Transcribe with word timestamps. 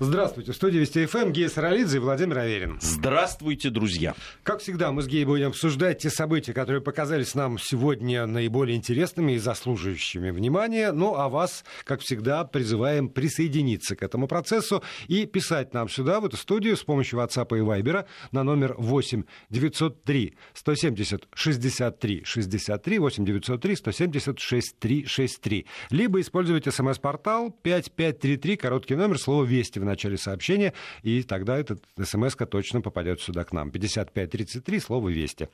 Здравствуйте. 0.00 0.52
В 0.52 0.54
студии 0.54 0.78
Вести 0.78 1.06
ФМ 1.06 1.32
Гея 1.32 1.48
Саралидзе 1.48 1.96
и 1.96 1.98
Владимир 1.98 2.38
Аверин. 2.38 2.78
Здравствуйте, 2.80 3.68
друзья. 3.68 4.14
Как 4.44 4.60
всегда, 4.60 4.92
мы 4.92 5.02
с 5.02 5.08
Геей 5.08 5.24
будем 5.24 5.48
обсуждать 5.48 5.98
те 5.98 6.08
события, 6.08 6.52
которые 6.52 6.80
показались 6.80 7.34
нам 7.34 7.58
сегодня 7.58 8.24
наиболее 8.26 8.76
интересными 8.76 9.32
и 9.32 9.38
заслуживающими 9.38 10.30
внимания. 10.30 10.92
Ну, 10.92 11.16
а 11.16 11.28
вас, 11.28 11.64
как 11.82 12.00
всегда, 12.00 12.44
призываем 12.44 13.08
присоединиться 13.08 13.96
к 13.96 14.04
этому 14.04 14.28
процессу 14.28 14.84
и 15.08 15.26
писать 15.26 15.74
нам 15.74 15.88
сюда, 15.88 16.20
в 16.20 16.26
эту 16.26 16.36
студию, 16.36 16.76
с 16.76 16.84
помощью 16.84 17.18
WhatsApp 17.18 17.58
и 17.58 17.60
Viber 17.60 18.06
на 18.30 18.44
номер 18.44 18.76
8 18.78 19.24
903 19.50 20.36
170 20.54 21.28
63 21.34 22.22
63 22.24 22.98
8 23.00 23.24
903 23.24 23.76
170 23.76 24.38
63 24.38 25.06
63. 25.06 25.66
Либо 25.90 26.20
используйте 26.20 26.70
смс-портал 26.70 27.50
5533, 27.50 28.56
короткий 28.56 28.94
номер, 28.94 29.18
слово 29.18 29.42
«Вести» 29.42 29.80
в 29.80 29.87
начале 29.88 30.16
сообщения, 30.16 30.72
и 31.02 31.22
тогда 31.22 31.58
эта 31.58 31.78
смс 32.02 32.36
точно 32.50 32.80
попадет 32.80 33.20
сюда 33.20 33.44
к 33.44 33.52
нам. 33.52 33.70
5533, 33.70 34.80
слово 34.80 35.08
«Вести». 35.08 35.48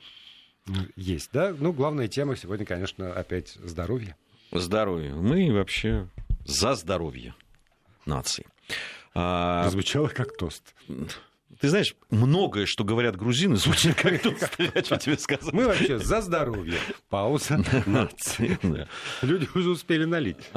Есть, 0.95 1.29
да? 1.31 1.53
Ну, 1.57 1.73
главная 1.73 2.07
тема 2.07 2.35
сегодня, 2.35 2.65
конечно, 2.65 3.13
опять 3.13 3.53
здоровье. 3.63 4.15
Здоровье. 4.51 5.13
Мы 5.13 5.51
вообще 5.53 6.07
за 6.45 6.75
здоровье 6.75 7.35
нации. 8.05 8.47
А... 9.13 9.69
Звучало 9.69 10.07
как 10.07 10.35
тост. 10.37 10.73
Ты 11.59 11.69
знаешь, 11.69 11.95
многое, 12.09 12.65
что 12.65 12.83
говорят 12.83 13.15
грузины, 13.15 13.55
звучит 13.55 13.95
как 13.95 14.21
тост. 14.23 14.51
Я 14.57 14.83
что 14.83 14.97
тебе 14.97 15.17
сказать? 15.17 15.53
Мы 15.53 15.65
вообще 15.65 15.99
за 15.99 16.21
здоровье. 16.21 16.77
Пауза 17.09 17.63
нации. 17.85 18.57
Люди 19.21 19.47
уже 19.55 19.69
успели 19.69 20.05
налить. 20.05 20.49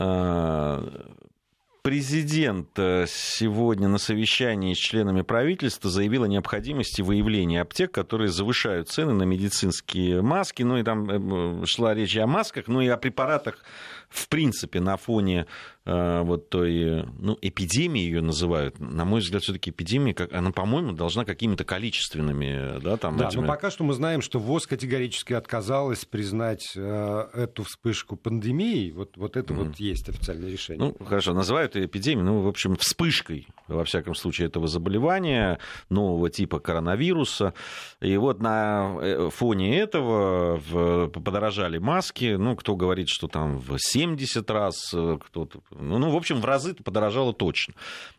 Президент 1.88 2.78
э, 2.78 3.06
сегодня 3.08 3.88
на 3.88 3.96
совещании 3.96 4.74
с 4.74 4.76
членами 4.76 5.22
правительства 5.22 5.88
заявил 5.88 6.24
о 6.24 6.28
необходимости 6.28 7.00
выявления 7.00 7.62
аптек, 7.62 7.92
которые 7.92 8.28
завышают 8.28 8.90
цены 8.90 9.14
на 9.14 9.22
медицинские 9.22 10.20
маски. 10.20 10.62
Ну 10.64 10.76
и 10.76 10.82
там 10.82 11.62
э, 11.62 11.64
шла 11.64 11.94
речь 11.94 12.14
о 12.18 12.26
масках, 12.26 12.64
ну 12.66 12.82
и 12.82 12.88
о 12.88 12.98
препаратах 12.98 13.64
в 14.08 14.28
принципе, 14.28 14.80
на 14.80 14.96
фоне 14.96 15.46
вот 15.88 16.50
той, 16.50 17.04
ну, 17.18 17.38
эпидемии 17.40 18.02
ее 18.02 18.20
называют, 18.20 18.78
на 18.78 19.04
мой 19.04 19.20
взгляд, 19.20 19.42
все-таки 19.42 19.70
эпидемия, 19.70 20.12
как, 20.12 20.32
она, 20.32 20.50
по-моему, 20.50 20.92
должна 20.92 21.24
какими-то 21.24 21.64
количественными, 21.64 22.80
да, 22.80 22.96
там. 22.96 23.16
Да, 23.16 23.28
этими... 23.28 23.40
но 23.42 23.46
пока 23.46 23.70
что 23.70 23.84
мы 23.84 23.94
знаем, 23.94 24.20
что 24.20 24.38
ВОЗ 24.38 24.66
категорически 24.66 25.32
отказалась 25.32 26.04
признать 26.04 26.72
э, 26.76 27.28
эту 27.34 27.62
вспышку 27.62 28.16
пандемии. 28.16 28.90
Вот, 28.90 29.16
вот 29.16 29.36
это 29.36 29.54
mm. 29.54 29.56
вот 29.56 29.76
есть 29.76 30.08
официальное 30.08 30.50
решение. 30.50 30.94
Ну, 30.98 31.06
хорошо, 31.06 31.32
называют 31.32 31.74
ее 31.76 31.86
эпидемией, 31.86 32.24
ну, 32.24 32.42
в 32.42 32.48
общем, 32.48 32.76
вспышкой, 32.76 33.48
во 33.66 33.84
всяком 33.84 34.14
случае, 34.14 34.48
этого 34.48 34.68
заболевания, 34.68 35.58
нового 35.88 36.30
типа 36.30 36.58
коронавируса. 36.60 37.54
И 38.00 38.16
вот 38.16 38.40
на 38.40 38.98
э, 39.00 39.30
фоне 39.30 39.78
этого 39.78 41.08
подорожали 41.08 41.78
маски, 41.78 42.36
ну, 42.38 42.56
кто 42.56 42.76
говорит, 42.76 43.08
что 43.08 43.28
там 43.28 43.58
в 43.58 43.78
70 43.78 44.50
раз, 44.50 44.92
э, 44.94 45.18
кто-то, 45.24 45.60
ну, 45.78 45.98
ну, 45.98 46.10
в 46.10 46.16
общем, 46.16 46.40
в 46.40 46.44
разы 46.44 46.74
подорожало 46.74 47.32
точно. 47.32 47.74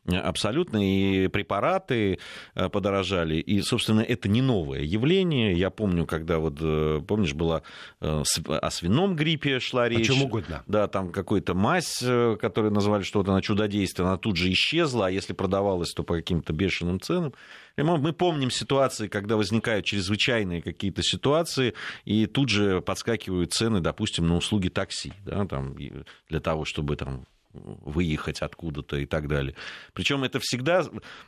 Абсолютно. 0.08 0.78
И 0.78 1.28
препараты 1.28 2.20
э, 2.56 2.70
подорожали. 2.70 3.36
И, 3.36 3.62
собственно, 3.62 4.02
это 4.02 4.30
не 4.30 4.42
новое 4.42 4.82
явление. 4.82 5.54
Я 5.54 5.70
помню, 5.70 6.06
когда 6.06 6.40
вот, 6.40 6.58
э, 6.62 7.02
помнишь, 7.08 7.34
была 7.34 7.62
о 8.00 8.72
свином 8.72 9.16
гриппе 9.16 9.60
шла 9.60 9.90
речь. 9.90 10.10
О 10.10 10.14
чем 10.14 10.24
угодно. 10.24 10.64
Да, 10.68 10.88
там 10.88 11.12
какой-то 11.12 11.54
мазь, 11.54 12.00
которую 12.40 12.72
назвали 12.72 13.04
что-то 13.04 13.34
на 13.34 13.42
чудодействие, 13.42 14.08
она 14.08 14.18
тут 14.18 14.38
же 14.38 14.52
исчезла, 14.52 15.08
а 15.08 15.10
если 15.10 15.34
продавалась, 15.34 15.94
то 15.94 16.04
по 16.04 16.16
каким-то 16.16 16.54
бешеным 16.54 17.00
ценам. 17.00 17.34
Мы 17.78 18.14
помним 18.14 18.52
ситуации, 18.52 19.08
когда 19.08 19.38
возникают 19.38 19.86
чрезвычайные 19.86 20.62
какие-то 20.62 21.02
ситуации, 21.02 21.74
и 22.06 22.26
тут 22.26 22.50
же 22.50 22.82
подскакивают 22.82 23.54
цены, 23.54 23.80
допустим, 23.80 24.28
на 24.28 24.36
услуги 24.36 24.70
такси, 24.70 25.14
да, 25.26 25.46
там, 25.46 25.76
для 25.76 26.40
того, 26.40 26.66
чтобы 26.66 26.96
там 26.96 27.26
выехать 27.64 28.42
откуда-то 28.42 28.98
и 28.98 29.06
так 29.06 29.28
далее. 29.28 29.56
Причем 29.94 30.24
это 30.24 30.40
всегда 30.40 30.84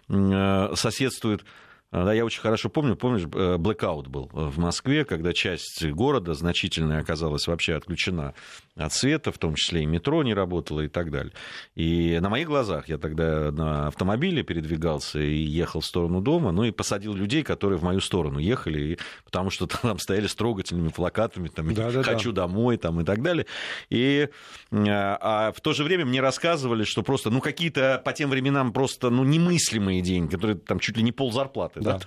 э, 0.09 0.73
соседствует 0.75 1.43
да, 1.91 2.13
я 2.13 2.23
очень 2.23 2.41
хорошо 2.41 2.69
помню, 2.69 2.95
помнишь, 2.95 3.27
э, 3.33 3.57
блэкаут 3.57 4.07
был 4.07 4.29
в 4.31 4.57
Москве, 4.57 5.03
когда 5.03 5.33
часть 5.33 5.85
города 5.85 6.33
значительная 6.33 7.01
оказалась 7.01 7.47
вообще 7.47 7.75
отключена 7.75 8.33
от 8.77 8.93
света, 8.93 9.33
в 9.33 9.37
том 9.37 9.55
числе 9.55 9.83
и 9.83 9.85
метро 9.85 10.23
не 10.23 10.33
работало 10.33 10.81
и 10.81 10.87
так 10.87 11.11
далее. 11.11 11.33
И 11.75 12.17
на 12.21 12.29
моих 12.29 12.47
глазах 12.47 12.87
я 12.87 12.97
тогда 12.97 13.51
на 13.51 13.87
автомобиле 13.87 14.41
передвигался 14.41 15.19
и 15.19 15.35
ехал 15.35 15.81
в 15.81 15.85
сторону 15.85 16.21
дома, 16.21 16.53
ну 16.53 16.63
и 16.63 16.71
посадил 16.71 17.13
людей, 17.13 17.43
которые 17.43 17.77
в 17.77 17.83
мою 17.83 17.99
сторону 17.99 18.39
ехали, 18.39 18.97
потому 19.25 19.49
что 19.49 19.67
там 19.81 19.99
стояли 19.99 20.27
с 20.27 20.35
трогательными 20.35 20.89
плакатами, 20.89 21.49
там, 21.49 21.73
да, 21.73 21.91
да, 21.91 22.03
«хочу 22.03 22.31
да. 22.31 22.43
домой», 22.43 22.77
там, 22.77 23.01
и 23.01 23.03
так 23.03 23.21
далее. 23.21 23.47
И 23.89 24.29
а, 24.71 25.17
а 25.19 25.51
в 25.51 25.59
то 25.59 25.73
же 25.73 25.83
время 25.83 26.05
мне 26.05 26.21
рассказывали, 26.21 26.85
что 26.85 27.03
просто, 27.03 27.29
ну, 27.31 27.41
какие-то 27.41 28.01
по 28.05 28.13
тем 28.13 28.29
временам 28.29 28.71
просто, 28.71 29.09
ну, 29.09 29.25
немыслимые 29.25 30.01
деньги, 30.01 30.31
которые 30.31 30.57
там 30.57 30.79
чуть 30.79 30.95
ли 30.95 31.03
не 31.03 31.11
пол 31.11 31.33
зарплаты 31.33 31.80
да. 31.83 31.99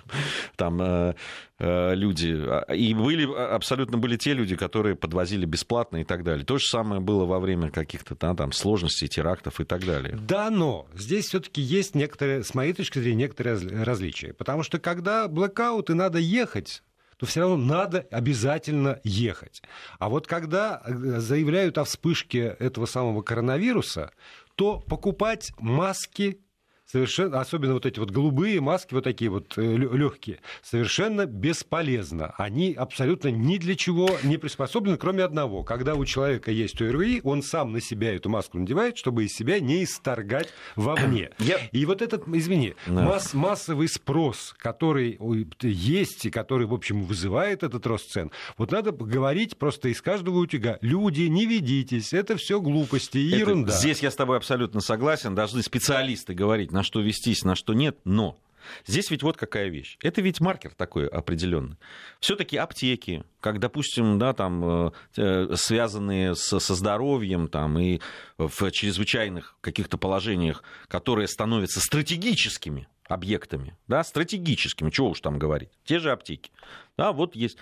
там 0.55 0.81
э, 0.81 1.15
э, 1.59 1.95
люди. 1.95 2.35
А, 2.37 2.73
и 2.73 2.93
были, 2.93 3.25
абсолютно 3.25 3.97
были 3.97 4.17
те 4.17 4.33
люди, 4.33 4.55
которые 4.55 4.95
подвозили 4.95 5.45
бесплатно 5.45 5.97
и 5.97 6.03
так 6.03 6.23
далее. 6.23 6.45
То 6.45 6.57
же 6.57 6.65
самое 6.65 7.01
было 7.01 7.25
во 7.25 7.39
время 7.39 7.71
каких-то 7.71 8.15
да, 8.15 8.33
там 8.33 8.51
сложностей, 8.51 9.07
терактов 9.07 9.59
и 9.59 9.63
так 9.63 9.85
далее. 9.85 10.17
Да, 10.19 10.49
но 10.49 10.87
здесь 10.93 11.27
все-таки 11.27 11.61
есть 11.61 11.95
некоторые, 11.95 12.43
с 12.43 12.53
моей 12.53 12.73
точки 12.73 12.99
зрения, 12.99 13.23
некоторые 13.23 13.57
различия. 13.83 14.33
Потому 14.33 14.63
что 14.63 14.79
когда 14.79 15.27
блокаут 15.27 15.89
и 15.89 15.93
надо 15.93 16.19
ехать, 16.19 16.83
то 17.17 17.25
все 17.25 17.41
равно 17.41 17.57
надо 17.57 18.07
обязательно 18.11 18.99
ехать. 19.03 19.61
А 19.99 20.09
вот 20.09 20.27
когда 20.27 20.81
э, 20.85 21.19
заявляют 21.19 21.77
о 21.77 21.85
вспышке 21.85 22.55
этого 22.59 22.85
самого 22.85 23.21
коронавируса, 23.21 24.11
то 24.55 24.79
покупать 24.79 25.51
маски 25.59 26.39
совершенно, 26.85 27.39
особенно 27.39 27.73
вот 27.73 27.85
эти 27.85 27.99
вот 27.99 28.11
голубые 28.11 28.61
маски, 28.61 28.93
вот 28.93 29.03
такие 29.03 29.29
вот 29.29 29.57
э, 29.57 29.61
легкие, 29.61 30.39
совершенно 30.61 31.25
бесполезно. 31.25 32.33
Они 32.37 32.73
абсолютно 32.73 33.29
ни 33.29 33.57
для 33.57 33.75
чего 33.75 34.09
не 34.23 34.37
приспособлены, 34.37 34.97
кроме 34.97 35.23
одного. 35.23 35.63
Когда 35.63 35.95
у 35.95 36.05
человека 36.05 36.51
есть 36.51 36.81
ОРВИ, 36.81 37.21
он 37.23 37.41
сам 37.41 37.71
на 37.71 37.81
себя 37.81 38.15
эту 38.15 38.29
маску 38.29 38.57
надевает, 38.57 38.97
чтобы 38.97 39.25
из 39.25 39.33
себя 39.33 39.59
не 39.59 39.83
исторгать 39.83 40.49
вовне. 40.75 41.31
Я... 41.39 41.57
И 41.71 41.85
вот 41.85 42.01
этот, 42.01 42.27
извини, 42.27 42.75
да. 42.85 43.01
масс, 43.01 43.33
массовый 43.33 43.87
спрос, 43.87 44.53
который 44.57 45.19
есть 45.61 46.25
и 46.25 46.31
который, 46.31 46.67
в 46.67 46.73
общем, 46.73 47.03
вызывает 47.03 47.63
этот 47.63 47.85
рост 47.87 48.11
цен, 48.11 48.31
вот 48.57 48.71
надо 48.71 48.91
говорить 48.91 49.57
просто 49.57 49.89
из 49.89 50.01
каждого 50.01 50.39
утюга. 50.39 50.77
Люди, 50.81 51.23
не 51.23 51.45
ведитесь, 51.45 52.13
это 52.13 52.37
все 52.37 52.61
глупости 52.61 53.17
и 53.17 53.37
ерунда. 53.37 53.73
Здесь 53.73 54.01
я 54.01 54.11
с 54.11 54.15
тобой 54.15 54.37
абсолютно 54.37 54.81
согласен. 54.81 55.35
Должны 55.35 55.63
специалисты 55.63 56.33
говорить, 56.33 56.71
на 56.75 56.83
что 56.83 56.99
вестись, 56.99 57.43
на 57.43 57.55
что 57.55 57.73
нет, 57.73 57.97
но 58.03 58.37
Здесь 58.85 59.11
ведь 59.11 59.23
вот 59.23 59.37
какая 59.37 59.69
вещь. 59.69 59.97
Это 60.01 60.21
ведь 60.21 60.39
маркер 60.39 60.73
такой 60.73 61.07
определенный. 61.07 61.77
Все-таки 62.19 62.57
аптеки, 62.57 63.23
как, 63.39 63.59
допустим, 63.59 64.17
да, 64.17 64.33
там, 64.33 64.91
э, 65.17 65.55
связанные 65.55 66.35
со, 66.35 66.59
со 66.59 66.73
здоровьем 66.73 67.47
там, 67.47 67.77
и 67.77 67.99
в 68.37 68.71
чрезвычайных 68.71 69.55
каких-то 69.61 69.99
положениях, 69.99 70.63
которые 70.87 71.27
становятся 71.27 71.79
стратегическими 71.79 72.87
объектами, 73.07 73.77
да, 73.87 74.03
стратегическими, 74.03 74.89
чего 74.89 75.11
уж 75.11 75.21
там 75.21 75.37
говорить, 75.37 75.69
те 75.83 75.99
же 75.99 76.11
аптеки. 76.11 76.51
Да, 76.97 77.11
вот 77.11 77.35
есть. 77.35 77.57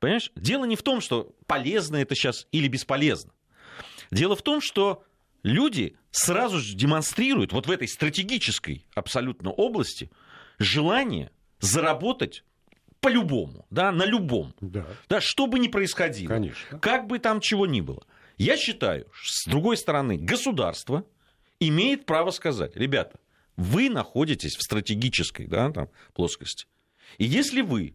Понимаешь, 0.00 0.32
дело 0.34 0.64
не 0.64 0.76
в 0.76 0.82
том, 0.82 1.00
что 1.00 1.32
полезно 1.46 1.96
это 1.96 2.14
сейчас 2.14 2.46
или 2.52 2.68
бесполезно. 2.68 3.32
Дело 4.10 4.34
в 4.34 4.42
том, 4.42 4.60
что 4.60 5.04
люди 5.42 5.96
сразу 6.10 6.58
же 6.58 6.74
демонстрируют 6.74 7.52
вот 7.52 7.66
в 7.66 7.70
этой 7.70 7.88
стратегической 7.88 8.86
абсолютно 8.94 9.50
области 9.50 10.10
желание 10.58 11.30
заработать 11.60 12.44
по-любому, 13.00 13.66
да, 13.70 13.92
на 13.92 14.04
любом. 14.04 14.54
Да. 14.60 14.86
да, 15.08 15.20
что 15.20 15.46
бы 15.46 15.58
ни 15.58 15.68
происходило. 15.68 16.28
Конечно. 16.28 16.78
Как 16.78 17.06
бы 17.06 17.18
там 17.18 17.40
чего 17.40 17.66
ни 17.66 17.80
было. 17.80 18.04
Я 18.36 18.56
считаю, 18.56 19.06
с 19.22 19.48
другой 19.48 19.76
стороны, 19.76 20.16
государство 20.16 21.04
имеет 21.60 22.06
право 22.06 22.30
сказать, 22.30 22.76
ребята, 22.76 23.18
вы 23.56 23.90
находитесь 23.90 24.56
в 24.56 24.62
стратегической 24.62 25.46
да, 25.46 25.70
там, 25.70 25.88
плоскости. 26.14 26.66
И 27.18 27.24
если 27.24 27.60
вы 27.60 27.94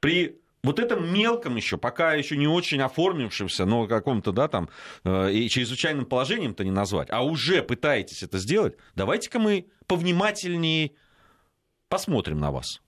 при 0.00 0.40
вот 0.62 0.78
этом 0.78 1.12
мелком 1.12 1.56
еще, 1.56 1.78
пока 1.78 2.14
еще 2.14 2.36
не 2.36 2.46
очень 2.46 2.80
оформившемся, 2.80 3.64
но 3.66 3.86
каком-то, 3.86 4.32
да, 4.32 4.48
там, 4.48 4.68
э, 5.04 5.32
и 5.32 5.48
чрезвычайным 5.48 6.06
положением-то 6.06 6.64
не 6.64 6.70
назвать, 6.70 7.08
а 7.10 7.22
уже 7.24 7.62
пытаетесь 7.62 8.22
это 8.22 8.38
сделать, 8.38 8.76
давайте-ка 8.94 9.38
мы 9.38 9.66
повнимательнее 9.86 10.92
посмотрим 11.88 12.38
на 12.38 12.50
вас. 12.50 12.80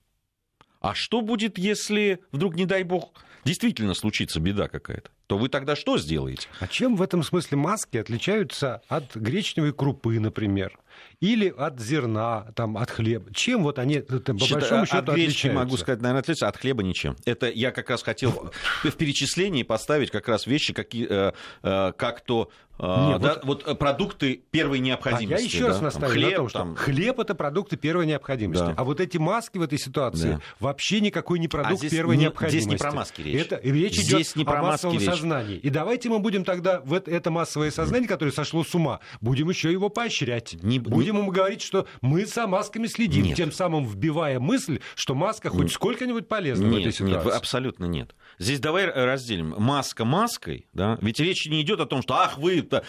А 0.81 0.93
что 0.95 1.21
будет, 1.21 1.57
если 1.57 2.19
вдруг, 2.31 2.55
не 2.55 2.65
дай 2.65 2.83
бог, 2.83 3.13
действительно 3.43 3.93
случится 3.93 4.39
беда 4.39 4.67
какая-то? 4.67 5.09
То 5.27 5.37
вы 5.37 5.49
тогда 5.49 5.75
что 5.75 5.97
сделаете? 5.97 6.47
А 6.59 6.67
чем 6.67 6.95
в 6.95 7.01
этом 7.01 7.23
смысле 7.23 7.57
маски 7.57 7.97
отличаются 7.97 8.81
от 8.87 9.15
гречневой 9.15 9.73
крупы, 9.73 10.19
например? 10.19 10.77
Или 11.19 11.53
от 11.55 11.79
зерна, 11.79 12.47
там, 12.55 12.77
от 12.77 12.89
хлеба? 12.91 13.33
Чем 13.33 13.63
вот 13.63 13.79
они, 13.79 13.99
там, 13.99 14.37
по 14.37 14.43
Счита- 14.45 14.53
большому 14.53 14.81
от 14.83 14.89
счету, 14.89 15.11
гречки 15.13 15.29
отличаются? 15.29 15.59
могу 15.63 15.77
сказать, 15.77 16.01
наверное, 16.01 16.19
отличаются, 16.21 16.47
от 16.47 16.57
хлеба 16.57 16.83
ничем. 16.83 17.15
Это 17.25 17.49
я 17.49 17.71
как 17.71 17.89
раз 17.89 18.03
хотел 18.03 18.51
в 18.83 18.91
перечислении 18.91 19.63
поставить 19.63 20.11
как 20.11 20.27
раз 20.27 20.47
вещи, 20.47 20.73
какие, 20.73 21.07
э, 21.09 21.31
э, 21.63 21.91
как 21.97 22.21
то 22.21 22.49
э, 22.81 22.83
Не, 22.83 23.19
да, 23.19 23.33
вот- 23.43 23.65
вот, 23.65 23.67
э, 23.67 23.75
продукты 23.75 24.41
первой 24.51 24.77
А 24.77 24.81
необходимости. 24.81 25.41
я 25.43 25.45
еще 25.45 25.63
да, 25.63 25.67
раз 25.67 25.81
настаиваю 25.81 26.13
хлеб, 26.13 26.29
на 26.31 26.35
том, 26.37 26.47
что 26.49 26.59
там, 26.59 26.75
хлеб 26.77 27.19
это 27.19 27.35
продукты 27.35 27.75
первой 27.75 28.05
необходимости. 28.05 28.63
Да. 28.63 28.73
А 28.77 28.85
вот 28.85 29.01
эти 29.01 29.17
маски 29.17 29.57
в 29.57 29.63
этой 29.63 29.77
ситуации 29.77 30.29
Да. 30.35 30.41
вообще 30.61 31.01
никакой 31.01 31.39
не 31.39 31.49
продукт 31.49 31.73
А 31.73 31.75
здесь 31.75 31.91
первой 31.91 32.15
не- 32.15 32.23
необходимости. 32.23 32.69
здесь 32.69 32.71
не 32.71 32.77
про 32.77 32.91
маски 32.93 33.21
речь. 33.21 33.41
Это, 33.41 33.59
речь 33.61 33.95
Здесь 33.99 34.27
идет 34.29 34.35
не 34.37 34.45
про 34.45 34.59
о 34.59 34.61
массовом 34.63 34.95
речь. 34.97 35.03
сознании. 35.05 35.57
И 35.57 35.69
давайте 35.69 36.07
мы 36.07 36.19
будем 36.19 36.45
тогда 36.45 36.79
в 36.79 36.93
это, 36.93 37.11
это 37.11 37.29
массовое 37.31 37.69
сознание, 37.71 38.07
которое 38.07 38.31
сошло 38.31 38.63
с 38.63 38.73
ума, 38.73 39.01
будем 39.19 39.49
еще 39.49 39.69
его 39.73 39.89
поощрять. 39.89 40.53
Не- 40.63 40.79
будем 40.89 41.17
ему 41.17 41.31
говорить, 41.31 41.61
что 41.61 41.87
мы 42.01 42.25
за 42.25 42.47
масками 42.47 42.87
следим, 42.87 43.23
Нет. 43.25 43.37
тем 43.37 43.51
самым 43.51 43.85
вбивая 43.85 44.39
мысль, 44.39 44.79
что 44.95 45.15
маска 45.15 45.49
хоть 45.49 45.71
сколько-нибудь 45.71 46.27
полезна 46.27 46.67
в 46.67 46.71
этой 46.71 46.85
Нет, 46.85 46.95
ситуации. 46.95 47.25
нет, 47.27 47.35
абсолютно 47.35 47.85
нет. 47.85 48.15
Здесь 48.37 48.59
давай 48.59 48.85
разделим. 48.85 49.55
Маска 49.57 50.05
маской, 50.05 50.67
да, 50.73 50.97
ведь 51.01 51.19
речь 51.19 51.45
не 51.47 51.61
идет 51.61 51.79
о 51.79 51.85
том, 51.85 52.01
что, 52.01 52.15
ах, 52.15 52.37
вы 52.37 52.59
это, 52.59 52.83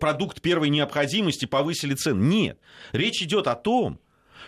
продукт 0.00 0.40
первой 0.40 0.68
необходимости 0.70 1.44
повысили 1.46 1.94
цены. 1.94 2.22
Нет. 2.24 2.58
Речь 2.92 3.22
идет 3.22 3.46
о 3.46 3.54
том, 3.54 3.98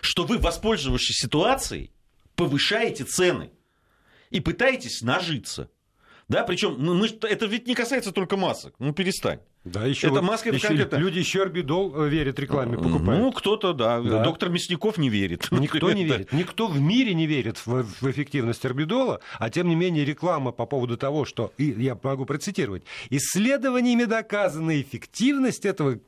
что 0.01 0.25
вы, 0.25 0.37
воспользовавшись 0.37 1.17
ситуацией, 1.19 1.91
повышаете 2.35 3.03
цены 3.05 3.51
и 4.29 4.39
пытаетесь 4.39 5.01
нажиться. 5.01 5.69
Да, 6.27 6.43
причем 6.43 6.75
мы 6.79 7.07
ж- 7.07 7.13
это 7.21 7.45
ведь 7.45 7.67
не 7.67 7.75
касается 7.75 8.11
только 8.11 8.35
масок. 8.35 8.73
Ну, 8.79 8.93
перестань. 8.93 9.39
Да, 9.65 9.83
еще 9.85 10.07
Это 10.07 10.17
вот- 10.17 10.23
маска, 10.23 10.49
это 10.49 10.57
еще 10.57 10.67
конкретно- 10.67 10.97
люди 10.97 11.17
еще 11.19 11.41
орбидол 11.41 12.03
э, 12.03 12.07
верят 12.07 12.37
рекламе, 12.39 12.77
покупают. 12.77 13.21
Ну, 13.23 13.31
кто-то, 13.31 13.73
да. 13.73 13.99
Да. 13.99 14.23
Доктор 14.23 14.49
Мясников 14.49 14.97
не 14.99 15.09
верит. 15.09 15.47
Никто 15.51 15.91
не 15.91 16.05
верит. 16.05 16.31
Никто 16.31 16.67
в 16.67 16.79
мире 16.79 17.15
не 17.15 17.25
верит 17.25 17.57
в, 17.65 17.83
в 17.83 18.11
эффективность 18.11 18.63
орбидола, 18.63 19.21
а 19.39 19.49
тем 19.49 19.67
не 19.67 19.75
менее 19.75 20.05
реклама 20.05 20.51
по 20.51 20.65
поводу 20.67 20.97
того, 20.97 21.25
что, 21.25 21.51
и 21.57 21.65
я 21.77 21.97
могу 22.03 22.25
процитировать, 22.25 22.83
исследованиями 23.09 24.03
доказана 24.03 24.79
эффективность 24.79 25.65
этого 25.65 25.99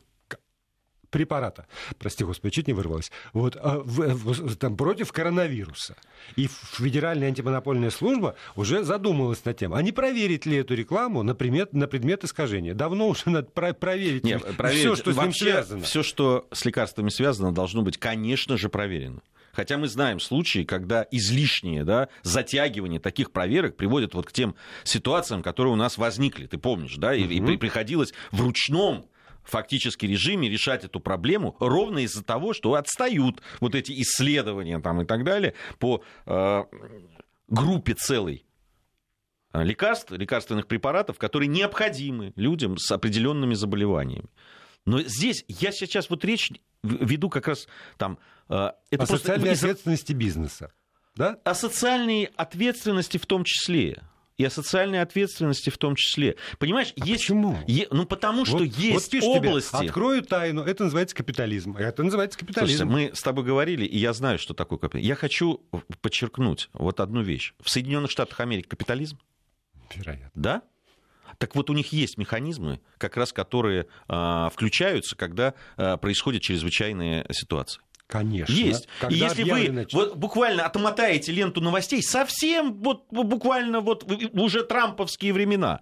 препарата, 1.10 1.66
прости 2.00 2.24
господи, 2.24 2.54
чуть 2.56 2.68
не 2.68 2.74
вырвалось, 2.74 3.12
вот, 3.34 3.56
а, 3.60 3.80
в- 3.80 4.14
в- 4.14 4.56
там, 4.58 4.76
против 4.78 5.12
коронавируса. 5.12 5.96
И 6.36 6.48
Федеральная 6.74 7.28
антимонопольная 7.30 7.90
служба 7.90 8.36
уже 8.56 8.84
задумалась 8.84 9.44
над 9.46 9.58
тем, 9.58 9.74
а 9.74 9.82
не 9.82 9.92
проверить 9.92 10.46
ли 10.46 10.58
эту 10.58 10.76
рекламу 10.76 11.24
на 11.24 11.36
предмет, 11.36 11.74
на 11.74 11.88
предмет 11.88 12.24
искажения. 12.24 12.74
Давно 12.74 13.08
уже 13.08 13.24
надо 13.30 13.48
про- 13.48 13.74
проверить, 13.74 14.24
Нет, 14.24 14.44
все, 14.44 14.54
проверить. 14.54 14.98
что 14.98 15.14
с 15.14 15.18
ним 15.18 15.34
связано. 15.34 15.82
Все, 15.84 16.04
что 16.04 16.48
с 16.52 16.66
лекарствами 16.66 17.10
связано, 17.10 17.54
должно 17.54 17.82
быть, 17.82 17.98
конечно 17.98 18.58
же, 18.58 18.70
проверено. 18.70 19.22
Хотя 19.54 19.78
мы 19.80 19.88
знаем 19.88 20.20
случаи, 20.20 20.64
когда 20.64 21.08
излишнее 21.10 21.84
да, 21.84 22.10
затягивание 22.22 23.00
таких 23.00 23.32
проверок 23.32 23.76
приводит 23.76 24.14
вот 24.14 24.28
к 24.28 24.32
тем 24.32 24.54
ситуациям, 24.84 25.42
которые 25.42 25.74
у 25.74 25.76
нас 25.78 25.98
возникли. 25.98 26.46
Ты 26.46 26.60
помнишь, 26.60 26.96
да? 26.98 27.16
И, 27.16 27.24
и 27.24 27.42
при- 27.42 27.58
приходилось 27.58 28.14
в 28.32 28.42
ручном 28.42 29.08
фактически 29.48 30.06
режиме 30.06 30.50
решать 30.50 30.84
эту 30.84 31.00
проблему 31.00 31.56
ровно 31.60 32.00
из-за 32.00 32.24
того, 32.24 32.54
что 32.54 32.74
отстают 32.76 33.42
вот 33.60 33.76
эти 33.76 34.00
исследования 34.02 34.80
там, 34.80 35.02
и 35.02 35.06
так 35.06 35.24
далее 35.24 35.54
по 35.80 36.04
э, 36.26 36.64
группе 37.48 37.94
целой 37.94 38.46
э, 39.54 39.64
лекарств, 39.64 40.12
лекарственных 40.12 40.68
препаратов, 40.68 41.18
которые 41.18 41.48
необходимы 41.48 42.34
людям 42.36 42.78
с 42.78 42.92
определенными 42.92 43.54
заболеваниями. 43.54 44.30
Но 44.86 45.02
здесь 45.02 45.44
я 45.48 45.72
сейчас 45.72 46.10
вот 46.10 46.24
речь 46.24 46.52
веду 46.84 47.30
как 47.30 47.48
раз 47.48 47.68
там... 47.98 48.20
э, 48.50 48.72
Это 48.92 49.04
О 49.04 49.08
просто 49.08 49.18
социальной 49.18 49.52
ответственности 49.52 50.14
бизнеса. 50.14 50.72
Да? 51.16 51.40
о 51.44 51.56
социальной 51.56 52.26
ответственности 52.36 53.18
в 53.18 53.26
том 53.26 53.44
числе. 53.44 54.04
И 54.38 54.46
о 54.46 54.52
социальной 54.52 55.02
ответственности 55.02 55.72
в 55.72 55.80
том 55.80 55.96
числе. 55.96 56.36
Понимаешь, 56.60 56.94
А 57.00 57.06
есть... 57.06 57.24
почему? 57.24 57.58
е- 57.68 57.88
ну, 57.90 58.06
потому 58.06 58.46
что 58.46 58.58
Вот- 58.60 58.68
есть 58.68 58.94
вот 58.94 59.10
пишет 59.10 59.34
тебе, 59.34 59.50
области... 59.50 59.76
Открою 59.76 60.22
тайну. 60.22 60.62
Это 60.62 60.84
называется 60.84 61.16
капитализм. 61.16 61.76
Это 61.76 62.04
называется 62.04 62.38
Слушайте, 62.38 62.54
капитализм. 62.62 62.88
мы 62.88 63.12
с 63.16 63.22
тобой 63.24 63.44
говорили, 63.44 63.84
и 63.84 63.98
я 63.98 64.14
знаю, 64.14 64.38
что 64.38 64.54
такое 64.54 64.78
капитализм. 64.78 65.08
Я 65.08 65.16
хочу 65.16 65.64
подчеркнуть 66.02 66.70
вот 66.74 67.00
одну 67.00 67.24
вещь. 67.24 67.54
В 67.60 67.70
Соединенных 67.72 68.12
Штатах 68.12 68.40
Америки 68.40 68.68
капитализм, 68.68 69.18
Вероятно. 69.96 70.30
да? 70.36 70.62
Так 71.40 71.56
вот, 71.56 71.70
у 71.70 71.74
них 71.74 71.92
есть 71.92 72.18
механизмы, 72.18 72.80
как 72.98 73.18
раз 73.18 73.34
которые 73.34 73.88
а, 74.08 74.50
включаются, 74.50 75.16
когда 75.16 75.56
а, 75.78 75.98
происходят 75.98 76.42
чрезвычайные 76.42 77.26
ситуации. 77.32 77.82
Конечно. 78.08 78.54
Есть. 78.54 78.88
Когда 79.02 79.16
и 79.16 79.20
если 79.20 79.44
вы 79.44 79.86
вот 79.92 80.16
буквально 80.16 80.66
отмотаете 80.66 81.32
ленту 81.34 81.60
новостей, 81.62 82.02
совсем 82.02 82.74
вот 82.76 83.04
буквально 83.12 83.82
вот 83.82 84.10
уже 84.34 84.64
трамповские 84.64 85.34
времена, 85.34 85.82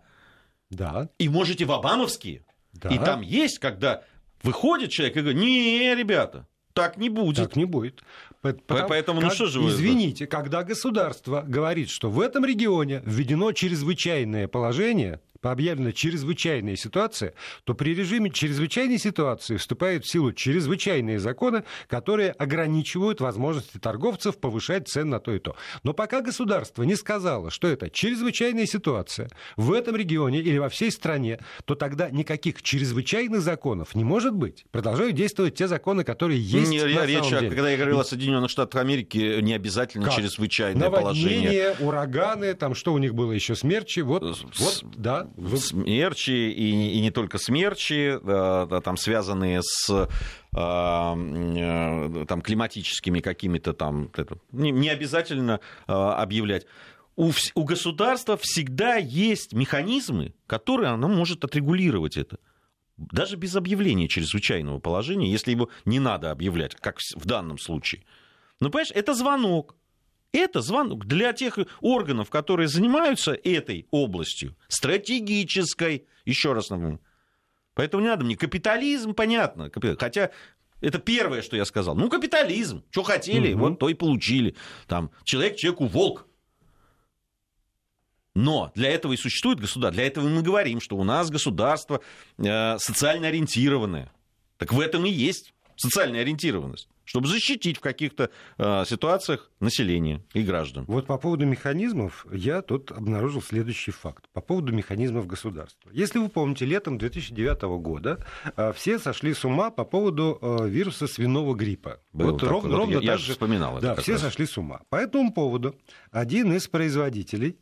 Да, 0.71 1.09
и 1.19 1.29
можете 1.29 1.65
в 1.65 1.71
обамовские, 1.71 2.43
да. 2.73 2.89
и 2.89 2.97
там 2.97 3.21
есть, 3.21 3.59
когда 3.59 4.03
выходит 4.41 4.89
человек 4.91 5.17
и 5.17 5.19
говорит, 5.21 5.39
не, 5.39 5.95
ребята, 5.95 6.47
так 6.73 6.97
не 6.97 7.09
будет. 7.09 7.37
Так 7.37 7.55
не 7.55 7.65
будет. 7.65 8.01
По- 8.41 8.53
потому- 8.53 8.89
поэтому, 8.89 9.21
ну 9.21 9.27
как- 9.27 9.35
что 9.35 9.45
же 9.45 9.59
вы- 9.61 9.69
Извините, 9.69 10.27
когда 10.27 10.63
государство 10.63 11.43
говорит, 11.47 11.89
что 11.89 12.09
в 12.09 12.19
этом 12.19 12.43
регионе 12.43 13.01
введено 13.05 13.51
чрезвычайное 13.53 14.47
положение, 14.47 15.19
объявлена 15.51 15.91
чрезвычайная 15.91 16.75
ситуация, 16.75 17.33
то 17.63 17.73
при 17.73 17.93
режиме 17.95 18.29
чрезвычайной 18.29 18.97
ситуации 18.97 19.57
вступают 19.57 20.05
в 20.05 20.09
силу 20.11 20.33
чрезвычайные 20.33 21.19
законы, 21.19 21.63
которые 21.87 22.31
ограничивают 22.31 23.21
возможности 23.21 23.77
торговцев 23.77 24.37
повышать 24.37 24.87
цены 24.87 25.11
на 25.11 25.19
то 25.19 25.33
и 25.33 25.39
то. 25.39 25.55
Но 25.83 25.93
пока 25.93 26.21
государство 26.21 26.83
не 26.83 26.95
сказало, 26.95 27.51
что 27.51 27.67
это 27.67 27.89
чрезвычайная 27.89 28.65
ситуация 28.65 29.29
в 29.55 29.71
этом 29.71 29.95
регионе 29.95 30.39
или 30.39 30.57
во 30.57 30.69
всей 30.69 30.91
стране, 30.91 31.39
то 31.65 31.75
тогда 31.75 32.09
никаких 32.09 32.61
чрезвычайных 32.61 33.41
законов 33.41 33.95
не 33.95 34.03
может 34.03 34.33
быть. 34.33 34.65
Продолжают 34.71 35.15
действовать 35.15 35.55
те 35.55 35.67
законы, 35.67 36.03
которые 36.03 36.41
есть 36.41 36.69
Не, 36.71 36.81
на 36.81 36.87
я- 36.87 37.05
речь, 37.05 37.17
самом 37.23 37.33
о- 37.37 37.39
деле. 37.41 37.55
когда 37.55 37.69
я 37.69 37.77
говорил 37.77 37.99
о 37.99 38.03
Соединенных 38.03 38.49
Штатах 38.49 38.81
Америки, 38.81 39.39
не 39.41 39.53
обязательно 39.53 40.05
Как? 40.05 40.15
чрезвычайное 40.15 40.89
положение. 40.89 41.35
Наводнения, 41.35 41.75
ураганы, 41.79 42.53
там 42.53 42.75
что 42.75 42.93
у 42.93 42.97
них 42.97 43.13
было 43.13 43.31
еще, 43.31 43.55
смерчи, 43.55 43.99
вот, 44.01 44.23
С- 44.53 44.59
вот 44.59 44.83
да. 44.95 45.27
Смерчи, 45.57 46.49
и, 46.51 46.97
и 46.97 47.01
не 47.01 47.11
только 47.11 47.37
смерчи, 47.37 48.17
да, 48.23 48.81
там 48.81 48.95
связанные 48.97 49.61
с 49.61 50.07
а, 50.55 51.15
э, 51.15 52.25
там, 52.25 52.41
климатическими 52.41 53.19
какими-то 53.19 53.73
там... 53.73 54.09
не, 54.51 54.71
не 54.71 54.89
обязательно 54.89 55.59
а, 55.87 56.21
объявлять. 56.21 56.65
У, 57.17 57.31
у 57.55 57.63
государства 57.63 58.37
всегда 58.37 58.95
есть 58.95 59.53
механизмы, 59.53 60.33
которые 60.47 60.89
оно 60.89 61.07
может 61.07 61.43
отрегулировать 61.43 62.17
это. 62.17 62.39
Даже 62.97 63.35
без 63.35 63.55
объявления 63.55 64.07
чрезвычайного 64.07 64.79
положения, 64.79 65.29
если 65.29 65.51
его 65.51 65.69
не 65.83 65.99
надо 65.99 66.31
объявлять, 66.31 66.75
как 66.75 66.99
в 66.99 67.25
в 67.25 67.25
данном 67.25 67.57
случае. 67.57 68.03
Ну, 68.61 68.69
понимаешь, 68.69 68.91
это 68.95 69.13
звонок. 69.13 69.75
Это 70.35 70.61
звонок 70.61 71.05
для 71.05 71.31
тех 71.31 71.57
органов, 71.79 72.29
которые 72.29 72.67
занимаются 72.67 73.31
этой 73.31 73.87
областью, 73.89 74.57
стратегической, 74.67 76.05
еще 76.25 76.51
раз 76.51 76.69
напомню. 76.69 76.99
Поэтому 77.73 78.03
не 78.03 78.09
надо 78.09 78.25
мне 78.25 78.35
капитализм, 78.35 79.13
понятно. 79.13 79.71
Хотя 79.97 80.31
это 80.81 80.99
первое, 80.99 81.41
что 81.41 81.55
я 81.55 81.63
сказал. 81.63 81.95
Ну, 81.95 82.09
капитализм. 82.09 82.83
Что 82.91 83.03
хотели, 83.03 83.53
Мгм. 83.53 83.61
вот 83.61 83.79
то 83.79 83.87
и 83.87 83.93
получили. 83.93 84.55
Там, 84.87 85.09
человек 85.23 85.55
человеку 85.55 85.85
волк. 85.85 86.27
Но 88.33 88.73
для 88.75 88.89
этого 88.89 89.13
и 89.13 89.17
существует 89.17 89.61
государство. 89.61 89.95
Для 89.95 90.05
этого 90.07 90.27
мы 90.27 90.41
говорим, 90.41 90.81
что 90.81 90.97
у 90.97 91.05
нас 91.05 91.29
государство 91.29 92.01
э, 92.37 92.77
социально 92.79 93.29
ориентированное. 93.29 94.11
Так 94.57 94.73
в 94.73 94.79
этом 94.81 95.05
и 95.05 95.09
есть 95.09 95.53
социальная 95.77 96.21
ориентированность. 96.21 96.89
Чтобы 97.15 97.27
защитить 97.27 97.77
в 97.77 97.79
каких-то 97.79 98.29
э, 98.57 98.83
ситуациях 98.85 99.49
население 99.61 100.21
и 100.33 100.43
граждан. 100.43 100.83
Вот 100.87 101.07
по 101.07 101.17
поводу 101.17 101.45
механизмов 101.45 102.25
я 102.31 102.61
тут 102.61 102.91
обнаружил 102.91 103.41
следующий 103.41 103.91
факт. 103.91 104.25
По 104.33 104.41
поводу 104.41 104.73
механизмов 104.73 105.25
государства. 105.25 105.89
Если 105.93 106.19
вы 106.19 106.27
помните, 106.27 106.65
летом 106.65 106.97
2009 106.97 107.61
года 107.79 108.25
э, 108.57 108.73
все 108.73 108.99
сошли 108.99 109.33
с 109.33 109.45
ума 109.45 109.71
по 109.71 109.85
поводу 109.85 110.37
э, 110.41 110.67
вируса 110.67 111.07
свиного 111.07 111.55
гриппа. 111.55 112.01
Было 112.11 112.31
вот 112.31 112.41
такое. 112.41 112.49
ровно, 112.49 112.69
Вот 112.71 112.77
ровно 112.79 112.93
я- 112.95 112.99
я 113.01 113.11
так 113.11 113.19
же 113.19 113.25
же 113.27 113.31
вспоминал 113.31 113.77
это 113.77 113.87
Да, 113.87 113.95
как 113.95 114.03
все 114.03 114.13
раз. 114.13 114.21
сошли 114.21 114.45
с 114.45 114.57
ума. 114.57 114.81
По 114.89 114.97
этому 114.97 115.31
поводу 115.33 115.75
один 116.11 116.51
из 116.53 116.67
производителей 116.67 117.57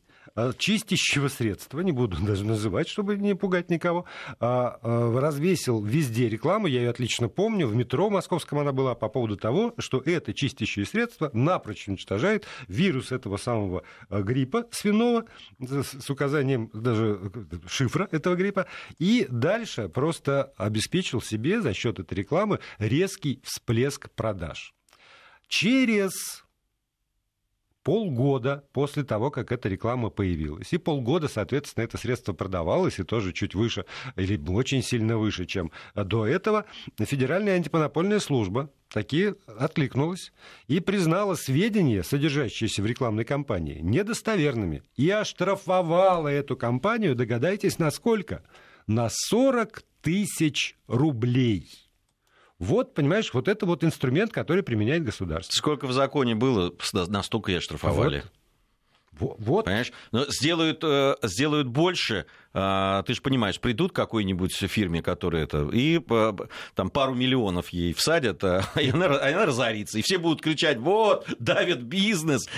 чистящего 0.58 1.28
средства, 1.28 1.82
не 1.82 1.92
буду 1.92 2.18
даже 2.26 2.44
называть, 2.44 2.88
чтобы 2.88 3.18
не 3.18 3.36
пугать 3.36 3.70
никого, 3.70 4.06
а, 4.40 4.80
э, 4.82 5.20
развесил 5.20 5.84
везде 5.84 6.30
рекламу, 6.30 6.68
я 6.68 6.82
ее 6.82 6.90
отлично 6.90 7.30
помню, 7.30 7.68
в 7.68 7.76
метро 7.76 8.10
московском 8.10 8.60
она 8.60 8.72
была, 8.72 8.96
по 8.96 9.10
поводу 9.10 9.38
того, 9.38 9.74
что 9.78 10.00
это 10.00 10.34
чистящее 10.34 10.86
средство 10.86 11.30
напрочь 11.34 11.88
уничтожает 11.88 12.46
вирус 12.68 13.12
этого 13.12 13.38
самого 13.38 13.84
гриппа 14.10 14.66
свиного 14.72 15.26
с 15.60 16.10
указанием 16.10 16.70
даже 16.74 17.32
шифра 17.68 18.08
этого 18.12 18.36
гриппа, 18.36 18.68
и 19.00 19.28
дальше 19.30 19.90
просто 19.90 20.54
обеспечил 20.58 21.22
себе 21.22 21.62
за 21.62 21.74
счет 21.74 22.00
этой 22.00 22.16
рекламы 22.16 22.60
резкий 22.80 23.42
всплеск 23.44 24.10
продаж. 24.12 24.74
Через 25.48 26.44
полгода 27.84 28.64
после 28.74 29.04
того, 29.04 29.30
как 29.30 29.52
эта 29.52 29.70
реклама 29.70 30.10
появилась. 30.10 30.74
И 30.74 30.78
полгода, 30.78 31.28
соответственно, 31.28 31.84
это 31.84 31.98
средство 31.98 32.34
продавалось, 32.34 33.00
и 33.00 33.04
тоже 33.04 33.34
чуть 33.34 33.56
выше, 33.56 33.86
или 34.16 34.40
очень 34.50 34.82
сильно 34.82 35.18
выше, 35.18 35.46
чем 35.46 35.72
до 35.96 36.26
этого. 36.26 36.66
Федеральная 36.98 37.56
антимонопольная 37.56 38.20
служба 38.20 38.70
таки 38.90 39.34
откликнулась 39.48 40.32
и 40.68 40.80
признала 40.80 41.36
сведения, 41.36 42.04
содержащиеся 42.04 42.82
в 42.82 42.86
рекламной 42.86 43.26
кампании, 43.26 43.80
недостоверными. 43.82 44.84
И 44.96 45.10
оштрафовала 45.10 46.28
эту 46.28 46.56
компанию, 46.56 47.16
догадайтесь, 47.16 47.80
на 47.80 47.92
сколько? 47.92 48.44
На 48.88 49.10
40 49.10 49.84
тысяч 50.02 50.76
рублей. 50.88 51.83
Вот, 52.60 52.94
понимаешь, 52.94 53.34
вот 53.34 53.48
это 53.48 53.66
вот 53.66 53.84
инструмент, 53.84 54.32
который 54.32 54.64
применяет 54.64 55.04
государство. 55.04 55.52
Сколько 55.54 55.88
в 55.88 55.92
законе 55.92 56.36
было, 56.36 56.74
настолько 56.94 57.52
и 57.52 57.56
оштрафовали. 57.56 58.22
Вот. 58.22 58.32
Вот. 59.40 59.66
Понимаешь? 59.66 59.92
Но 60.12 60.26
сделают, 60.28 60.84
э, 60.84 61.16
сделают 61.24 61.68
больше, 61.68 62.26
а, 62.54 63.04
ты 63.04 63.14
же 63.14 63.22
понимаешь, 63.22 63.60
придут 63.60 63.92
к 63.92 63.96
какой-нибудь 63.96 64.54
фирме, 64.56 65.04
которая 65.04 65.44
это, 65.44 65.70
и 65.72 66.00
там 66.76 66.90
пару 66.90 67.14
миллионов 67.14 67.70
ей 67.70 67.94
всадят, 67.94 68.44
а, 68.44 68.64
и 68.82 68.90
она, 68.90 69.06
она 69.06 69.46
разорится. 69.46 70.00
И 70.00 70.02
все 70.02 70.18
будут 70.18 70.42
кричать, 70.42 70.78
вот, 70.78 71.28
давит 71.40 71.84
бизнес. 71.84 72.50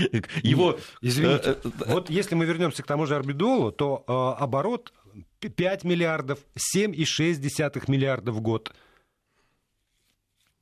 Его... 0.43 0.79
Извините, 1.01 1.51
э, 1.51 1.55
э, 1.63 1.69
вот 1.87 2.09
если 2.09 2.35
мы 2.35 2.45
вернемся 2.45 2.83
к 2.83 2.87
тому 2.87 3.05
же 3.05 3.15
Арбидолу, 3.15 3.71
то 3.71 4.03
оборот 4.39 4.93
5 5.39 5.83
миллиардов, 5.83 6.39
7,6 6.75 7.83
миллиардов 7.87 8.35
в 8.35 8.41
год– 8.41 8.73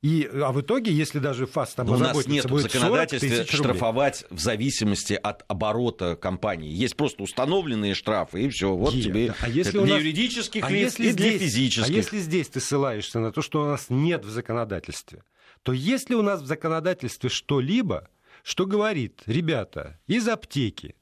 и, 0.04 0.28
а 0.34 0.52
в 0.52 0.60
итоге, 0.60 0.92
если 0.92 1.18
даже 1.18 1.46
ФАС 1.46 1.76
там 1.76 1.88
у 1.88 1.96
нас 1.96 2.26
нет 2.26 2.44
в 2.44 2.58
законодательстве 2.58 3.46
штрафовать 3.46 4.26
в 4.28 4.38
зависимости 4.38 5.14
от 5.14 5.46
оборота 5.48 6.14
компании. 6.14 6.70
Есть 6.70 6.94
просто 6.94 7.22
установленные 7.22 7.94
штрафы, 7.94 8.42
и 8.42 8.50
все. 8.50 8.76
Вот 8.76 8.92
есть. 8.92 9.08
тебе 9.08 9.34
а 9.40 9.48
если 9.48 9.78
для 9.78 9.94
нас... 9.94 10.02
юридических 10.02 10.62
а 10.62 10.68
лиц 10.68 11.00
и 11.00 11.10
для 11.14 11.38
физических. 11.38 11.90
А 11.90 11.90
если 11.90 12.18
здесь 12.18 12.48
ты 12.50 12.60
ссылаешься 12.60 13.18
на 13.18 13.32
то, 13.32 13.40
что 13.40 13.62
у 13.62 13.64
нас 13.64 13.86
нет 13.88 14.26
в 14.26 14.28
законодательстве, 14.28 15.24
то 15.62 15.72
если 15.72 16.12
у 16.12 16.20
нас 16.20 16.42
в 16.42 16.46
законодательстве 16.46 17.30
что-либо, 17.30 18.10
что 18.42 18.66
говорит, 18.66 19.22
ребята, 19.24 19.98
из 20.06 20.28
аптеки 20.28 20.96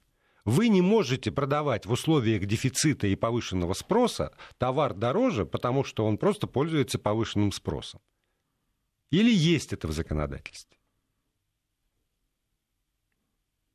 вы 0.45 0.69
не 0.69 0.81
можете 0.81 1.33
продавать 1.33 1.87
в 1.87 1.91
условиях 1.91 2.47
дефицита 2.47 3.09
и 3.09 3.17
повышенного 3.17 3.75
спроса 3.75 4.31
товар 4.59 4.95
дороже, 4.95 5.45
потому 5.45 5.83
что 5.83 6.07
он 6.07 6.19
просто 6.19 6.47
пользуется 6.47 7.01
повышенным 7.01 7.51
спросом. 7.51 8.01
Или 9.13 9.31
есть 9.31 9.73
это 9.73 9.87
в 9.87 9.93
законодательстве? 9.93 10.79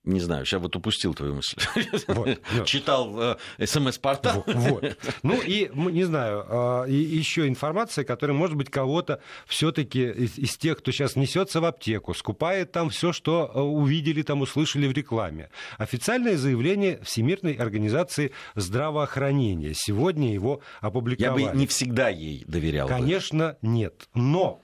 Не 0.03 0.21
знаю, 0.21 0.45
сейчас 0.45 0.61
вот 0.61 0.73
упустил 0.75 1.13
твою 1.13 1.35
мысль. 1.35 1.57
Вот, 2.07 2.39
Читал 2.65 3.37
э, 3.59 3.65
смс-портал. 3.65 4.43
Вот, 4.47 4.55
вот. 4.55 4.97
Ну 5.21 5.41
и, 5.41 5.69
не 5.73 6.05
знаю, 6.05 6.85
э, 6.87 6.89
еще 6.89 7.47
информация, 7.47 8.05
которая, 8.05 8.35
может 8.35 8.55
быть, 8.55 8.69
кого-то 8.69 9.19
все-таки 9.45 10.07
из, 10.07 10.37
из 10.37 10.55
тех, 10.55 10.77
кто 10.77 10.91
сейчас 10.91 11.17
несется 11.17 11.59
в 11.59 11.65
аптеку, 11.65 12.13
скупает 12.13 12.71
там 12.71 12.89
все, 12.89 13.11
что 13.11 13.51
э, 13.53 13.59
увидели, 13.59 14.21
там 14.21 14.41
услышали 14.41 14.87
в 14.87 14.93
рекламе. 14.93 15.49
Официальное 15.77 16.37
заявление 16.37 16.99
Всемирной 17.03 17.53
организации 17.53 18.31
здравоохранения. 18.55 19.73
Сегодня 19.75 20.33
его 20.33 20.61
опубликовали. 20.79 21.43
Я 21.43 21.51
бы 21.51 21.57
не 21.57 21.67
всегда 21.67 22.07
ей 22.07 22.45
доверял. 22.47 22.87
Конечно, 22.87 23.57
бы. 23.61 23.67
нет. 23.67 24.07
Но 24.13 24.61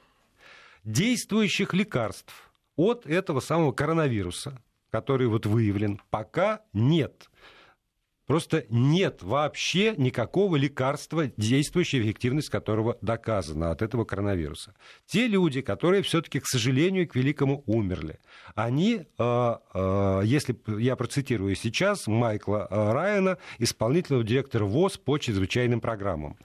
действующих 0.84 1.74
лекарств 1.74 2.52
от 2.76 3.06
этого 3.06 3.40
самого 3.40 3.72
коронавируса, 3.72 4.62
который 4.90 5.28
вот 5.28 5.46
выявлен, 5.46 6.02
пока 6.10 6.62
нет. 6.74 7.30
Просто 8.26 8.66
нет 8.70 9.22
вообще 9.22 9.96
никакого 9.98 10.56
лекарства, 10.56 11.28
действующая 11.36 12.02
эффективность 12.02 12.50
которого 12.50 12.98
доказана 13.02 13.72
от 13.72 13.82
этого 13.82 14.06
коронавируса. 14.06 14.76
Те 15.06 15.28
люди, 15.28 15.62
которые 15.62 16.04
все-таки, 16.04 16.40
к 16.40 16.48
сожалению, 16.48 17.08
к 17.08 17.16
великому 17.16 17.64
умерли, 17.66 18.20
они, 18.56 19.02
э, 19.18 19.56
э, 19.74 20.22
если 20.24 20.56
я 20.80 20.96
процитирую 20.96 21.56
сейчас 21.56 22.08
Майкла 22.08 22.66
э, 22.70 22.92
Райана, 22.94 23.38
исполнительного 23.60 24.24
директора 24.24 24.64
ВОЗ 24.64 24.98
по 24.98 25.18
чрезвычайным 25.18 25.82
программам, 25.82 26.38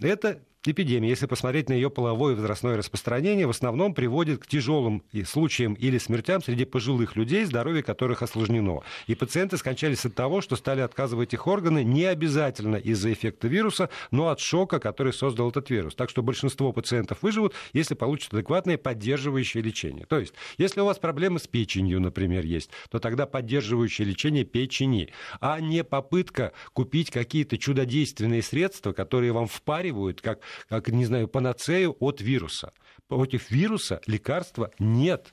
это 0.00 0.40
эпидемия, 0.70 1.08
если 1.08 1.26
посмотреть 1.26 1.68
на 1.68 1.74
ее 1.74 1.90
половое 1.90 2.32
и 2.32 2.36
возрастное 2.36 2.76
распространение, 2.76 3.46
в 3.46 3.50
основном 3.50 3.94
приводит 3.94 4.42
к 4.42 4.46
тяжелым 4.46 5.02
случаям 5.24 5.74
или 5.74 5.98
смертям 5.98 6.42
среди 6.42 6.64
пожилых 6.64 7.16
людей, 7.16 7.44
здоровье 7.44 7.82
которых 7.82 8.22
осложнено. 8.22 8.80
И 9.06 9.14
пациенты 9.14 9.56
скончались 9.56 10.04
от 10.04 10.14
того, 10.14 10.40
что 10.40 10.56
стали 10.56 10.80
отказывать 10.80 11.34
их 11.34 11.46
органы 11.46 11.84
не 11.84 12.04
обязательно 12.04 12.76
из-за 12.76 13.12
эффекта 13.12 13.48
вируса, 13.48 13.90
но 14.10 14.28
от 14.28 14.40
шока, 14.40 14.78
который 14.78 15.12
создал 15.12 15.50
этот 15.50 15.70
вирус. 15.70 15.94
Так 15.94 16.10
что 16.10 16.22
большинство 16.22 16.72
пациентов 16.72 17.18
выживут, 17.22 17.54
если 17.72 17.94
получат 17.94 18.32
адекватное 18.34 18.78
поддерживающее 18.78 19.62
лечение. 19.62 20.06
То 20.06 20.18
есть, 20.18 20.34
если 20.58 20.80
у 20.80 20.84
вас 20.84 20.98
проблемы 20.98 21.38
с 21.38 21.46
печенью, 21.46 22.00
например, 22.00 22.44
есть, 22.44 22.70
то 22.90 22.98
тогда 22.98 23.26
поддерживающее 23.26 24.06
лечение 24.06 24.44
печени, 24.44 25.10
а 25.40 25.60
не 25.60 25.84
попытка 25.84 26.52
купить 26.72 27.10
какие-то 27.10 27.58
чудодейственные 27.58 28.42
средства, 28.42 28.92
которые 28.92 29.32
вам 29.32 29.46
впаривают, 29.46 30.20
как 30.20 30.40
как, 30.68 30.88
не 30.88 31.04
знаю, 31.04 31.28
панацею 31.28 31.96
от 32.00 32.20
вируса. 32.20 32.72
Против 33.08 33.50
вируса 33.50 34.00
лекарства 34.06 34.70
нет. 34.78 35.32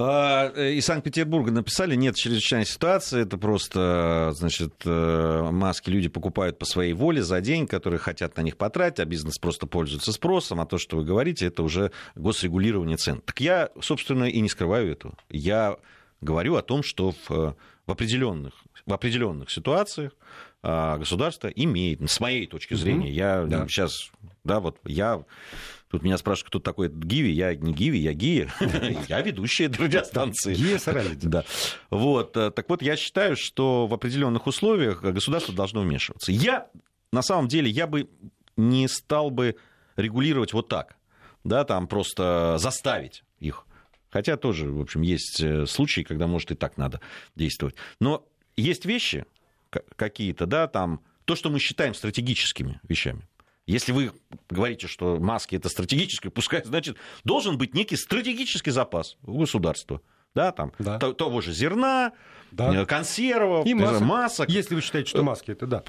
А, 0.00 0.52
э, 0.54 0.74
из 0.74 0.86
Санкт-Петербурга 0.86 1.50
написали, 1.50 1.96
нет 1.96 2.14
чрезвычайной 2.14 2.66
ситуации, 2.66 3.22
это 3.22 3.36
просто, 3.36 4.30
значит, 4.36 4.74
э, 4.84 5.48
маски 5.50 5.90
люди 5.90 6.08
покупают 6.08 6.56
по 6.56 6.64
своей 6.64 6.92
воле 6.92 7.20
за 7.20 7.40
день, 7.40 7.66
которые 7.66 7.98
хотят 7.98 8.36
на 8.36 8.42
них 8.42 8.56
потратить, 8.56 9.00
а 9.00 9.04
бизнес 9.04 9.38
просто 9.38 9.66
пользуется 9.66 10.12
спросом, 10.12 10.60
а 10.60 10.66
то, 10.66 10.78
что 10.78 10.98
вы 10.98 11.04
говорите, 11.04 11.46
это 11.46 11.64
уже 11.64 11.90
госрегулирование 12.14 12.96
цен. 12.96 13.20
Так 13.22 13.40
я, 13.40 13.70
собственно, 13.80 14.24
и 14.24 14.40
не 14.40 14.48
скрываю 14.48 14.92
этого. 14.92 15.14
Я 15.30 15.78
говорю 16.20 16.54
о 16.54 16.62
том, 16.62 16.84
что 16.84 17.10
в, 17.10 17.28
в, 17.28 17.90
определенных, 17.90 18.54
в 18.86 18.92
определенных 18.92 19.50
ситуациях 19.50 20.12
государство 20.62 21.48
имеет, 21.48 22.10
с 22.10 22.20
моей 22.20 22.46
точки 22.46 22.74
зрения, 22.74 23.10
я 23.10 23.44
да. 23.44 23.66
сейчас, 23.68 24.10
да, 24.44 24.60
вот 24.60 24.78
я 24.84 25.24
Тут 25.90 26.02
меня 26.02 26.18
спрашивают, 26.18 26.48
кто 26.48 26.58
такой 26.58 26.90
Гиви. 26.90 27.30
Я 27.30 27.54
не 27.54 27.72
Гиви, 27.72 27.98
я 27.98 28.12
Гия. 28.12 28.52
Я 29.08 29.22
ведущая 29.22 29.68
радиостанции. 29.68 30.54
Гия 30.54 30.78
Саралидзе. 30.78 31.28
Да. 31.28 31.44
Вот. 31.88 32.36
Э, 32.36 32.50
так 32.50 32.68
вот, 32.68 32.82
я 32.82 32.94
считаю, 32.96 33.36
что 33.36 33.86
в 33.86 33.94
определенных 33.94 34.46
условиях 34.46 35.00
государство 35.02 35.54
должно 35.54 35.80
вмешиваться. 35.80 36.30
Я, 36.30 36.68
на 37.10 37.22
самом 37.22 37.48
деле, 37.48 37.70
я 37.70 37.86
бы 37.86 38.10
не 38.56 38.86
стал 38.86 39.30
бы 39.30 39.56
регулировать 39.96 40.52
вот 40.52 40.68
так. 40.68 40.96
Да, 41.42 41.64
там 41.64 41.86
просто 41.86 42.56
заставить 42.58 43.24
их. 43.38 43.64
Хотя 44.10 44.36
тоже, 44.36 44.70
в 44.70 44.80
общем, 44.82 45.00
есть 45.00 45.40
э, 45.40 45.64
случаи, 45.64 46.02
когда, 46.02 46.26
может, 46.26 46.50
и 46.50 46.54
так 46.54 46.76
надо 46.76 47.00
действовать. 47.34 47.76
Но 47.98 48.26
есть 48.56 48.84
вещи, 48.84 49.24
какие-то, 49.96 50.46
да, 50.46 50.66
там, 50.66 51.00
то, 51.24 51.36
что 51.36 51.50
мы 51.50 51.58
считаем 51.58 51.94
стратегическими 51.94 52.80
вещами. 52.88 53.28
Если 53.66 53.92
вы 53.92 54.12
говорите, 54.48 54.86
что 54.86 55.18
маски 55.20 55.54
это 55.54 55.68
стратегическое, 55.68 56.30
пускай, 56.30 56.64
значит, 56.64 56.96
должен 57.24 57.58
быть 57.58 57.74
некий 57.74 57.96
стратегический 57.96 58.70
запас 58.70 59.18
у 59.22 59.38
государства. 59.38 60.00
Да, 60.34 60.52
там, 60.52 60.72
да. 60.78 60.98
того 60.98 61.40
же 61.40 61.52
зерна, 61.52 62.12
да. 62.50 62.74
Э, 62.74 62.86
консервов, 62.86 63.66
и 63.66 63.74
масок. 63.74 64.00
масок. 64.02 64.50
Если 64.50 64.74
вы 64.74 64.80
считаете, 64.80 65.10
что 65.10 65.22
маски 65.22 65.50
это 65.50 65.66
да. 65.66 65.84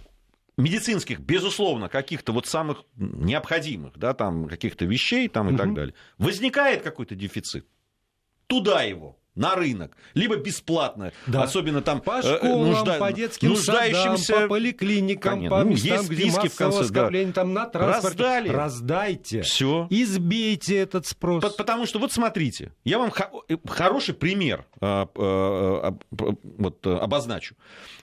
Медицинских, 0.57 1.21
безусловно, 1.21 1.87
каких-то 1.87 2.33
вот 2.33 2.47
самых 2.47 2.83
необходимых, 2.97 3.97
да, 3.97 4.13
там, 4.13 4.47
каких-то 4.47 4.85
вещей 4.85 5.29
там, 5.29 5.47
и 5.47 5.51
угу. 5.51 5.57
так 5.57 5.73
далее. 5.73 5.95
Возникает 6.17 6.81
какой-то 6.81 7.15
дефицит. 7.15 7.65
Туда 8.47 8.83
его 8.83 9.18
на 9.39 9.55
рынок, 9.55 9.95
либо 10.13 10.35
бесплатно, 10.35 11.13
да. 11.25 11.43
особенно 11.43 11.81
там 11.81 12.01
по 12.01 12.19
э, 12.19 12.21
школам, 12.21 12.71
нужда... 12.71 12.99
по 12.99 13.11
детским 13.13 13.49
нуждающимся... 13.49 14.23
садам, 14.25 14.43
по 14.43 14.49
поликлиникам, 14.55 15.33
Конечно. 15.35 15.57
по 15.57 15.63
ну, 15.63 15.71
местам, 15.71 15.91
есть 15.91 16.09
где 16.09 16.29
списки 16.29 16.47
в 16.49 16.55
конце, 16.55 16.83
скопления, 16.83 17.27
да. 17.27 17.41
там 17.41 17.53
на 17.53 17.65
транспорте. 17.65 18.23
Раздали. 18.23 18.49
Раздайте. 18.49 19.41
Все. 19.41 19.87
Избейте 19.89 20.77
этот 20.77 21.07
спрос. 21.07 21.55
Потому 21.55 21.85
что, 21.85 21.99
вот 21.99 22.11
смотрите, 22.11 22.73
я 22.83 22.99
вам 22.99 23.13
э, 23.47 23.57
хороший 23.65 24.13
пример 24.13 24.65
а, 24.81 25.07
а, 25.15 25.97
а, 26.21 26.33
вот, 26.57 26.85
обозначу. 26.85 27.55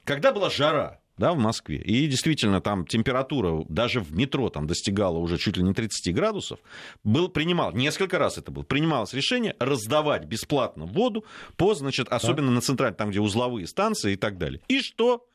Когда 0.05 0.33
была 0.33 0.49
жара, 0.49 1.01
да, 1.19 1.33
в 1.33 1.39
Москве. 1.39 1.79
И 1.79 2.07
действительно, 2.07 2.61
там 2.61 2.87
температура 2.87 3.65
даже 3.69 4.01
в 4.01 4.13
метро 4.15 4.51
там 4.51 4.67
достигала 4.67 5.19
уже 5.19 5.39
чуть 5.39 5.57
ли 5.57 5.63
не 5.63 5.73
30 5.73 6.15
градусов. 6.15 6.59
Был, 7.05 7.29
принимал, 7.29 7.73
несколько 7.73 8.19
раз 8.19 8.39
это 8.39 8.51
было, 8.51 8.63
принималось 8.63 9.15
решение 9.15 9.55
раздавать 9.59 10.25
бесплатно 10.25 10.85
воду 10.85 11.25
по, 11.57 11.75
значит, 11.75 12.09
особенно 12.09 12.49
да. 12.49 12.55
на 12.55 12.61
центральном, 12.61 12.97
там, 12.97 13.11
где 13.11 13.21
узловые 13.21 13.67
станции 13.67 14.13
и 14.13 14.17
так 14.17 14.39
далее. 14.39 14.61
И 14.69 14.81
что? 14.81 15.27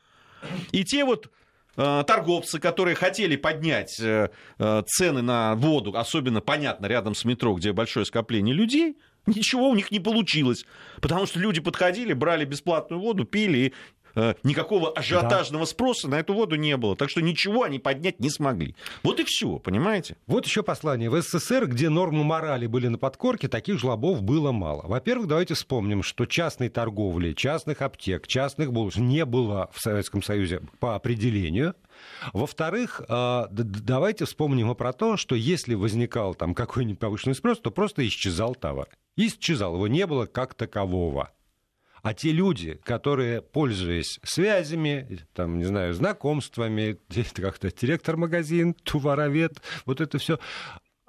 И 0.72 0.84
те 0.84 1.04
вот 1.04 1.30
э, 1.76 2.04
торговцы, 2.06 2.58
которые 2.60 2.94
хотели 2.94 3.36
поднять 3.36 3.98
э, 4.00 4.30
э, 4.58 4.82
цены 4.86 5.22
на 5.22 5.54
воду, 5.56 5.96
особенно, 5.96 6.40
понятно, 6.40 6.86
рядом 6.86 7.14
с 7.14 7.24
метро, 7.24 7.54
где 7.54 7.72
большое 7.72 8.06
скопление 8.06 8.54
людей, 8.54 8.96
Ничего 9.24 9.68
у 9.68 9.74
них 9.76 9.92
не 9.92 10.00
получилось, 10.00 10.66
потому 11.00 11.26
что 11.26 11.38
люди 11.38 11.60
подходили, 11.60 12.12
брали 12.12 12.44
бесплатную 12.44 13.00
воду, 13.00 13.24
пили, 13.24 13.72
никакого 14.42 14.90
ажиотажного 14.92 15.64
да. 15.64 15.70
спроса 15.70 16.08
на 16.08 16.18
эту 16.18 16.34
воду 16.34 16.56
не 16.56 16.76
было. 16.76 16.96
Так 16.96 17.10
что 17.10 17.20
ничего 17.20 17.62
они 17.62 17.78
поднять 17.78 18.20
не 18.20 18.30
смогли. 18.30 18.74
Вот 19.02 19.20
и 19.20 19.24
все, 19.24 19.58
понимаете? 19.58 20.16
Вот 20.26 20.46
еще 20.46 20.62
послание. 20.62 21.10
В 21.10 21.20
СССР, 21.20 21.66
где 21.66 21.88
нормы 21.88 22.24
морали 22.24 22.66
были 22.66 22.88
на 22.88 22.98
подкорке, 22.98 23.48
таких 23.48 23.78
жлобов 23.78 24.22
было 24.22 24.52
мало. 24.52 24.82
Во-первых, 24.86 25.28
давайте 25.28 25.54
вспомним, 25.54 26.02
что 26.02 26.26
частной 26.26 26.68
торговли, 26.68 27.32
частных 27.32 27.82
аптек, 27.82 28.26
частных 28.26 28.72
булочек 28.72 29.02
не 29.02 29.24
было 29.24 29.70
в 29.72 29.80
Советском 29.80 30.22
Союзе 30.22 30.60
по 30.78 30.94
определению. 30.94 31.74
Во-вторых, 32.32 33.00
э, 33.08 33.44
давайте 33.50 34.24
вспомним 34.24 34.70
и 34.70 34.74
про 34.74 34.92
то, 34.92 35.16
что 35.16 35.34
если 35.34 35.74
возникал 35.74 36.34
там 36.34 36.54
какой-нибудь 36.54 36.98
повышенный 36.98 37.34
спрос, 37.34 37.60
то 37.60 37.70
просто 37.70 38.06
исчезал 38.06 38.54
товар. 38.54 38.88
Исчезал, 39.16 39.74
его 39.74 39.88
не 39.88 40.06
было 40.06 40.26
как 40.26 40.54
такового. 40.54 41.30
А 42.02 42.14
те 42.14 42.32
люди, 42.32 42.80
которые, 42.82 43.42
пользуясь 43.42 44.18
связями, 44.24 45.20
там, 45.34 45.58
не 45.58 45.64
знаю, 45.64 45.94
знакомствами, 45.94 46.98
как-то 47.34 47.70
директор 47.70 48.16
магазин, 48.16 48.74
товаровед, 48.74 49.62
вот 49.86 50.00
это 50.00 50.18
все, 50.18 50.40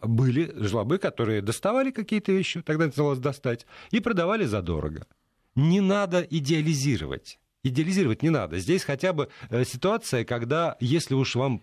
были 0.02 0.54
жлобы, 0.56 1.00
которые 1.00 1.42
доставали 1.42 1.90
какие-то 1.90 2.32
вещи, 2.32 2.62
тогда 2.62 2.86
называлось 2.86 3.20
достать, 3.20 3.66
и 3.90 4.00
продавали 4.00 4.46
задорого. 4.46 5.08
Не 5.56 5.82
надо 5.82 6.22
идеализировать. 6.22 7.40
Идеализировать 7.64 8.22
не 8.22 8.30
надо. 8.30 8.60
Здесь 8.60 8.84
хотя 8.84 9.14
бы 9.14 9.30
э, 9.50 9.64
ситуация, 9.64 10.26
когда, 10.26 10.76
если 10.80 11.16
уж 11.16 11.36
вам 11.36 11.62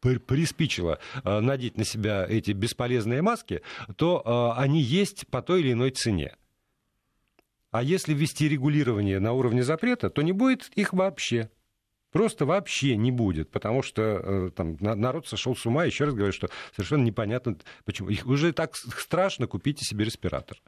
приспичило 0.00 0.98
э, 1.24 1.40
надеть 1.40 1.78
на 1.78 1.84
себя 1.84 2.26
эти 2.28 2.50
бесполезные 2.50 3.22
маски, 3.22 3.62
то 3.96 4.22
э, 4.24 4.60
они 4.60 4.80
есть 4.80 5.26
по 5.28 5.42
той 5.42 5.60
или 5.60 5.72
иной 5.72 5.90
цене. 5.90 6.36
А 7.70 7.82
если 7.82 8.14
ввести 8.14 8.48
регулирование 8.48 9.20
на 9.20 9.32
уровне 9.32 9.62
запрета, 9.62 10.10
то 10.10 10.22
не 10.22 10.32
будет 10.32 10.68
их 10.74 10.92
вообще. 10.92 11.50
Просто 12.12 12.46
вообще 12.46 12.96
не 12.96 13.10
будет, 13.10 13.50
потому 13.50 13.82
что 13.82 14.02
э, 14.02 14.50
там, 14.54 14.76
народ 14.80 15.26
сошел 15.26 15.54
с 15.54 15.66
ума. 15.66 15.84
Еще 15.84 16.04
раз 16.04 16.14
говорю, 16.14 16.32
что 16.32 16.48
совершенно 16.74 17.02
непонятно, 17.02 17.58
почему. 17.84 18.08
Их 18.08 18.26
уже 18.26 18.52
так 18.52 18.74
страшно, 18.76 19.46
купите 19.46 19.84
себе 19.84 20.04
респиратор. 20.04 20.62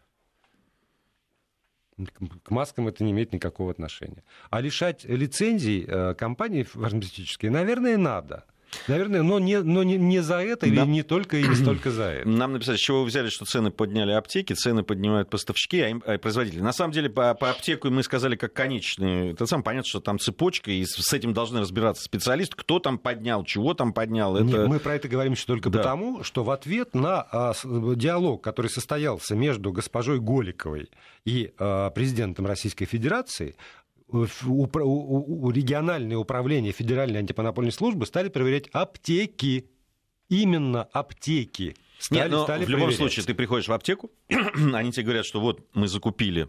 К 2.43 2.50
маскам 2.50 2.88
это 2.88 3.02
не 3.02 3.12
имеет 3.12 3.33
никакого 3.33 3.71
отношения. 3.71 4.23
А 4.50 4.61
лишать 4.61 5.05
лицензий 5.05 5.85
э, 5.87 6.14
компании 6.14 6.64
фармацевтические, 6.64 7.50
наверное, 7.50 7.97
надо. 7.97 8.45
Наверное, 8.87 9.22
но 9.22 9.38
не, 9.38 9.60
но 9.62 9.82
не, 9.82 9.96
не 9.96 10.20
за 10.20 10.37
это 10.37 10.66
или 10.66 10.80
не 10.80 11.02
только 11.02 11.38
и 11.38 11.46
не 11.46 11.54
столько 11.54 11.90
за 11.90 12.04
это. 12.04 12.28
Нам 12.28 12.52
написали, 12.52 12.76
с 12.76 12.80
чего 12.80 13.00
вы 13.00 13.06
взяли, 13.06 13.28
что 13.28 13.44
цены 13.44 13.70
подняли 13.70 14.12
аптеки, 14.12 14.52
цены 14.52 14.82
поднимают 14.82 15.30
поставщики, 15.30 15.80
а, 15.80 15.88
им, 15.88 16.02
а 16.06 16.18
производители. 16.18 16.60
На 16.60 16.72
самом 16.72 16.92
деле, 16.92 17.08
по, 17.08 17.34
по 17.34 17.50
аптеку 17.50 17.90
мы 17.90 18.02
сказали 18.02 18.37
как 18.37 18.52
конечный. 18.52 19.32
Это 19.32 19.46
сам 19.46 19.62
понятно, 19.62 19.88
что 19.88 20.00
там 20.00 20.18
цепочка, 20.18 20.70
и 20.70 20.84
с 20.84 21.12
этим 21.12 21.32
должны 21.32 21.60
разбираться 21.60 22.02
специалисты, 22.02 22.56
кто 22.56 22.78
там 22.78 22.98
поднял, 22.98 23.44
чего 23.44 23.75
там 23.75 23.92
поднял. 23.92 24.37
Это... 24.37 24.44
Нет, 24.44 24.68
мы 24.68 24.78
про 24.78 24.94
это 24.94 25.08
говорим 25.08 25.32
еще 25.32 25.46
только 25.46 25.70
да. 25.70 25.78
потому, 25.78 26.22
что 26.25 26.44
в 26.44 26.50
ответ 26.50 26.94
на 26.94 27.22
а, 27.22 27.52
диалог, 27.64 28.42
который 28.42 28.70
состоялся 28.70 29.34
между 29.34 29.72
госпожой 29.72 30.20
Голиковой 30.20 30.90
и 31.25 31.52
а, 31.58 31.90
президентом 31.90 32.46
Российской 32.46 32.84
Федерации, 32.84 33.56
региональные 34.10 36.16
управления 36.16 36.72
Федеральной 36.72 37.20
антимонопольной 37.20 37.72
службы 37.72 38.06
стали 38.06 38.28
проверять 38.28 38.68
аптеки. 38.72 39.70
Именно 40.28 40.84
аптеки. 40.84 41.76
Стали, 41.98 42.20
Нет, 42.20 42.30
но 42.30 42.44
стали 42.44 42.64
в 42.64 42.68
любом 42.68 42.92
случае 42.92 43.24
ты 43.24 43.34
приходишь 43.34 43.68
в 43.68 43.72
аптеку, 43.72 44.10
они 44.28 44.92
тебе 44.92 45.04
говорят, 45.04 45.26
что 45.26 45.40
вот 45.40 45.66
мы 45.74 45.88
закупили 45.88 46.48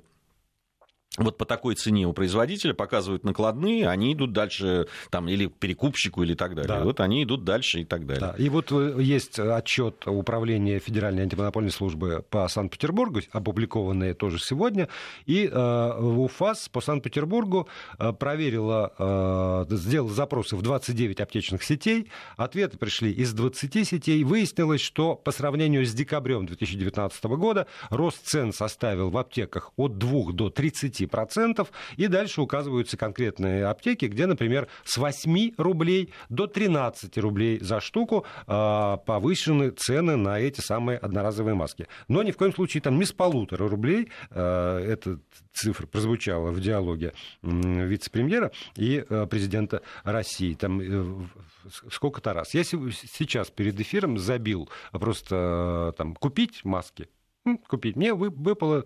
вот 1.23 1.37
по 1.37 1.45
такой 1.45 1.75
цене 1.75 2.07
у 2.07 2.13
производителя 2.13 2.73
показывают 2.73 3.23
накладные, 3.23 3.87
они 3.89 4.13
идут 4.13 4.33
дальше, 4.33 4.87
там, 5.09 5.27
или 5.27 5.47
перекупщику, 5.47 6.23
или 6.23 6.33
так 6.33 6.55
далее. 6.55 6.79
Да. 6.79 6.83
Вот 6.83 6.99
они 6.99 7.23
идут 7.23 7.43
дальше 7.43 7.81
и 7.81 7.85
так 7.85 8.05
далее. 8.05 8.33
Да. 8.37 8.43
И 8.43 8.49
вот 8.49 8.71
э, 8.71 8.97
есть 8.99 9.39
отчет 9.39 10.07
Управления 10.07 10.79
Федеральной 10.79 11.23
антимонопольной 11.23 11.71
службы 11.71 12.23
по 12.29 12.47
Санкт-Петербургу, 12.47 13.21
опубликованный 13.31 14.13
тоже 14.13 14.39
сегодня, 14.39 14.87
и 15.25 15.49
э, 15.51 15.99
УФАС 15.99 16.69
по 16.69 16.81
Санкт-Петербургу 16.81 17.67
э, 17.97 18.13
проверила, 18.13 18.93
э, 18.97 19.75
сделала 19.75 20.11
запросы 20.11 20.55
в 20.55 20.61
29 20.61 21.19
аптечных 21.19 21.63
сетей, 21.63 22.09
ответы 22.37 22.77
пришли 22.77 23.11
из 23.11 23.33
20 23.33 23.87
сетей, 23.87 24.23
выяснилось, 24.23 24.81
что 24.81 25.15
по 25.15 25.31
сравнению 25.31 25.85
с 25.85 25.93
декабрем 25.93 26.45
2019 26.45 27.23
года 27.25 27.67
рост 27.89 28.25
цен 28.25 28.53
составил 28.53 29.09
в 29.09 29.17
аптеках 29.17 29.71
от 29.75 29.97
2 29.97 30.33
до 30.33 30.49
30 30.49 31.08
10%. 31.09 31.67
И 31.97 32.07
дальше 32.07 32.41
указываются 32.41 32.97
конкретные 32.97 33.65
аптеки, 33.65 34.05
где, 34.05 34.25
например, 34.25 34.67
с 34.83 34.97
8 34.97 35.53
рублей 35.57 36.13
до 36.29 36.47
13 36.47 37.17
рублей 37.17 37.59
за 37.59 37.79
штуку 37.79 38.25
а, 38.47 38.97
повышены 38.97 39.71
цены 39.71 40.15
на 40.15 40.39
эти 40.39 40.61
самые 40.61 40.97
одноразовые 40.97 41.55
маски. 41.55 41.87
Но 42.07 42.23
ни 42.23 42.31
в 42.31 42.37
коем 42.37 42.53
случае 42.53 42.81
там 42.81 42.97
не 42.97 43.05
с 43.05 43.11
полутора 43.11 43.67
рублей. 43.67 44.09
А, 44.31 44.79
эта 44.79 45.19
цифра 45.53 45.87
прозвучала 45.87 46.51
в 46.51 46.59
диалоге 46.59 47.13
вице-премьера 47.41 48.51
и 48.75 49.03
а, 49.09 49.25
президента 49.25 49.81
России. 50.03 50.53
Там 50.53 50.79
э, 50.81 51.27
сколько-то 51.91 52.33
раз. 52.33 52.53
Я 52.53 52.63
сейчас 52.63 53.49
перед 53.49 53.79
эфиром 53.79 54.17
забил 54.17 54.69
просто 54.91 55.93
там 55.97 56.15
купить 56.15 56.63
маски. 56.63 57.07
Купить. 57.67 57.95
Мне 57.95 58.13
выпало 58.13 58.85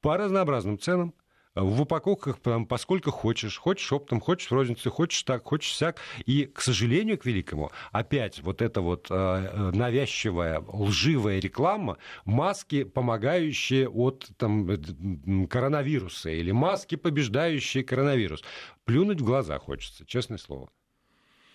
по 0.00 0.16
разнообразным 0.16 0.78
ценам 0.78 1.14
в 1.54 1.82
упаковках 1.82 2.38
прям 2.40 2.66
поскольку 2.66 3.10
хочешь. 3.10 3.58
Хочешь 3.58 3.92
оптом, 3.92 4.20
хочешь 4.20 4.50
в 4.50 4.54
рознице, 4.54 4.90
хочешь 4.90 5.22
так, 5.22 5.44
хочешь 5.44 5.74
сяк. 5.74 5.98
И, 6.26 6.44
к 6.46 6.60
сожалению, 6.60 7.18
к 7.18 7.26
великому, 7.26 7.70
опять 7.92 8.40
вот 8.42 8.62
эта 8.62 8.80
вот 8.80 9.08
э, 9.10 9.70
навязчивая, 9.74 10.62
лживая 10.66 11.40
реклама, 11.40 11.98
маски, 12.24 12.84
помогающие 12.84 13.88
от 13.88 14.28
там, 14.36 14.68
э, 14.70 15.46
коронавируса, 15.48 16.30
или 16.30 16.52
маски, 16.52 16.96
побеждающие 16.96 17.84
коронавирус. 17.84 18.42
Плюнуть 18.84 19.20
в 19.20 19.24
глаза 19.24 19.58
хочется, 19.58 20.06
честное 20.06 20.38
слово 20.38 20.70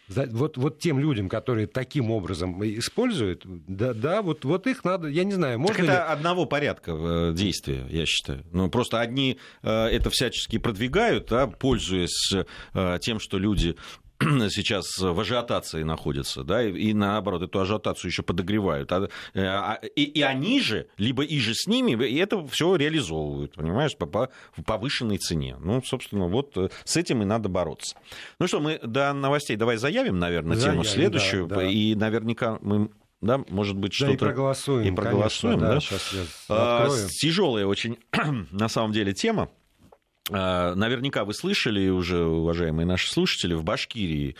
вот, 0.07 0.57
вот 0.57 0.79
тем 0.79 0.99
людям, 0.99 1.29
которые 1.29 1.67
таким 1.67 2.11
образом 2.11 2.63
используют, 2.63 3.43
да, 3.45 3.93
да 3.93 4.21
вот, 4.21 4.45
вот 4.45 4.67
их 4.67 4.83
надо, 4.83 5.07
я 5.07 5.23
не 5.23 5.33
знаю, 5.33 5.59
можно 5.59 5.77
так 5.77 5.85
ли... 5.85 5.91
это 5.91 6.11
одного 6.11 6.45
порядка 6.45 6.91
э, 6.91 7.33
действия, 7.33 7.85
я 7.89 8.05
считаю. 8.05 8.43
Ну, 8.51 8.69
просто 8.69 8.99
одни 8.99 9.39
э, 9.61 9.69
это 9.69 10.09
всячески 10.09 10.57
продвигают, 10.57 11.31
а, 11.31 11.47
пользуясь 11.47 12.33
э, 12.73 12.97
тем, 13.01 13.19
что 13.19 13.37
люди 13.37 13.75
сейчас 14.49 14.97
в 14.97 15.19
ажиотации 15.19 15.83
находятся, 15.83 16.43
да, 16.43 16.63
и, 16.63 16.71
и 16.71 16.93
наоборот, 16.93 17.43
эту 17.43 17.59
ажиотацию 17.59 18.09
еще 18.09 18.23
подогревают. 18.23 18.91
А, 18.91 19.09
а, 19.35 19.79
и, 19.95 20.03
и 20.03 20.21
они 20.21 20.61
же, 20.61 20.87
либо 20.97 21.23
и 21.23 21.39
же 21.39 21.53
с 21.53 21.67
ними, 21.67 21.91
и 22.05 22.17
это 22.17 22.45
все 22.47 22.75
реализовывают, 22.75 23.55
понимаешь, 23.55 23.95
по, 23.95 24.05
по 24.05 24.29
повышенной 24.65 25.17
цене. 25.17 25.57
Ну, 25.59 25.81
собственно, 25.83 26.27
вот 26.27 26.57
э, 26.57 26.69
с 26.83 26.97
этим 26.97 27.21
и 27.21 27.25
надо 27.25 27.49
бороться. 27.49 27.95
Ну 28.39 28.47
что, 28.47 28.59
мы 28.59 28.79
до 28.83 29.13
новостей 29.13 29.55
давай 29.55 29.77
заявим, 29.77 30.19
наверное, 30.19 30.55
заявим, 30.57 30.81
тему 30.81 30.83
следующую, 30.83 31.47
да, 31.47 31.57
да. 31.57 31.65
и 31.65 31.95
наверняка 31.95 32.57
мы 32.61 32.89
да, 33.23 33.41
может 33.49 33.77
быть, 33.77 33.93
что-то... 33.93 34.11
И 34.11 34.17
проголосуем, 34.17 34.93
и 34.93 34.95
проголосуем, 34.95 35.59
конечно, 35.61 35.69
да. 35.69 35.75
да? 35.75 35.79
Сейчас 35.79 36.13
я 36.13 36.23
а, 36.49 36.89
тяжелая 37.07 37.65
очень, 37.65 37.97
на 38.51 38.67
самом 38.67 38.91
деле, 38.91 39.13
тема. 39.13 39.49
А, 40.31 40.73
наверняка 40.75 41.25
вы 41.25 41.33
слышали 41.33 41.89
уже, 41.89 42.23
уважаемые 42.25 42.85
наши 42.85 43.11
слушатели, 43.11 43.53
в 43.53 43.63
Башкирии 43.63 44.35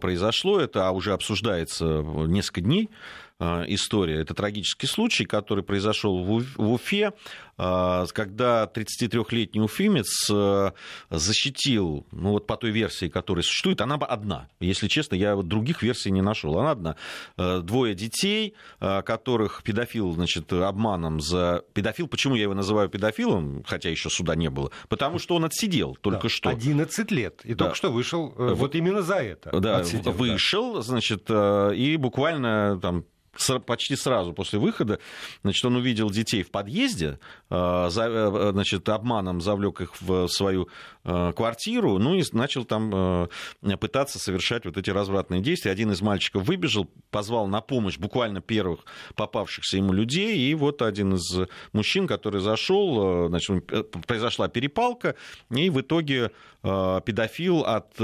произошло. 0.00 0.60
Это 0.60 0.90
уже 0.90 1.12
обсуждается 1.12 1.84
несколько 2.26 2.60
дней. 2.60 2.90
Э, 3.38 3.64
история. 3.66 4.20
Это 4.20 4.32
трагический 4.32 4.88
случай, 4.88 5.26
который 5.26 5.62
произошел 5.62 6.24
в 6.24 6.42
Уфе, 6.56 7.12
э, 7.58 8.06
когда 8.14 8.64
33-летний 8.64 9.60
уфимец 9.60 10.30
э, 10.30 10.70
защитил, 11.10 12.06
ну 12.12 12.30
вот 12.30 12.46
по 12.46 12.56
той 12.56 12.70
версии, 12.70 13.08
которая 13.08 13.42
существует, 13.42 13.82
она 13.82 13.96
одна. 13.96 14.48
Если 14.58 14.88
честно, 14.88 15.16
я 15.16 15.36
вот 15.36 15.48
других 15.48 15.82
версий 15.82 16.10
не 16.10 16.22
нашел. 16.22 16.58
Она 16.58 16.70
одна. 16.70 16.96
Двое 17.36 17.94
детей, 17.94 18.54
которых 18.78 19.62
педофил, 19.62 20.12
значит, 20.12 20.50
обманом 20.52 21.20
за... 21.20 21.62
Педофил, 21.74 22.08
почему 22.08 22.36
я 22.36 22.44
его 22.44 22.54
называю 22.54 22.88
педофилом, 22.88 23.64
хотя 23.66 23.90
еще 23.90 24.08
суда 24.08 24.34
не 24.34 24.48
было? 24.48 24.70
Потому 24.88 25.18
что 25.18 25.34
он 25.34 25.44
отсидел 25.44 25.96
только 26.00 26.24
да, 26.24 26.28
что. 26.28 26.48
11 26.48 27.10
лет. 27.10 27.40
И 27.44 27.54
да. 27.54 27.64
только 27.64 27.76
что 27.76 27.92
вышел 27.92 28.32
вот 28.36 28.74
именно 28.74 29.02
за 29.02 29.16
это. 29.16 29.50
Да, 29.60 29.75
отсидел, 29.78 30.12
вышел, 30.12 30.74
да. 30.74 30.82
значит, 30.82 31.30
и 31.30 31.96
буквально 31.98 32.78
там 32.80 33.04
почти 33.66 33.96
сразу 33.96 34.32
после 34.32 34.58
выхода, 34.58 34.98
значит, 35.42 35.64
он 35.64 35.76
увидел 35.76 36.10
детей 36.10 36.42
в 36.42 36.50
подъезде, 36.50 37.18
э, 37.50 37.88
э, 37.88 38.50
значит, 38.52 38.88
обманом 38.88 39.40
завлек 39.40 39.80
их 39.80 40.00
в 40.00 40.28
свою 40.28 40.68
э, 41.04 41.32
квартиру, 41.34 41.98
ну 41.98 42.14
и 42.14 42.22
начал 42.32 42.64
там 42.64 43.28
пытаться 43.80 44.18
совершать 44.18 44.64
вот 44.64 44.76
эти 44.76 44.90
развратные 44.90 45.40
действия. 45.40 45.70
Один 45.70 45.92
из 45.92 46.00
мальчиков 46.00 46.44
выбежал, 46.44 46.88
позвал 47.10 47.46
на 47.46 47.60
помощь 47.60 47.98
буквально 47.98 48.40
первых 48.40 48.80
попавшихся 49.14 49.76
ему 49.76 49.92
людей, 49.92 50.38
и 50.38 50.54
вот 50.54 50.82
один 50.82 51.14
из 51.14 51.48
мужчин, 51.72 52.06
который 52.06 52.40
зашел, 52.40 53.28
значит, 53.28 53.66
произошла 54.06 54.48
перепалка, 54.48 55.14
и 55.50 55.70
в 55.70 55.80
итоге 55.80 56.30
педофил 56.62 57.60
от 57.60 57.96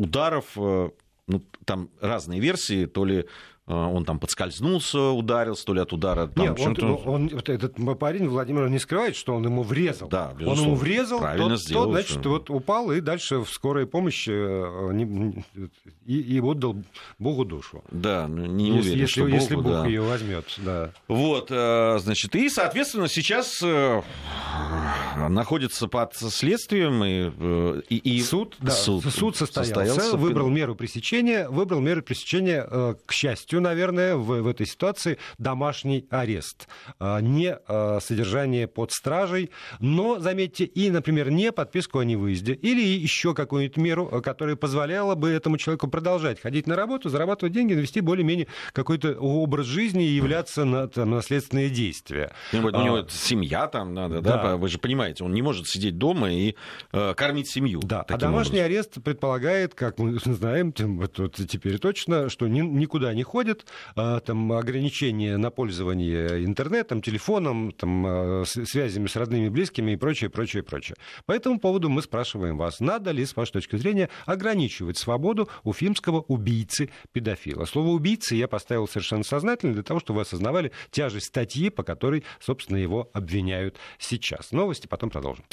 ударов 0.00 0.56
ну, 0.56 1.42
там 1.64 1.90
разные 2.00 2.40
версии, 2.40 2.86
то 2.86 3.04
ли 3.04 3.26
он 3.70 4.04
там 4.04 4.18
подскользнулся, 4.18 4.98
ударился, 4.98 5.64
то 5.64 5.74
ли 5.74 5.80
от 5.80 5.92
удара. 5.92 6.26
Там, 6.26 6.44
Нет, 6.44 6.60
он, 6.60 7.00
он, 7.04 7.28
вот 7.28 7.48
этот 7.48 7.76
парень, 7.98 8.28
Владимир, 8.28 8.68
не 8.68 8.78
скрывает, 8.78 9.14
что 9.14 9.34
он 9.34 9.44
ему 9.44 9.62
врезал. 9.62 10.08
Да, 10.08 10.34
он 10.44 10.58
ему 10.58 10.74
врезал, 10.74 11.20
Правильно 11.20 11.50
тот, 11.50 11.60
сделал, 11.60 11.84
тот, 11.84 11.92
значит, 11.92 12.20
что... 12.20 12.30
вот 12.30 12.50
упал 12.50 12.90
и 12.90 13.00
дальше 13.00 13.38
в 13.38 13.48
скорой 13.48 13.86
помощи 13.86 14.30
э, 14.32 15.68
и, 16.06 16.20
и 16.20 16.40
отдал 16.40 16.76
Богу 17.18 17.44
душу. 17.44 17.84
Да, 17.90 18.26
ну, 18.26 18.46
не 18.46 18.72
уверен, 18.72 18.98
если, 18.98 19.06
что 19.06 19.28
если 19.28 19.54
Богу, 19.54 19.68
Бог 19.68 19.82
да. 19.82 19.86
ее 19.86 20.02
возьмет, 20.02 20.46
да. 20.58 20.90
Вот, 21.06 21.48
э, 21.50 21.98
значит, 22.00 22.34
и, 22.34 22.48
соответственно, 22.48 23.08
сейчас 23.08 23.60
э, 23.62 24.02
находится 25.28 25.86
под 25.86 26.16
следствием 26.16 27.04
и, 27.04 27.84
и, 27.88 28.16
и 28.16 28.20
суд, 28.22 28.56
да, 28.58 28.72
суд, 28.72 29.04
суд 29.04 29.36
состоялся, 29.36 29.74
состоялся, 29.74 30.16
выбрал 30.16 30.48
меру 30.48 30.74
пресечения, 30.74 31.48
выбрал 31.48 31.80
меру 31.80 32.02
пресечения, 32.02 32.66
к 33.06 33.12
счастью, 33.12 33.59
наверное, 33.60 34.16
в, 34.16 34.42
в 34.42 34.46
этой 34.46 34.66
ситуации 34.66 35.18
домашний 35.38 36.06
арест. 36.10 36.68
А, 36.98 37.20
не 37.20 37.56
а, 37.66 37.98
содержание 38.00 38.66
под 38.66 38.92
стражей, 38.92 39.50
но, 39.78 40.18
заметьте, 40.18 40.64
и, 40.64 40.90
например, 40.90 41.30
не 41.30 41.52
подписку 41.52 41.98
о 41.98 42.04
невыезде. 42.04 42.54
Или 42.54 42.82
еще 42.82 43.34
какую-нибудь 43.34 43.76
меру, 43.76 44.08
а, 44.10 44.20
которая 44.20 44.56
позволяла 44.56 45.14
бы 45.14 45.30
этому 45.30 45.56
человеку 45.56 45.88
продолжать 45.88 46.40
ходить 46.40 46.66
на 46.66 46.76
работу, 46.76 47.08
зарабатывать 47.08 47.52
деньги, 47.52 47.72
вести 47.72 48.00
более-менее 48.00 48.46
какой-то 48.72 49.14
образ 49.14 49.66
жизни 49.66 50.06
и 50.06 50.10
являться 50.10 50.64
на 50.64 50.88
там, 50.88 51.10
наследственные 51.10 51.70
действия. 51.70 52.32
Ну, 52.52 52.66
у 52.66 52.70
него 52.70 52.96
а, 52.96 53.06
семья 53.08 53.66
там 53.66 53.94
надо, 53.94 54.20
да. 54.20 54.42
да? 54.42 54.56
Вы 54.56 54.68
же 54.68 54.78
понимаете, 54.78 55.24
он 55.24 55.32
не 55.32 55.42
может 55.42 55.66
сидеть 55.66 55.98
дома 55.98 56.32
и 56.32 56.54
э, 56.92 57.14
кормить 57.14 57.50
семью. 57.50 57.80
Да, 57.82 58.02
а 58.02 58.16
домашний 58.16 58.60
образом. 58.60 58.64
арест 58.64 59.02
предполагает, 59.02 59.74
как 59.74 59.98
мы 59.98 60.18
знаем, 60.24 60.72
вот, 60.76 61.18
вот 61.18 61.34
теперь 61.34 61.78
точно, 61.78 62.28
что 62.28 62.48
ни, 62.48 62.60
никуда 62.60 63.12
не 63.14 63.22
ходит, 63.22 63.49
будет 63.50 63.66
а, 63.96 64.20
там, 64.20 64.52
ограничения 64.52 65.36
на 65.36 65.50
пользование 65.50 66.44
интернетом, 66.44 67.02
телефоном, 67.02 67.72
там, 67.72 68.04
а, 68.06 68.42
связями 68.46 69.06
с 69.06 69.16
родными, 69.16 69.48
близкими 69.48 69.92
и 69.92 69.96
прочее, 69.96 70.30
прочее, 70.30 70.62
прочее. 70.62 70.96
По 71.26 71.32
этому 71.32 71.58
поводу 71.58 71.88
мы 71.88 72.02
спрашиваем 72.02 72.56
вас, 72.56 72.80
надо 72.80 73.10
ли, 73.10 73.24
с 73.24 73.36
вашей 73.36 73.52
точки 73.52 73.76
зрения, 73.76 74.08
ограничивать 74.26 74.98
свободу 74.98 75.48
уфимского 75.64 76.20
убийцы-педофила. 76.20 77.64
Слово 77.64 77.88
«убийцы» 77.88 78.34
я 78.34 78.48
поставил 78.48 78.88
совершенно 78.88 79.24
сознательно 79.24 79.74
для 79.74 79.82
того, 79.82 80.00
чтобы 80.00 80.18
вы 80.18 80.22
осознавали 80.22 80.72
тяжесть 80.90 81.26
статьи, 81.26 81.70
по 81.70 81.82
которой, 81.82 82.24
собственно, 82.40 82.76
его 82.76 83.10
обвиняют 83.12 83.76
сейчас. 83.98 84.52
Новости 84.52 84.86
потом 84.86 85.10
продолжим. 85.10 85.44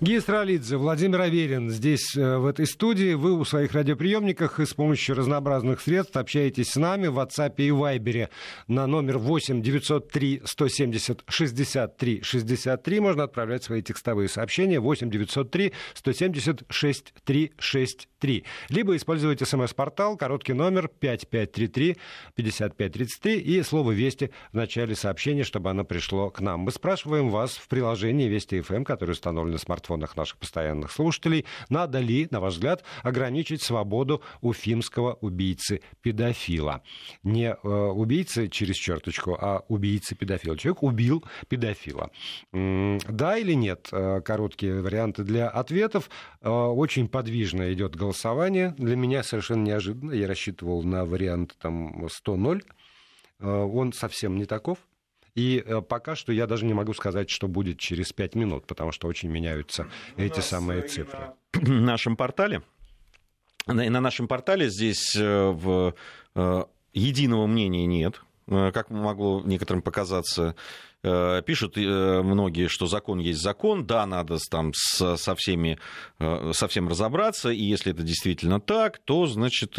Гия 0.00 0.20
Стролидзе, 0.20 0.76
Владимир 0.76 1.20
Аверин 1.20 1.70
здесь, 1.70 2.16
э, 2.16 2.38
в 2.38 2.46
этой 2.46 2.66
студии. 2.66 3.14
Вы 3.14 3.32
у 3.32 3.44
своих 3.44 3.72
радиоприемниках 3.72 4.60
и 4.60 4.66
с 4.66 4.74
помощью 4.74 5.16
разнообразных 5.16 5.80
средств 5.80 6.16
общаетесь 6.16 6.70
с 6.70 6.76
нами 6.76 7.06
в 7.06 7.18
WhatsApp 7.18 7.33
WhatsApp 7.34 7.54
и 7.56 7.68
Viber 7.70 8.28
на 8.68 8.86
номер 8.86 9.18
8 9.18 9.62
903 9.62 10.42
170 10.44 11.24
63 11.28 12.22
63 12.22 13.00
можно 13.00 13.24
отправлять 13.24 13.64
свои 13.64 13.82
текстовые 13.82 14.28
сообщения 14.28 14.80
8 14.80 15.10
903 15.10 15.72
170 15.94 16.64
6363. 16.68 18.44
Либо 18.68 18.96
использовать 18.96 19.46
смс-портал, 19.46 20.16
короткий 20.16 20.52
номер 20.52 20.88
5533 20.88 21.96
5533 22.34 23.38
и 23.38 23.62
слово 23.62 23.92
«Вести» 23.92 24.30
в 24.52 24.56
начале 24.56 24.94
сообщения, 24.94 25.44
чтобы 25.44 25.70
оно 25.70 25.84
пришло 25.84 26.30
к 26.30 26.40
нам. 26.40 26.60
Мы 26.60 26.70
спрашиваем 26.72 27.30
вас 27.30 27.52
в 27.56 27.68
приложении 27.68 28.28
Вести 28.28 28.62
эм, 28.68 28.84
которое 28.84 29.12
установлено 29.12 29.58
в 29.58 29.60
смартфонах 29.60 30.16
наших 30.16 30.38
постоянных 30.38 30.92
слушателей, 30.92 31.44
надо 31.68 31.98
ли, 31.98 32.28
на 32.30 32.40
ваш 32.40 32.54
взгляд, 32.54 32.84
ограничить 33.02 33.62
свободу 33.62 34.22
уфимского 34.40 35.18
убийцы-педофила 35.20 36.82
не 37.24 37.54
э, 37.54 37.68
убийцы 37.68 38.48
через 38.48 38.76
черточку, 38.76 39.36
а 39.40 39.64
убийцы 39.68 40.14
педофила. 40.14 40.56
Человек 40.56 40.82
убил 40.82 41.24
педофила. 41.48 42.10
Да 42.52 43.38
или 43.38 43.54
нет? 43.54 43.88
Э, 43.90 44.20
короткие 44.20 44.80
варианты 44.80 45.24
для 45.24 45.48
ответов. 45.48 46.10
Э, 46.42 46.50
очень 46.50 47.08
подвижно 47.08 47.72
идет 47.72 47.96
голосование. 47.96 48.74
Для 48.78 48.96
меня 48.96 49.22
совершенно 49.22 49.64
неожиданно. 49.64 50.12
Я 50.12 50.28
рассчитывал 50.28 50.82
на 50.82 51.04
вариант 51.04 51.56
там 51.60 52.06
100-0. 52.06 52.62
Он 53.40 53.92
совсем 53.92 54.36
не 54.36 54.44
таков. 54.44 54.78
И 55.34 55.64
пока 55.88 56.14
что 56.14 56.32
я 56.32 56.46
даже 56.46 56.64
не 56.64 56.74
могу 56.74 56.94
сказать, 56.94 57.28
что 57.28 57.48
будет 57.48 57.78
через 57.80 58.12
5 58.12 58.36
минут, 58.36 58.66
потому 58.66 58.92
что 58.92 59.08
очень 59.08 59.28
меняются 59.28 59.88
эти 60.16 60.38
самые 60.38 60.82
цифры. 60.82 61.32
В 61.52 61.68
нашем 61.68 62.16
портале 62.16 62.62
на 63.66 64.00
нашем 64.00 64.28
портале 64.28 64.68
здесь 64.68 65.16
в 65.16 65.94
единого 66.94 67.46
мнения 67.46 67.86
нет, 67.86 68.22
э, 68.46 68.70
как 68.72 68.90
могло 68.90 69.42
некоторым 69.44 69.82
показаться. 69.82 70.54
Э, 71.02 71.42
пишут 71.44 71.76
э, 71.76 72.22
многие, 72.22 72.68
что 72.68 72.86
закон 72.86 73.18
есть 73.18 73.42
закон, 73.42 73.84
да, 73.84 74.06
надо 74.06 74.38
там 74.50 74.72
со, 74.74 75.16
со, 75.16 75.34
всеми, 75.34 75.78
со 76.18 76.66
всем 76.68 76.88
разобраться, 76.88 77.50
и 77.50 77.62
если 77.62 77.92
это 77.92 78.02
действительно 78.02 78.58
так, 78.58 78.98
то, 79.00 79.26
значит, 79.26 79.76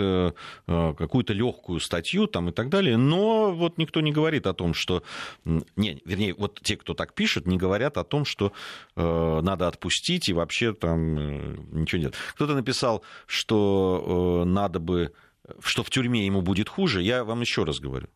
какую-то 0.67 1.33
легкую 1.33 1.79
статью 1.79 2.27
там 2.27 2.49
и 2.49 2.51
так 2.51 2.69
далее. 2.69 2.97
Но 2.97 3.51
вот 3.51 3.79
никто 3.79 4.01
не 4.01 4.11
говорит 4.11 4.45
о 4.45 4.53
том, 4.53 4.75
что... 4.75 5.01
Не, 5.45 6.01
вернее, 6.05 6.35
вот 6.35 6.59
те, 6.61 6.77
кто 6.77 6.93
так 6.93 7.13
пишет, 7.15 7.47
не 7.47 7.57
говорят 7.57 7.97
о 7.97 8.03
том, 8.03 8.25
что 8.25 8.51
надо 8.95 9.67
отпустить 9.67 10.29
и 10.29 10.33
вообще 10.33 10.73
там 10.73 11.81
ничего 11.81 12.01
нет. 12.01 12.13
Кто-то 12.35 12.53
написал, 12.53 13.01
что 13.25 14.43
надо 14.45 14.79
бы 14.79 15.13
что 15.59 15.83
в 15.83 15.89
тюрьме 15.89 16.25
ему 16.25 16.41
будет 16.41 16.69
хуже, 16.69 17.01
я 17.01 17.23
вам 17.23 17.41
еще 17.41 17.63
раз 17.63 17.79
говорю, 17.79 18.07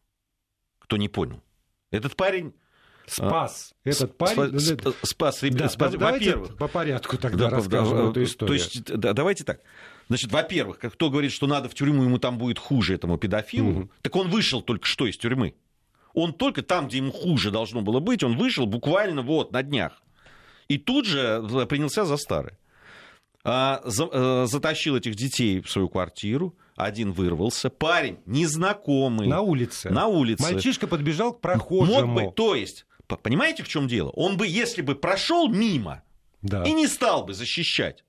кто 0.80 0.98
не 0.98 1.10
понял. 1.10 1.42
Этот 1.92 2.16
парень 2.16 2.54
спас. 3.08 3.74
А, 3.84 3.90
Этот 3.90 4.18
парень 4.18 4.60
спас, 4.60 4.96
спас, 5.04 5.40
да, 5.42 5.70
спас 5.70 5.96
во-первых. 5.96 6.58
По 6.58 6.68
порядку 6.68 7.18
тогда 7.18 7.50
да, 7.50 7.58
расскажем 7.58 7.98
да, 7.98 8.10
эту 8.12 8.24
историю. 8.24 8.48
То 8.48 8.64
есть, 8.64 8.84
да, 8.86 9.14
давайте 9.14 9.44
так. 9.44 9.62
Значит, 10.08 10.32
во-первых, 10.32 10.80
кто 10.80 11.10
говорит, 11.10 11.32
что 11.32 11.48
надо 11.48 11.70
в 11.70 11.76
тюрьму, 11.76 12.04
ему 12.04 12.18
там 12.18 12.38
будет 12.38 12.58
хуже 12.58 12.96
этому 12.96 13.18
педофилу, 13.18 13.72
угу. 13.72 13.92
так 14.02 14.16
он 14.16 14.30
вышел 14.30 14.62
только 14.62 14.86
что 14.86 15.06
из 15.06 15.18
тюрьмы. 15.18 15.56
Он 16.14 16.34
только 16.34 16.64
там, 16.64 16.88
где 16.88 16.98
ему 16.98 17.12
хуже 17.12 17.52
должно 17.52 17.82
было 17.82 18.00
быть, 18.00 18.24
он 18.24 18.36
вышел 18.36 18.66
буквально 18.66 19.22
вот 19.22 19.52
на 19.52 19.62
днях. 19.62 20.02
И 20.68 20.78
тут 20.78 21.06
же 21.06 21.44
принялся 21.68 22.06
за 22.06 22.18
старое. 22.18 22.58
А, 23.44 23.82
за, 23.86 24.10
а, 24.12 24.46
затащил 24.48 24.96
этих 24.96 25.16
детей 25.16 25.62
в 25.62 25.70
свою 25.70 25.90
квартиру, 25.90 26.56
один 26.80 27.12
вырвался, 27.12 27.70
парень 27.70 28.20
незнакомый. 28.26 29.28
На 29.28 29.42
улице. 29.42 29.90
На 29.90 30.08
улице. 30.08 30.42
Мальчишка 30.42 30.88
подбежал 30.88 31.34
к 31.34 31.42
прохожему. 31.42 32.14
Мог 32.14 32.28
бы, 32.28 32.32
то 32.34 32.56
есть, 32.56 32.86
понимаете, 33.22 33.64
в 33.64 33.68
чем 33.68 33.88
дело? 33.88 34.10
Он 34.12 34.38
бы, 34.38 34.48
если 34.48 34.82
бы 34.82 34.96
прошел 34.96 35.50
мимо 35.50 36.04
да. 36.42 36.64
и 36.64 36.72
не 36.72 36.88
стал 36.88 37.26
бы 37.26 37.34
защищать, 37.34 38.06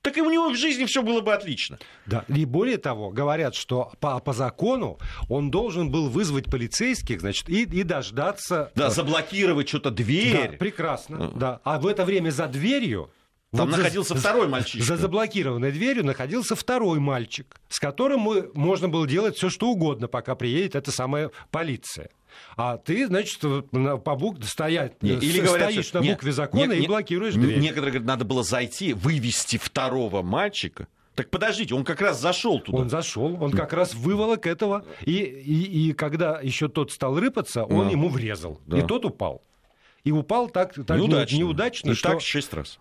так 0.00 0.16
и 0.16 0.22
у 0.22 0.30
него 0.30 0.50
в 0.50 0.56
жизни 0.56 0.84
все 0.84 1.02
было 1.02 1.20
бы 1.20 1.34
отлично. 1.34 1.78
Да, 2.06 2.24
и 2.28 2.44
более 2.44 2.78
того, 2.78 3.10
говорят, 3.10 3.54
что 3.54 3.92
по, 4.00 4.18
по 4.20 4.32
закону 4.32 4.98
он 5.28 5.50
должен 5.50 5.90
был 5.90 6.08
вызвать 6.08 6.44
полицейских, 6.46 7.20
значит, 7.20 7.48
и, 7.48 7.64
и 7.64 7.82
дождаться... 7.82 8.70
Да, 8.76 8.88
заблокировать 8.88 9.68
что-то 9.68 9.90
дверь. 9.90 10.52
Да, 10.52 10.56
прекрасно, 10.56 11.32
да. 11.34 11.60
А 11.64 11.80
в 11.80 11.86
это 11.86 12.04
время 12.04 12.30
за 12.30 12.46
дверью 12.46 13.10
Там 13.52 13.70
вот 13.70 13.76
находился 13.78 14.14
за, 14.14 14.20
второй 14.20 14.48
мальчишка. 14.48 14.86
За 14.86 14.96
заблокированной 14.96 15.72
дверью 15.72 16.04
находился 16.04 16.56
второй 16.56 16.98
мальчик, 16.98 17.56
с 17.68 17.78
которым 17.78 18.20
мы, 18.20 18.50
можно 18.54 18.88
было 18.88 19.06
делать 19.06 19.36
все, 19.36 19.50
что 19.50 19.70
угодно, 19.70 20.08
пока 20.08 20.34
приедет 20.34 20.74
эта 20.74 20.90
самая 20.90 21.30
полиция. 21.50 22.10
А 22.56 22.76
ты, 22.76 23.06
значит, 23.06 23.40
по 23.40 24.16
букве 24.16 24.44
стоять, 24.44 25.02
не, 25.02 25.12
или 25.12 25.40
говорят, 25.40 25.70
стоишь 25.70 25.86
что, 25.86 26.00
на 26.00 26.10
букве 26.12 26.28
нет, 26.28 26.36
закона 26.36 26.72
нет, 26.72 26.84
и 26.84 26.86
блокируешь 26.86 27.34
дверь. 27.34 27.58
Некоторые 27.58 27.92
говорят, 27.92 28.06
надо 28.06 28.24
было 28.24 28.42
зайти, 28.42 28.92
вывести 28.92 29.56
второго 29.56 30.22
мальчика, 30.22 30.88
так 31.16 31.30
подождите, 31.30 31.74
он 31.74 31.82
как 31.82 32.02
раз 32.02 32.20
зашел 32.20 32.60
туда. 32.60 32.76
Он 32.76 32.90
зашел, 32.90 33.42
он 33.42 33.50
как 33.50 33.72
раз 33.72 33.94
выволок 33.94 34.46
этого. 34.46 34.84
И, 35.06 35.12
и, 35.12 35.88
и 35.88 35.92
когда 35.94 36.40
еще 36.42 36.68
тот 36.68 36.92
стал 36.92 37.18
рыпаться, 37.18 37.64
он 37.64 37.86
да. 37.86 37.90
ему 37.90 38.10
врезал. 38.10 38.60
Да. 38.66 38.78
И 38.78 38.82
тот 38.82 39.06
упал. 39.06 39.42
И 40.04 40.12
упал 40.12 40.50
так, 40.50 40.74
так 40.74 40.98
неудачно. 40.98 41.36
неудачно 41.36 41.90
и 41.92 41.94
что... 41.94 42.10
так 42.10 42.20
шесть 42.20 42.52
раз. 42.52 42.78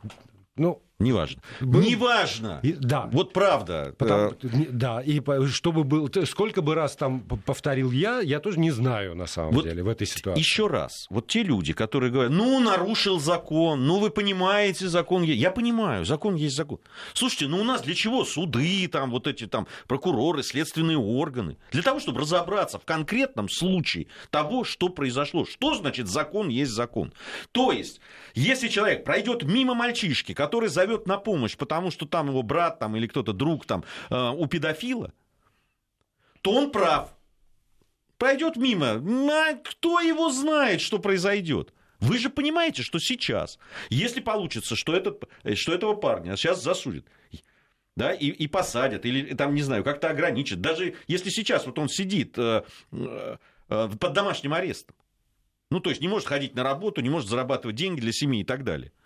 Ну, 0.58 0.82
Неважно. 0.97 1.41
Был... 1.60 1.81
Неважно. 1.81 2.62
И, 2.63 2.71
да. 2.71 3.10
Вот 3.12 3.34
правда. 3.34 3.93
Потому, 3.97 4.31
э... 4.41 4.65
Да, 4.69 5.01
и 5.01 5.21
чтобы 5.47 5.84
был, 5.84 6.10
сколько 6.25 6.62
бы 6.62 6.73
раз 6.73 6.95
там 6.95 7.19
повторил 7.19 7.91
я, 7.91 8.21
я 8.21 8.39
тоже 8.39 8.60
не 8.60 8.71
знаю 8.71 9.13
на 9.13 9.27
самом 9.27 9.55
вот 9.55 9.65
деле 9.65 9.84
в 9.84 9.89
этой 9.89 10.08
ситуации. 10.08 10.39
Еще 10.39 10.67
раз, 10.67 11.08
вот 11.10 11.27
те 11.27 11.43
люди, 11.43 11.73
которые 11.73 12.13
говорят, 12.13 12.31
ну 12.31 12.62
нарушил 12.62 13.19
закон, 13.19 13.86
ну 13.86 13.99
вы 13.99 14.10
понимаете, 14.10 14.88
закон 14.88 15.23
есть. 15.23 15.41
Я 15.41 15.51
понимаю, 15.51 16.05
закон 16.05 16.36
есть 16.36 16.55
закон. 16.55 16.79
Слушайте, 17.13 17.47
ну 17.47 17.60
у 17.60 17.65
нас 17.65 17.81
для 17.81 17.93
чего 17.93 18.23
суды, 18.23 18.88
там 18.88 19.12
вот 19.12 19.27
эти 19.27 19.47
там 19.47 19.67
прокуроры, 19.88 20.43
следственные 20.43 20.97
органы? 20.97 21.58
Для 21.71 21.81
того, 21.81 21.99
чтобы 21.99 22.21
разобраться 22.21 22.79
в 22.79 22.86
конкретном 22.86 23.49
случае 23.49 24.08
того, 24.29 24.63
что 24.63 24.88
произошло. 24.88 25.43
Что 25.43 25.75
значит 25.75 26.08
закон 26.08 26.47
есть 26.47 26.71
закон? 26.71 27.12
То 27.51 27.73
есть, 27.73 27.99
если 28.34 28.69
человек 28.69 29.03
пройдет 29.03 29.43
мимо 29.43 29.73
мальчишки, 29.73 30.34
который 30.34 30.69
за 30.69 30.85
зовет 30.86 31.08
на 31.08 31.17
помощь, 31.17 31.58
потому 31.58 31.91
что 31.91 32.06
там 32.06 32.30
его 32.30 32.43
брат 32.43 32.80
там, 32.80 32.95
или 32.95 33.08
кто-то 33.08 33.34
друг 33.34 33.65
там, 33.65 33.84
э, 34.10 34.30
у 34.30 34.48
педофила, 34.48 35.13
то 36.41 36.52
он 36.52 36.71
прав. 36.71 37.10
Пойдет 38.17 38.56
мимо. 38.56 39.02
А 39.32 39.54
кто 39.56 40.00
его 40.00 40.30
знает, 40.30 40.82
что 40.82 41.00
произойдет? 41.00 41.74
Вы 42.00 42.17
же 42.17 42.30
понимаете, 42.30 42.84
что 42.84 43.00
сейчас, 43.00 43.58
если 43.89 44.21
получится, 44.21 44.76
что, 44.76 44.93
этот, 44.93 45.24
что 45.56 45.74
этого 45.74 45.95
парня 45.95 46.38
сейчас 46.38 46.62
засудят, 46.62 47.06
да, 47.95 48.13
и, 48.13 48.28
и 48.28 48.48
посадят, 48.48 49.06
или 49.06 49.34
там, 49.34 49.56
не 49.56 49.62
знаю, 49.62 49.84
как-то 49.84 50.10
ограничат, 50.10 50.62
даже 50.62 50.95
если 51.08 51.30
сейчас 51.30 51.65
вот 51.65 51.80
он 51.80 51.89
сидит 51.89 52.38
э, 52.38 52.63
э, 52.91 53.38
под 53.67 54.13
домашним 54.13 54.54
арестом, 54.54 54.95
ну, 55.71 55.80
то 55.80 55.89
есть 55.89 56.02
не 56.02 56.08
может 56.08 56.28
ходить 56.28 56.54
на 56.54 56.63
работу, 56.63 57.02
не 57.02 57.10
может 57.10 57.30
зарабатывать 57.30 57.76
деньги 57.76 58.02
для 58.02 58.12
семьи 58.12 58.41
и 58.41 58.45
так 58.45 58.63
далее– 58.63 58.91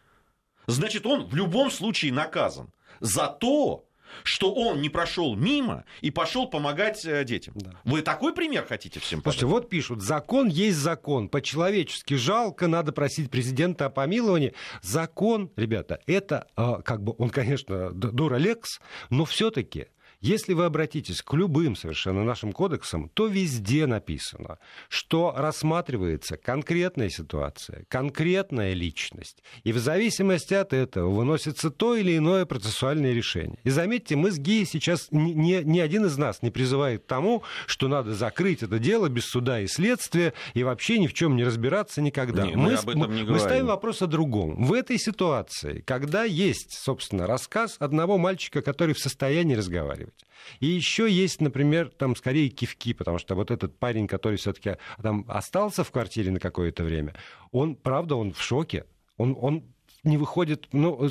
значит, 0.71 1.05
он 1.05 1.25
в 1.25 1.35
любом 1.35 1.71
случае 1.71 2.13
наказан 2.13 2.71
за 2.99 3.27
то, 3.27 3.85
что 4.23 4.53
он 4.53 4.81
не 4.81 4.89
прошел 4.89 5.35
мимо 5.35 5.85
и 6.01 6.11
пошел 6.11 6.47
помогать 6.47 7.05
э, 7.05 7.23
детям. 7.23 7.53
Да. 7.57 7.71
Вы 7.83 8.01
такой 8.01 8.33
пример 8.33 8.65
хотите 8.65 8.99
всем 8.99 9.21
Слушайте, 9.21 9.45
подать? 9.45 9.61
вот 9.63 9.69
пишут, 9.69 10.01
закон 10.01 10.47
есть 10.47 10.77
закон. 10.77 11.29
По-человечески 11.29 12.15
жалко, 12.15 12.67
надо 12.67 12.91
просить 12.91 13.29
президента 13.29 13.85
о 13.85 13.89
помиловании. 13.89 14.53
Закон, 14.81 15.51
ребята, 15.55 15.99
это 16.07 16.47
а, 16.55 16.81
как 16.81 17.03
бы, 17.03 17.13
он, 17.17 17.29
конечно, 17.29 17.91
дуралекс, 17.91 18.79
но 19.09 19.25
все-таки 19.25 19.87
если 20.21 20.53
вы 20.53 20.65
обратитесь 20.65 21.21
к 21.21 21.33
любым 21.33 21.75
совершенно 21.75 22.23
нашим 22.23 22.51
кодексам, 22.51 23.09
то 23.13 23.27
везде 23.27 23.85
написано, 23.85 24.57
что 24.89 25.33
рассматривается 25.35 26.35
конкретная 26.35 27.09
ситуация, 27.09 27.85
конкретная 27.87 28.73
личность, 28.73 29.43
и 29.63 29.71
в 29.71 29.77
зависимости 29.77 30.53
от 30.53 30.73
этого 30.73 31.09
выносится 31.09 31.69
то 31.69 31.95
или 31.95 32.17
иное 32.17 32.45
процессуальное 32.45 33.13
решение. 33.13 33.59
И 33.63 33.69
заметьте, 33.69 34.15
мы 34.15 34.31
с 34.31 34.37
ГИей 34.37 34.65
сейчас, 34.65 35.07
ни, 35.11 35.63
ни 35.63 35.79
один 35.79 36.05
из 36.05 36.17
нас 36.17 36.41
не 36.41 36.51
призывает 36.51 37.03
к 37.03 37.07
тому, 37.07 37.43
что 37.65 37.87
надо 37.87 38.13
закрыть 38.13 38.61
это 38.61 38.77
дело 38.79 39.07
без 39.07 39.25
суда 39.25 39.61
и 39.61 39.67
следствия 39.67 40.33
и 40.53 40.63
вообще 40.63 40.99
ни 40.99 41.07
в 41.07 41.13
чем 41.13 41.37
не 41.37 41.43
разбираться 41.45 42.01
никогда. 42.01 42.45
Не, 42.45 42.55
мы, 42.55 42.71
мы, 42.71 42.73
об 42.73 42.89
этом 42.89 43.15
не 43.15 43.23
мы 43.23 43.39
ставим 43.39 43.67
вопрос 43.67 44.01
о 44.01 44.07
другом. 44.07 44.63
В 44.63 44.73
этой 44.73 44.97
ситуации, 44.97 45.81
когда 45.85 46.23
есть, 46.23 46.73
собственно, 46.73 47.25
рассказ 47.25 47.77
одного 47.79 48.17
мальчика, 48.17 48.61
который 48.61 48.93
в 48.93 48.99
состоянии 48.99 49.55
разговаривать, 49.55 50.08
разговаривать. 50.09 50.25
И 50.59 50.67
еще 50.67 51.09
есть, 51.09 51.41
например, 51.41 51.89
там 51.89 52.15
скорее 52.15 52.49
кивки, 52.49 52.93
потому 52.93 53.17
что 53.19 53.35
вот 53.35 53.51
этот 53.51 53.77
парень, 53.77 54.07
который 54.07 54.37
все-таки 54.37 54.77
там 55.01 55.25
остался 55.27 55.83
в 55.83 55.91
квартире 55.91 56.31
на 56.31 56.39
какое-то 56.39 56.83
время, 56.83 57.15
он, 57.51 57.75
правда, 57.75 58.15
он 58.15 58.33
в 58.33 58.41
шоке. 58.41 58.85
Он, 59.17 59.37
он 59.39 59.63
не 60.03 60.17
выходит, 60.17 60.67
ну, 60.71 61.09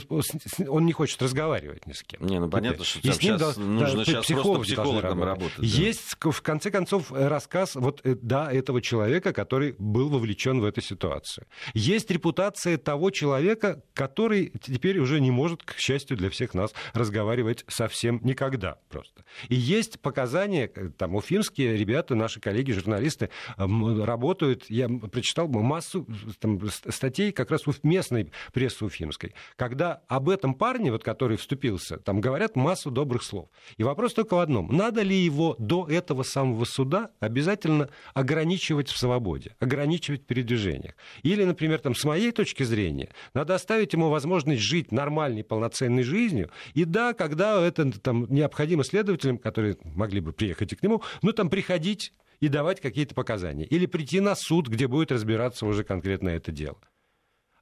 он 0.69 0.87
не 0.87 0.93
хочет 0.93 1.21
разговаривать 1.21 1.87
ни 1.87 1.93
с 1.93 2.03
кем. 2.03 2.25
Не, 2.25 2.41
ну 2.41 2.49
понятно, 2.49 2.85
что 2.85 3.01
и 3.01 3.13
с 3.13 3.23
ним 3.23 3.39
сейчас 3.39 3.57
нужно 3.57 3.99
да, 3.99 4.05
сейчас 4.05 4.27
просто 4.27 4.61
психологом 4.61 5.23
работать. 5.23 5.59
Да. 5.59 5.67
Есть, 5.67 6.17
в 6.21 6.43
конце 6.43 6.71
концов, 6.71 7.13
рассказ 7.13 7.75
вот, 7.75 8.01
э, 8.05 8.17
да, 8.21 8.51
этого 8.51 8.81
человека, 8.81 9.33
который 9.33 9.75
был 9.79 10.09
вовлечен 10.09 10.61
в 10.61 10.65
эту 10.65 10.81
ситуацию. 10.81 11.47
Есть 11.75 12.11
репутация 12.11 12.79
того 12.79 13.11
человека, 13.11 13.83
который 13.93 14.53
теперь 14.61 14.99
уже 14.99 15.21
не 15.21 15.31
может, 15.31 15.63
к 15.63 15.77
счастью 15.77 16.17
для 16.17 16.31
всех 16.31 16.55
нас, 16.55 16.73
разговаривать 16.95 17.65
совсем 17.69 18.21
никогда 18.23 18.79
просто. 18.89 19.25
И 19.49 19.55
есть 19.55 20.01
показания, 20.01 20.71
э, 20.75 20.91
там, 20.97 21.15
уфимские 21.15 21.77
ребята, 21.77 22.15
наши 22.15 22.41
коллеги, 22.41 22.73
журналисты, 22.73 23.29
работают, 23.57 24.65
я 24.69 24.89
прочитал 24.89 25.49
массу 25.49 26.07
там, 26.41 26.61
статей 26.71 27.33
как 27.33 27.51
раз 27.51 27.67
в 27.67 27.75
местной 27.83 28.33
пресс 28.53 28.78
с 28.79 28.83
Уфимской, 28.83 29.35
когда 29.57 30.03
об 30.09 30.29
этом 30.29 30.55
парне, 30.55 30.91
вот, 30.93 31.05
который 31.05 31.37
вступился, 31.37 31.99
там 31.99 32.21
говорят 32.21 32.57
массу 32.57 32.91
добрых 32.91 33.23
слов. 33.23 33.49
И 33.77 33.83
вопрос 33.83 34.15
только 34.15 34.35
в 34.35 34.39
одном. 34.39 34.69
Надо 34.75 35.03
ли 35.03 35.17
его 35.17 35.57
до 35.59 35.87
этого 35.89 36.23
самого 36.23 36.65
суда 36.65 37.11
обязательно 37.21 37.91
ограничивать 38.15 38.89
в 38.89 38.97
свободе, 38.97 39.57
ограничивать 39.59 40.23
в 40.23 40.27
передвижениях? 40.27 40.95
Или, 41.23 41.45
например, 41.45 41.81
там, 41.81 41.95
с 41.95 42.05
моей 42.05 42.33
точки 42.33 42.63
зрения, 42.63 43.11
надо 43.35 43.55
оставить 43.55 43.93
ему 43.93 44.09
возможность 44.09 44.63
жить 44.63 44.93
нормальной, 44.93 45.45
полноценной 45.45 46.03
жизнью. 46.03 46.51
И 46.75 46.85
да, 46.85 47.13
когда 47.13 47.61
это 47.61 47.91
там, 48.01 48.27
необходимо 48.29 48.85
следователям, 48.85 49.39
которые 49.39 49.77
могли 49.83 50.21
бы 50.21 50.33
приехать 50.33 50.73
и 50.73 50.77
к 50.77 50.83
нему, 50.83 51.03
ну, 51.23 51.33
там, 51.33 51.51
приходить 51.51 52.13
и 52.41 52.49
давать 52.49 52.81
какие-то 52.81 53.15
показания. 53.15 53.65
Или 53.65 53.87
прийти 53.87 54.21
на 54.21 54.35
суд, 54.37 54.69
где 54.69 54.87
будет 54.87 55.11
разбираться 55.13 55.67
уже 55.67 55.85
конкретно 55.85 56.29
это 56.29 56.53
дело. 56.53 56.79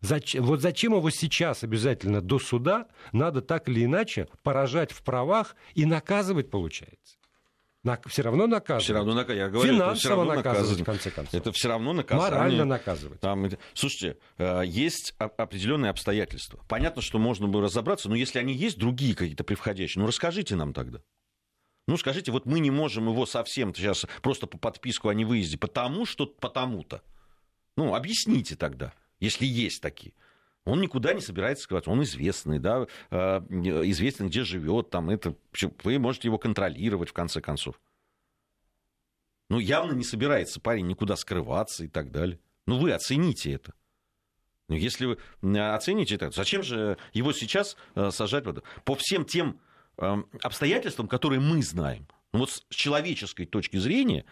Зачем, 0.07 0.45
вот 0.45 0.61
зачем 0.61 0.95
его 0.95 1.11
сейчас 1.11 1.65
обязательно 1.65 2.21
до 2.21 2.39
суда 2.39 2.87
надо 3.13 3.43
так 3.43 3.69
или 3.69 3.85
иначе 3.85 4.29
поражать 4.45 4.93
в 4.93 5.03
правах 5.03 5.57
и 5.75 5.85
наказывать, 5.85 6.49
получается? 6.49 7.17
На, 7.83 8.01
все 8.07 8.23
равно 8.23 8.47
наказывать. 8.47 8.85
Все 8.85 8.93
равно 8.93 9.15
наказывать. 9.15 9.39
Я 9.39 9.49
говорю, 9.49 9.73
Финансово 9.73 9.95
все 9.97 10.09
равно 10.11 10.35
наказывать, 10.35 10.81
в 10.81 10.85
конце 10.85 11.11
концов. 11.11 11.35
Это 11.35 11.51
все 11.51 11.69
равно 11.69 11.93
наказывать. 11.93 12.33
Морально 12.33 12.65
наказывать. 12.65 13.21
Там, 13.21 13.49
слушайте, 13.75 14.19
э, 14.39 14.63
есть 14.65 15.15
определенные 15.19 15.91
обстоятельства. 15.91 16.61
Понятно, 16.69 17.03
что 17.03 17.19
можно 17.19 17.49
бы 17.49 17.61
разобраться, 17.61 18.09
но 18.09 18.15
если 18.15 18.39
они 18.39 18.55
есть, 18.55 18.79
другие 18.79 19.17
какие-то 19.17 19.43
превходящие, 19.43 20.03
ну 20.03 20.07
расскажите 20.07 20.55
нам 20.55 20.73
тогда. 20.73 21.01
Ну, 21.89 21.97
скажите, 21.97 22.31
вот 22.31 22.47
мы 22.47 22.61
не 22.61 22.71
можем 22.71 23.09
его 23.09 23.27
совсем 23.27 23.75
сейчас 23.75 24.07
просто 24.23 24.47
по 24.47 24.59
подписку 24.59 25.09
о 25.09 25.15
невыезде, 25.15 25.59
потому 25.59 26.07
что 26.07 26.27
потому-то. 26.27 27.03
Ну, 27.77 27.95
объясните 27.95 28.55
тогда 28.55 28.93
если 29.21 29.45
есть 29.47 29.81
такие. 29.83 30.15
Он 30.65 30.81
никуда 30.81 31.15
не 31.15 31.21
собирается 31.21 31.65
скрываться. 31.65 31.91
Он 31.91 32.03
известный, 32.03 32.59
да, 32.59 32.87
э, 33.11 33.17
известен, 33.89 34.27
где 34.29 34.43
живет, 34.43 34.91
там, 34.91 35.11
это, 35.11 35.37
вы 35.85 35.99
можете 35.99 36.29
его 36.29 36.39
контролировать, 36.39 37.11
в 37.11 37.13
конце 37.13 37.41
концов. 37.41 37.81
Ну, 39.49 39.61
явно 39.61 39.93
не 39.93 40.03
собирается 40.03 40.61
парень 40.61 40.89
никуда 40.89 41.15
скрываться 41.15 41.85
и 41.85 41.89
так 41.89 42.11
далее. 42.11 42.41
Ну, 42.67 42.79
вы 42.79 42.93
оцените 42.93 43.53
это. 43.53 43.75
Ну, 44.69 44.75
если 44.75 45.07
вы 45.07 45.19
оцените 45.73 46.17
это, 46.17 46.33
зачем 46.33 46.65
же 46.65 46.99
его 47.13 47.33
сейчас 47.33 47.77
э, 47.95 48.11
сажать? 48.11 48.45
По 48.85 48.97
всем 48.97 49.25
тем 49.25 49.61
эм, 49.99 50.29
обстоятельствам, 50.43 51.07
которые 51.07 51.39
мы 51.41 51.63
знаем, 51.63 52.09
ну, 52.33 52.41
вот 52.41 52.51
с 52.51 52.65
человеческой 52.71 53.47
точки 53.47 53.77
зрения, 53.77 54.25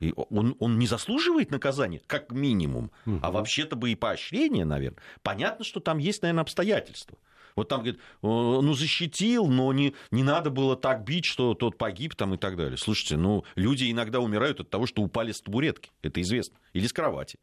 и 0.00 0.12
он, 0.16 0.56
он 0.58 0.78
не 0.78 0.86
заслуживает 0.86 1.50
наказания, 1.50 2.00
как 2.06 2.32
минимум, 2.32 2.90
угу. 3.06 3.20
а 3.22 3.30
вообще-то 3.30 3.76
бы 3.76 3.90
и 3.90 3.94
поощрение, 3.94 4.64
наверное. 4.64 5.00
Понятно, 5.22 5.64
что 5.64 5.80
там 5.80 5.98
есть, 5.98 6.22
наверное, 6.22 6.42
обстоятельства. 6.42 7.18
Вот 7.56 7.68
там, 7.68 7.80
говорит, 7.80 8.00
ну, 8.22 8.72
защитил, 8.74 9.46
но 9.46 9.72
не, 9.72 9.94
не 10.10 10.22
надо 10.22 10.50
было 10.50 10.76
так 10.76 11.04
бить, 11.04 11.24
что 11.24 11.54
тот 11.54 11.76
погиб 11.76 12.14
там 12.14 12.34
и 12.34 12.38
так 12.38 12.56
далее. 12.56 12.78
Слушайте, 12.78 13.16
ну, 13.16 13.44
люди 13.54 13.90
иногда 13.90 14.20
умирают 14.20 14.60
от 14.60 14.70
того, 14.70 14.86
что 14.86 15.02
упали 15.02 15.32
с 15.32 15.40
табуретки, 15.40 15.90
это 16.02 16.20
известно, 16.22 16.58
или 16.72 16.86
с 16.86 16.92
кровати. 16.92 17.38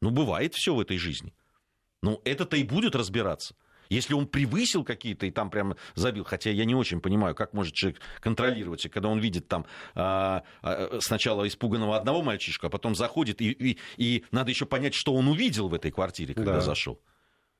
Ну, 0.00 0.10
бывает 0.10 0.54
все 0.54 0.74
в 0.74 0.80
этой 0.80 0.96
жизни. 0.98 1.34
Ну, 2.02 2.20
это-то 2.24 2.56
и 2.56 2.64
будет 2.64 2.96
разбираться. 2.96 3.54
Если 3.90 4.14
он 4.14 4.26
превысил 4.26 4.84
какие-то 4.84 5.26
и 5.26 5.30
там 5.30 5.50
прямо 5.50 5.76
забил, 5.94 6.24
хотя 6.24 6.50
я 6.50 6.64
не 6.64 6.74
очень 6.74 7.00
понимаю, 7.00 7.34
как 7.34 7.52
может 7.52 7.74
человек 7.74 8.00
контролировать, 8.20 8.88
когда 8.88 9.08
он 9.08 9.18
видит 9.18 9.48
там 9.48 9.66
а, 9.94 10.44
а, 10.62 10.98
сначала 11.00 11.46
испуганного 11.46 11.96
одного 11.96 12.22
мальчишку, 12.22 12.68
а 12.68 12.70
потом 12.70 12.94
заходит, 12.94 13.40
и, 13.42 13.50
и, 13.50 13.78
и 13.96 14.24
надо 14.30 14.50
еще 14.50 14.64
понять, 14.64 14.94
что 14.94 15.12
он 15.14 15.26
увидел 15.26 15.68
в 15.68 15.74
этой 15.74 15.90
квартире, 15.90 16.34
когда 16.34 16.54
да. 16.54 16.60
зашел. 16.60 17.00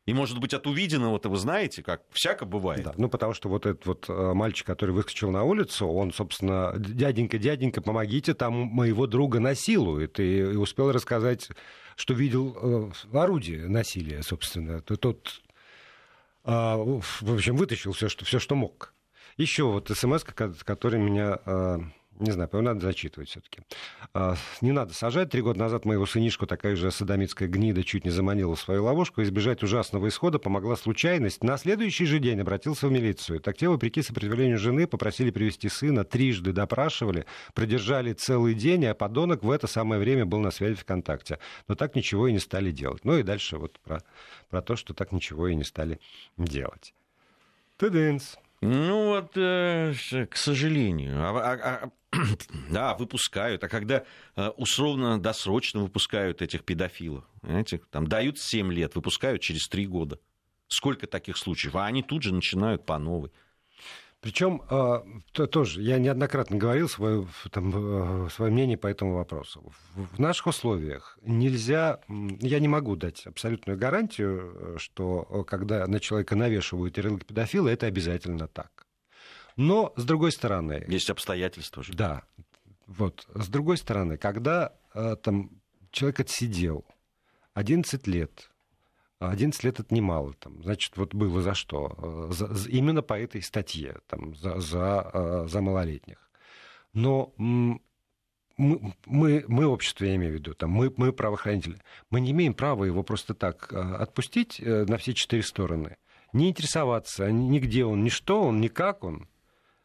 И, 0.06 0.14
может 0.14 0.38
быть, 0.38 0.54
от 0.54 0.66
увиденного-то 0.66 1.28
вы 1.28 1.36
знаете, 1.36 1.82
как 1.82 2.02
всяко 2.10 2.46
бывает. 2.46 2.84
Да, 2.84 2.94
ну, 2.96 3.08
потому 3.08 3.34
что 3.34 3.48
вот 3.48 3.66
этот 3.66 3.84
вот 3.86 4.06
э, 4.08 4.32
мальчик, 4.32 4.66
который 4.66 4.92
выскочил 4.92 5.30
на 5.30 5.44
улицу, 5.44 5.86
он, 5.86 6.12
собственно, 6.12 6.74
дяденька, 6.76 7.38
дяденька, 7.38 7.82
помогите, 7.82 8.34
там 8.34 8.54
моего 8.54 9.06
друга 9.06 9.40
насилуют. 9.40 10.18
И, 10.18 10.38
и 10.38 10.42
успел 10.56 10.90
рассказать, 10.90 11.50
что 11.96 12.14
видел 12.14 12.56
э, 13.12 13.16
орудие 13.16 13.68
насилия, 13.68 14.22
собственно. 14.22 14.80
Тот, 14.80 15.42
э, 16.44 16.50
в 16.50 17.34
общем, 17.34 17.56
вытащил 17.56 17.92
все, 17.92 18.08
что, 18.08 18.24
все, 18.24 18.38
что 18.38 18.54
мог. 18.54 18.94
Еще 19.36 19.64
вот 19.64 19.88
смс, 19.88 20.24
который 20.24 21.00
меня 21.00 21.38
э, 21.44 21.78
не 22.18 22.32
знаю, 22.32 22.50
надо 22.52 22.80
зачитывать 22.80 23.30
все-таки. 23.30 23.62
А, 24.12 24.36
не 24.60 24.72
надо 24.72 24.92
сажать. 24.92 25.30
Три 25.30 25.40
года 25.40 25.58
назад 25.58 25.86
моего 25.86 26.04
сынишку 26.04 26.46
такая 26.46 26.76
же 26.76 26.90
садомитская 26.90 27.48
гнида 27.48 27.82
чуть 27.82 28.04
не 28.04 28.10
заманила 28.10 28.54
в 28.54 28.60
свою 28.60 28.84
ловушку. 28.84 29.22
Избежать 29.22 29.62
ужасного 29.62 30.08
исхода 30.08 30.38
помогла 30.38 30.76
случайность. 30.76 31.42
На 31.42 31.56
следующий 31.56 32.04
же 32.04 32.18
день 32.18 32.40
обратился 32.40 32.88
в 32.88 32.92
милицию. 32.92 33.40
Так 33.40 33.56
те, 33.56 33.68
вопреки 33.68 34.02
сопротивлению 34.02 34.58
жены, 34.58 34.86
попросили 34.86 35.30
привести 35.30 35.70
сына, 35.70 36.04
трижды 36.04 36.52
допрашивали, 36.52 37.24
продержали 37.54 38.12
целый 38.12 38.54
день, 38.54 38.84
а 38.84 38.94
подонок 38.94 39.42
в 39.42 39.50
это 39.50 39.66
самое 39.66 39.98
время 39.98 40.26
был 40.26 40.40
на 40.40 40.50
связи 40.50 40.74
ВКонтакте. 40.74 41.38
Но 41.68 41.74
так 41.74 41.94
ничего 41.96 42.28
и 42.28 42.32
не 42.32 42.38
стали 42.38 42.70
делать. 42.70 43.04
Ну 43.04 43.16
и 43.16 43.22
дальше 43.22 43.56
вот 43.56 43.78
про, 43.80 44.02
про 44.50 44.60
то, 44.60 44.76
что 44.76 44.92
так 44.92 45.12
ничего 45.12 45.48
и 45.48 45.54
не 45.54 45.64
стали 45.64 45.98
делать. 46.36 46.92
Тыдынс. 47.78 48.36
Ну 48.60 49.06
вот, 49.06 49.32
э, 49.36 49.94
к 50.28 50.36
сожалению. 50.36 51.16
А, 51.18 51.52
а, 51.52 51.84
а 51.84 51.90
да, 52.70 52.94
выпускают. 52.94 53.64
А 53.64 53.68
когда 53.68 54.04
э, 54.36 54.48
условно-досрочно 54.48 55.80
выпускают 55.80 56.42
этих 56.42 56.64
педофилов, 56.64 57.24
знаете, 57.42 57.80
там 57.90 58.06
дают 58.06 58.38
7 58.38 58.72
лет, 58.72 58.94
выпускают 58.94 59.40
через 59.40 59.66
3 59.68 59.86
года. 59.86 60.18
Сколько 60.68 61.06
таких 61.06 61.36
случаев? 61.36 61.74
А 61.74 61.86
они 61.86 62.02
тут 62.02 62.22
же 62.22 62.34
начинают 62.34 62.84
по 62.84 62.98
новой. 62.98 63.32
Причем 64.20 64.62
а, 64.68 65.02
то, 65.32 65.46
тоже 65.46 65.80
я 65.80 65.98
неоднократно 65.98 66.58
говорил 66.58 66.90
свое, 66.90 67.26
там, 67.50 68.26
э, 68.26 68.28
свое 68.30 68.52
мнение 68.52 68.76
по 68.76 68.86
этому 68.86 69.14
вопросу. 69.14 69.72
В 69.94 70.18
наших 70.18 70.48
условиях 70.48 71.18
нельзя, 71.22 72.00
я 72.08 72.60
не 72.60 72.68
могу 72.68 72.96
дать 72.96 73.26
абсолютную 73.26 73.78
гарантию, 73.78 74.78
что 74.78 75.26
э, 75.30 75.44
когда 75.44 75.86
на 75.86 76.00
человека 76.00 76.36
навешивают 76.36 76.98
ярлык 76.98 77.24
педофила, 77.24 77.68
это 77.68 77.86
обязательно 77.86 78.46
так. 78.46 78.86
Но, 79.56 79.94
с 79.96 80.04
другой 80.04 80.32
стороны... 80.32 80.84
Есть 80.86 81.08
обстоятельства 81.08 81.82
же. 81.82 81.94
Да. 81.94 82.24
Вот. 82.86 83.26
С 83.34 83.48
другой 83.48 83.78
стороны, 83.78 84.18
когда 84.18 84.74
э, 84.94 85.16
там 85.22 85.50
человек 85.90 86.20
отсидел 86.20 86.84
11 87.54 88.06
лет, 88.06 88.49
11 89.28 89.64
лет 89.64 89.80
это 89.80 89.94
немало. 89.94 90.34
Там, 90.34 90.62
значит, 90.62 90.96
вот 90.96 91.14
было 91.14 91.42
за 91.42 91.54
что? 91.54 91.94
Э, 91.98 92.32
за, 92.32 92.52
за, 92.54 92.68
именно 92.68 93.02
по 93.02 93.18
этой 93.18 93.42
статье, 93.42 93.98
там, 94.06 94.34
за, 94.34 94.58
за, 94.60 95.10
э, 95.12 95.46
за 95.48 95.60
малолетних. 95.60 96.30
Но 96.92 97.32
мы, 97.36 97.80
мы, 98.56 99.44
мы 99.46 99.66
общество, 99.66 100.04
я 100.04 100.16
имею 100.16 100.32
в 100.32 100.34
виду, 100.36 100.54
там, 100.54 100.70
мы, 100.70 100.92
мы 100.96 101.12
правоохранители, 101.12 101.78
мы 102.10 102.20
не 102.20 102.32
имеем 102.32 102.54
права 102.54 102.84
его 102.84 103.02
просто 103.02 103.34
так 103.34 103.72
отпустить 103.72 104.60
на 104.60 104.96
все 104.96 105.14
четыре 105.14 105.42
стороны. 105.42 105.96
Не 106.32 106.50
интересоваться, 106.50 107.30
нигде 107.30 107.84
он, 107.84 108.02
ни 108.02 108.08
что 108.08 108.42
он, 108.42 108.60
ни 108.60 108.68
как 108.68 109.04
он. 109.04 109.28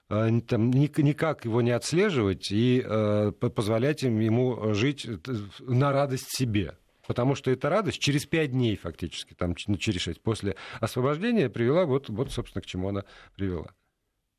Э, 0.10 0.30
там, 0.48 0.71
никак 0.71 1.45
его 1.45 1.62
не 1.62 1.71
отслеживать 1.71 2.52
и 2.52 2.84
э, 2.86 3.32
позволять 3.32 4.04
ему 4.04 4.74
жить 4.74 5.06
э, 5.06 5.17
на 5.60 5.91
радость 5.91 6.30
себе. 6.30 6.78
Потому 7.08 7.36
что 7.36 7.52
эта 7.52 7.70
радость 7.70 8.00
через 8.00 8.26
пять 8.26 8.52
дней 8.52 8.76
фактически, 8.76 9.34
там, 9.34 9.56
ну, 9.68 9.78
через 9.78 10.02
шесть, 10.02 10.22
после 10.22 10.56
освобождения 10.80 11.50
привела, 11.50 11.86
вот, 11.86 12.10
вот, 12.10 12.32
собственно, 12.32 12.62
к 12.62 12.65
чему 12.65 12.89
она 12.89 13.06
привела. 13.36 13.74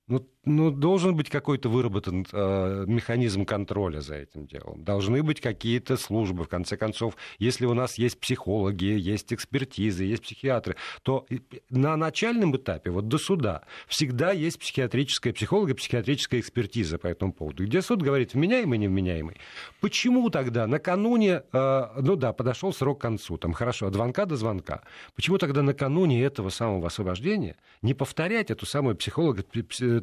Ну, 0.09 0.29
ну, 0.47 0.71
должен 0.71 1.17
быть 1.17 1.29
какой-то 1.29 1.69
выработан 1.69 2.25
э, 2.33 2.85
механизм 2.87 3.45
контроля 3.45 4.01
за 4.01 4.15
этим 4.15 4.47
делом. 4.47 4.85
Должны 4.85 5.25
быть 5.25 5.41
какие-то 5.41 5.97
службы. 5.97 6.45
В 6.45 6.49
конце 6.49 6.77
концов, 6.77 7.17
если 7.41 7.67
у 7.67 7.75
нас 7.75 7.99
есть 7.99 8.21
психологи, 8.21 8.85
есть 8.85 9.33
экспертизы, 9.33 10.05
есть 10.05 10.23
психиатры, 10.23 10.77
то 11.03 11.27
на 11.69 11.97
начальном 11.97 12.57
этапе, 12.57 12.91
вот 12.91 13.09
до 13.09 13.19
суда, 13.19 13.63
всегда 13.89 14.31
есть 14.31 14.61
психиатрическая 14.61 15.33
психолога, 15.33 15.75
психиатрическая 15.75 16.39
экспертиза 16.39 16.99
по 16.99 17.09
этому 17.09 17.33
поводу. 17.33 17.65
Где 17.65 17.83
суд 17.83 18.01
говорит, 18.01 18.35
вменяемый, 18.35 18.79
невменяемый. 18.79 19.39
Почему 19.81 20.31
тогда 20.31 20.69
накануне, 20.69 21.43
э, 21.53 21.83
ну 22.01 22.15
да, 22.15 22.33
подошел 22.33 22.73
срок 22.73 23.01
к 23.01 23.03
концу, 23.03 23.37
там 23.37 23.53
хорошо, 23.53 23.89
от 23.89 23.95
звонка 23.95 24.27
до 24.27 24.37
звонка. 24.37 24.83
Почему 25.17 25.39
тогда 25.39 25.63
накануне 25.63 26.23
этого 26.23 26.51
самого 26.51 26.87
освобождения 26.87 27.57
не 27.83 27.95
повторять 27.95 28.53
эту 28.53 28.65
самую 28.65 28.95
психолога, 28.95 29.43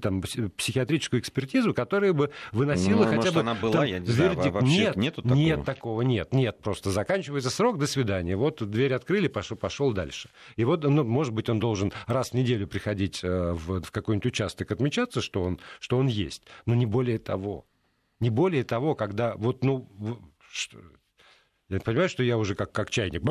там, 0.01 0.21
психиатрическую 0.57 1.19
экспертизу, 1.19 1.73
которая 1.73 2.13
бы 2.13 2.31
выносила 2.51 3.05
ну, 3.05 3.17
хотя 3.17 3.31
бы 3.31 3.39
она 3.41 3.55
была, 3.55 3.73
там, 3.73 3.85
я 3.85 3.99
не 3.99 4.07
знаю. 4.07 4.37
Нет, 4.63 4.95
нету 4.95 5.21
такого. 5.21 5.37
нет 5.37 5.65
такого, 5.65 6.01
нет, 6.01 6.33
нет, 6.33 6.59
просто 6.59 6.91
заканчивается 6.91 7.49
срок, 7.49 7.77
до 7.77 7.87
свидания. 7.87 8.35
Вот 8.35 8.67
дверь 8.69 8.93
открыли, 8.93 9.27
пошел, 9.27 9.57
пошел 9.57 9.91
дальше. 9.93 10.29
И 10.55 10.63
вот, 10.63 10.83
ну, 10.83 11.03
может 11.03 11.33
быть, 11.33 11.49
он 11.49 11.59
должен 11.59 11.91
раз 12.07 12.31
в 12.31 12.33
неделю 12.33 12.67
приходить 12.67 13.23
э, 13.23 13.51
в, 13.53 13.81
в 13.81 13.91
какой-нибудь 13.91 14.27
участок 14.27 14.71
отмечаться, 14.71 15.21
что 15.21 15.43
он, 15.43 15.59
что 15.79 15.97
он 15.97 16.07
есть, 16.07 16.43
но 16.65 16.75
не 16.75 16.85
более 16.85 17.19
того. 17.19 17.65
Не 18.19 18.29
более 18.29 18.63
того, 18.63 18.95
когда 18.95 19.35
вот, 19.35 19.63
ну, 19.63 19.89
что, 20.51 20.77
я 21.75 21.81
понимаю, 21.81 22.09
что 22.09 22.23
я 22.23 22.37
уже 22.37 22.55
как, 22.55 22.71
как 22.71 22.89
чайник, 22.89 23.21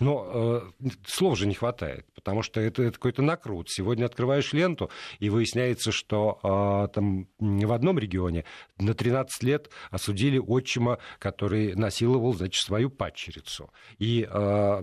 но 0.00 0.70
э, 0.80 0.88
слов 1.06 1.38
же 1.38 1.46
не 1.46 1.54
хватает, 1.54 2.06
потому 2.14 2.42
что 2.42 2.60
это, 2.60 2.82
это 2.82 2.92
какой-то 2.92 3.22
накрут. 3.22 3.70
Сегодня 3.70 4.06
открываешь 4.06 4.52
ленту, 4.52 4.90
и 5.18 5.30
выясняется, 5.30 5.92
что 5.92 6.38
э, 6.42 6.94
там 6.94 7.28
в 7.38 7.72
одном 7.72 7.98
регионе 7.98 8.44
на 8.78 8.94
13 8.94 9.42
лет 9.42 9.70
осудили 9.90 10.38
отчима, 10.38 10.98
который 11.18 11.74
насиловал, 11.74 12.34
значит, 12.34 12.62
свою 12.62 12.90
падчерицу. 12.90 13.70
И 13.98 14.26
э, 14.28 14.82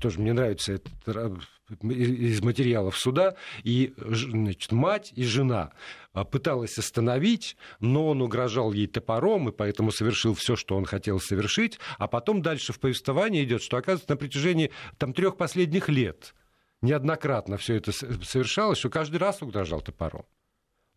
тоже 0.00 0.20
мне 0.20 0.32
нравится 0.32 0.74
это 0.74 1.38
из 1.82 2.42
материалов 2.42 2.98
суда, 2.98 3.36
и 3.62 3.94
значит, 3.96 4.72
мать 4.72 5.12
и 5.16 5.24
жена 5.24 5.72
а, 6.12 6.24
пыталась 6.24 6.78
остановить, 6.78 7.56
но 7.80 8.08
он 8.08 8.22
угрожал 8.22 8.72
ей 8.72 8.86
топором, 8.86 9.48
и 9.48 9.52
поэтому 9.52 9.92
совершил 9.92 10.34
все, 10.34 10.56
что 10.56 10.76
он 10.76 10.84
хотел 10.84 11.20
совершить, 11.20 11.78
а 11.98 12.08
потом 12.08 12.42
дальше 12.42 12.72
в 12.72 12.80
повествовании 12.80 13.44
идет, 13.44 13.62
что, 13.62 13.76
оказывается, 13.76 14.10
на 14.10 14.16
протяжении 14.16 14.70
там, 14.98 15.12
трех 15.12 15.36
последних 15.36 15.88
лет 15.88 16.34
неоднократно 16.82 17.56
все 17.56 17.76
это 17.76 17.92
совершалось, 17.92 18.78
что 18.78 18.90
каждый 18.90 19.16
раз 19.16 19.42
угрожал 19.42 19.80
топором. 19.80 20.24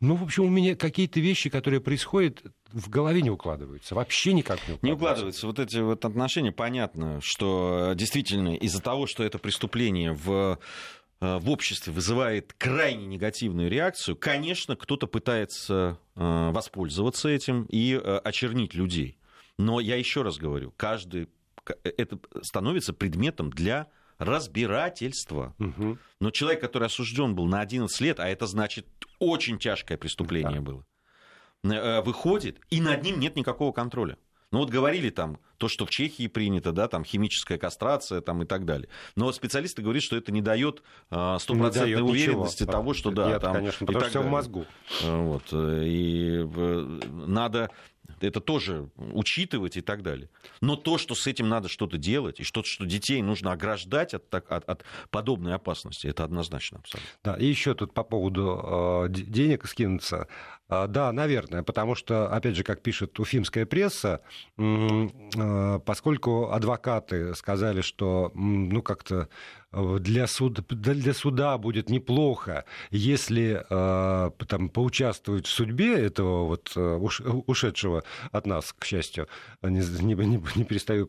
Ну, 0.04 0.18
в 0.18 0.24
общем, 0.24 0.44
у 0.44 0.50
меня 0.50 0.76
какие-то 0.76 1.22
вещи, 1.22 1.50
которые 1.50 1.80
происходят, 1.80 2.44
в 2.74 2.90
голове 2.90 3.22
не 3.22 3.30
укладываются. 3.30 3.96
Вообще 3.96 4.34
никак 4.34 4.58
не 4.68 4.74
укладываются. 4.74 4.86
Не 4.86 4.92
укладываются. 4.92 5.48
Вот 5.48 5.60
эти 5.60 5.78
вот 5.78 6.04
отношения, 6.04 6.52
понятно, 6.52 7.22
что 7.22 7.94
действительно 7.96 8.54
из-за 8.54 8.82
того, 8.82 9.08
что 9.08 9.24
это 9.24 9.40
преступление 9.40 10.12
в 10.12 10.60
э, 11.22 11.38
в 11.38 11.50
обществе 11.50 11.94
вызывает 11.94 12.52
крайне 12.52 13.06
негативную 13.06 13.70
реакцию, 13.70 14.18
конечно, 14.18 14.76
кто-то 14.76 15.08
пытается 15.08 15.98
э, 16.18 16.50
воспользоваться 16.52 17.30
этим 17.30 17.64
и 17.70 17.94
э, 17.94 18.18
очернить 18.26 18.74
людей. 18.74 19.18
Но 19.58 19.80
я 19.80 19.96
еще 19.96 20.24
раз 20.24 20.38
говорю, 20.38 20.74
каждый 20.76 21.30
это 21.84 22.20
становится 22.42 22.92
предметом 22.92 23.52
для 23.52 23.88
разбирательства. 24.18 25.56
Угу. 25.60 25.98
Но 26.20 26.32
человек, 26.32 26.62
который 26.62 26.86
осужден 26.86 27.36
был 27.36 27.46
на 27.46 27.62
11 27.62 28.02
лет, 28.02 28.20
а 28.20 28.28
это 28.28 28.48
значит 28.48 28.88
очень 29.20 29.60
тяжкое 29.60 29.98
преступление 29.98 30.62
да. 30.62 30.62
было, 30.62 30.86
э, 31.64 32.02
выходит, 32.02 32.60
и 32.70 32.82
над 32.82 33.04
ним 33.04 33.20
нет 33.20 33.36
никакого 33.36 33.72
контроля. 33.72 34.18
Ну 34.52 34.60
вот 34.60 34.70
говорили 34.70 35.10
там 35.10 35.40
то, 35.64 35.70
что 35.70 35.86
в 35.86 35.90
Чехии 35.90 36.28
принято, 36.28 36.74
да, 36.74 36.90
там 36.90 37.06
химическая 37.06 37.58
кастрация 37.58 38.20
там, 38.20 38.42
и 38.42 38.46
так 38.46 38.66
далее. 38.66 38.90
Но 39.16 39.32
специалисты 39.32 39.82
говорят, 39.82 40.04
что 40.04 40.18
это 40.18 40.30
не 40.34 40.42
дает 40.42 40.84
а, 41.10 41.40
стопроцентной 41.40 42.02
уверенности 42.02 42.64
ничего. 42.64 42.72
того, 42.74 42.94
что 42.94 43.12
да, 43.12 43.30
Нет, 43.30 43.42
там 43.42 43.54
конечно, 43.54 43.88
потому 43.88 44.02
что 44.02 44.10
все 44.10 44.22
в 44.22 44.30
мозгу. 44.30 44.66
Э, 45.04 45.22
вот, 45.22 45.44
и 45.54 46.46
надо 47.26 47.70
это 48.20 48.42
тоже 48.42 48.90
учитывать 48.98 49.78
и 49.78 49.82
так 49.82 50.04
далее. 50.04 50.30
Но 50.62 50.76
то, 50.76 50.98
что 50.98 51.16
с 51.16 51.28
этим 51.28 51.48
надо 51.48 51.70
что-то 51.70 51.98
делать, 51.98 52.40
и 52.40 52.44
что, 52.44 52.64
что 52.64 52.86
детей 52.86 53.22
нужно 53.22 53.52
ограждать 53.52 54.14
от, 54.14 54.34
от, 54.34 54.70
от 54.70 54.84
подобной 55.12 55.54
опасности, 55.54 56.08
это 56.08 56.24
однозначно 56.24 56.80
абсолютно. 56.80 57.10
Да, 57.24 57.36
и 57.36 57.46
еще 57.46 57.74
тут 57.74 57.94
по 57.94 58.04
поводу 58.04 59.06
э, 59.06 59.10
денег 59.10 59.66
скинуться. 59.66 60.28
А, 60.74 60.88
да, 60.88 61.12
наверное, 61.12 61.62
потому 61.62 61.94
что, 61.94 62.28
опять 62.34 62.56
же, 62.56 62.64
как 62.64 62.82
пишет 62.82 63.20
уфимская 63.20 63.66
пресса, 63.66 64.22
а, 64.58 65.80
поскольку 65.80 66.52
адвокаты 66.52 67.36
сказали, 67.36 67.82
что 67.82 68.32
ну 68.34 68.82
как-то 68.82 69.30
э, 69.72 69.98
для, 70.00 70.26
суд, 70.26 70.68
для 70.68 71.14
суда 71.14 71.58
будет 71.60 71.90
неплохо, 71.90 72.66
если 72.90 73.64
э, 73.70 74.32
там, 74.48 74.70
поучаствовать 74.70 75.46
в 75.46 75.52
судьбе 75.52 75.94
этого 75.94 76.46
вот 76.46 76.72
э, 76.76 76.96
ушедшего 76.96 78.04
от 78.32 78.48
нас, 78.48 78.74
к 78.74 78.86
счастью, 78.86 79.28
не, 79.62 79.82
не, 80.02 80.44
не 80.56 80.64
перестаю 80.64 81.08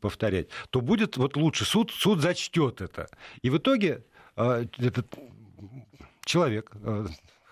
повторять, 0.00 0.48
то 0.70 0.82
будет 0.82 1.16
вот 1.16 1.36
лучше 1.36 1.64
суд, 1.64 1.92
суд 1.92 2.20
зачтет 2.20 2.82
это. 2.82 3.08
И 3.40 3.48
в 3.48 3.56
итоге 3.56 4.04
этот 4.36 5.14
человек, 6.24 6.72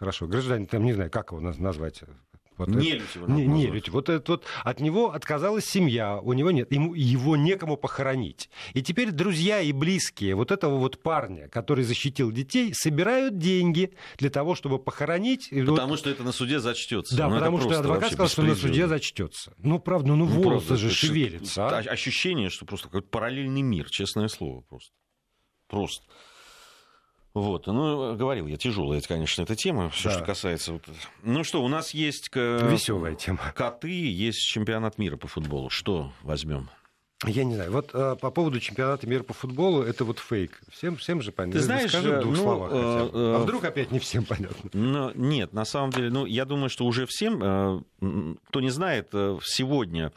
хорошо, 0.01 0.27
гражданин, 0.27 0.67
там 0.67 0.83
не 0.83 0.95
знаю, 0.95 1.11
как 1.11 1.31
его 1.31 1.41
назвать, 1.41 2.03
вот 2.57 2.69
нелюдь 2.69 3.15
его 3.15 3.27
не, 3.27 3.47
нелюдь. 3.47 3.89
Вот, 3.89 4.09
это, 4.09 4.33
вот 4.33 4.45
от 4.65 4.81
него 4.81 5.13
отказалась 5.13 5.65
семья, 5.65 6.19
у 6.19 6.33
него 6.33 6.51
нет, 6.51 6.71
ему, 6.73 6.95
его 6.95 7.37
некому 7.37 7.77
похоронить. 7.77 8.51
И 8.75 8.83
теперь 8.83 9.13
друзья 9.13 9.61
и 9.61 9.73
близкие 9.73 10.35
вот 10.35 10.51
этого 10.51 10.77
вот 10.77 11.03
парня, 11.03 11.49
который 11.49 11.85
защитил 11.85 12.31
детей, 12.33 12.73
собирают 12.75 13.39
деньги 13.39 13.93
для 14.19 14.29
того, 14.29 14.55
чтобы 14.55 14.79
похоронить. 14.79 15.49
Потому 15.51 15.89
вот... 15.89 15.99
что 15.99 16.11
это 16.11 16.23
на 16.23 16.33
суде 16.33 16.61
зачтется. 16.61 17.17
Да, 17.17 17.29
ну, 17.29 17.37
потому 17.37 17.61
что 17.61 17.79
адвокат 17.79 18.13
сказал, 18.13 18.29
что 18.29 18.43
на 18.43 18.55
суде 18.55 18.89
зачтется. 18.89 19.55
Ну, 19.59 19.79
правда, 19.79 20.09
ну, 20.09 20.17
ну 20.17 20.25
волосы 20.27 20.67
правда, 20.67 20.83
же 20.83 20.91
шевелятся. 20.91 21.67
А? 21.67 21.79
Ощущение, 21.79 22.51
что 22.51 22.67
просто 22.67 22.89
какой-то 22.89 23.09
параллельный 23.09 23.63
мир, 23.63 23.89
честное 23.89 24.29
слово, 24.29 24.63
просто. 24.63 24.93
Просто. 25.67 26.05
Вот, 27.33 27.67
ну, 27.69 28.17
говорил 28.17 28.47
я, 28.47 28.57
тяжелая, 28.57 29.01
конечно, 29.01 29.43
эта 29.43 29.55
тема, 29.55 29.89
все, 29.91 30.09
да. 30.09 30.15
что 30.17 30.25
касается... 30.25 30.73
Вот... 30.73 30.83
Ну 31.23 31.45
что, 31.45 31.63
у 31.63 31.69
нас 31.69 31.95
есть... 31.95 32.29
Веселая 32.35 33.15
тема. 33.15 33.53
Коты, 33.55 33.89
есть 33.89 34.41
чемпионат 34.41 34.99
мира 34.99 35.17
по 35.17 35.29
футболу. 35.29 35.71
Что 35.71 36.13
возьмем? 36.23 36.71
Я 37.27 37.45
не 37.45 37.55
знаю. 37.55 37.71
Вот 37.71 37.91
э, 37.93 38.17
по 38.19 38.31
поводу 38.31 38.61
чемпионата 38.61 39.07
мира 39.07 39.23
по 39.23 39.35
футболу, 39.35 39.83
это 39.83 40.05
вот 40.07 40.19
фейк. 40.19 40.59
Всем, 40.71 40.97
всем 40.97 41.21
же 41.21 41.33
понятно. 41.33 41.61
Ты 41.61 41.67
знаешь, 41.67 41.91
Скажи 41.91 42.13
в 42.13 42.23
двух 42.23 42.37
ну, 42.37 42.43
словах. 42.43 42.71
Э, 42.73 43.11
э, 43.13 43.35
а 43.37 43.39
вдруг 43.41 43.63
опять 43.65 43.91
не 43.91 43.99
всем 43.99 44.25
понятно? 44.25 44.71
Ну, 44.73 45.13
нет, 45.15 45.53
на 45.53 45.67
самом 45.67 45.91
деле, 45.91 46.09
ну, 46.09 46.25
я 46.25 46.47
думаю, 46.47 46.71
что 46.71 46.87
уже 46.87 47.05
всем, 47.05 47.43
э, 47.43 48.35
кто 48.49 48.61
не 48.63 48.71
знает, 48.71 49.11
э, 49.13 49.39
сегодня 49.45 50.13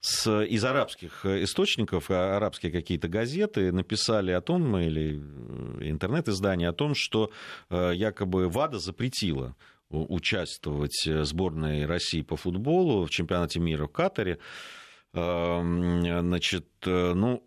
с, 0.00 0.42
из 0.44 0.64
арабских 0.64 1.26
источников, 1.26 2.10
а, 2.10 2.36
арабские 2.36 2.70
какие-то 2.70 3.08
газеты 3.08 3.72
написали 3.72 4.30
о 4.30 4.40
том, 4.40 4.76
или 4.78 5.20
э, 5.20 5.90
интернет-издания 5.90 6.68
о 6.68 6.72
том, 6.72 6.94
что 6.94 7.30
э, 7.68 7.92
якобы 7.94 8.48
ВАДА 8.48 8.78
запретила 8.78 9.56
участвовать 9.90 11.02
сборной 11.02 11.86
России 11.86 12.20
по 12.20 12.36
футболу 12.36 13.06
в 13.06 13.10
чемпионате 13.10 13.58
мира 13.58 13.86
в 13.86 13.88
Катаре. 13.88 14.38
Эм, 15.14 16.02
значит, 16.02 16.66
э, 16.84 17.14
ну, 17.14 17.42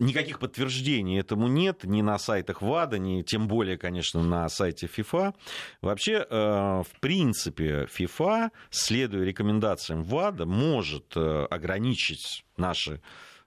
Никаких 0.00 0.38
подтверждений 0.38 1.18
этому 1.18 1.48
нет 1.48 1.84
ни 1.84 2.02
на 2.02 2.18
сайтах 2.18 2.60
ВАДА, 2.60 2.98
ни 2.98 3.22
тем 3.22 3.48
более, 3.48 3.78
конечно, 3.78 4.22
на 4.22 4.48
сайте 4.48 4.86
ФИФА. 4.86 5.34
Вообще, 5.80 6.26
э, 6.28 6.82
в 6.82 7.00
принципе, 7.00 7.86
ФИФА, 7.86 8.50
следуя 8.70 9.24
рекомендациям 9.24 10.02
ВАДА, 10.02 10.44
может 10.44 11.16
э, 11.16 11.46
ограничить 11.50 12.44
наши 12.58 13.00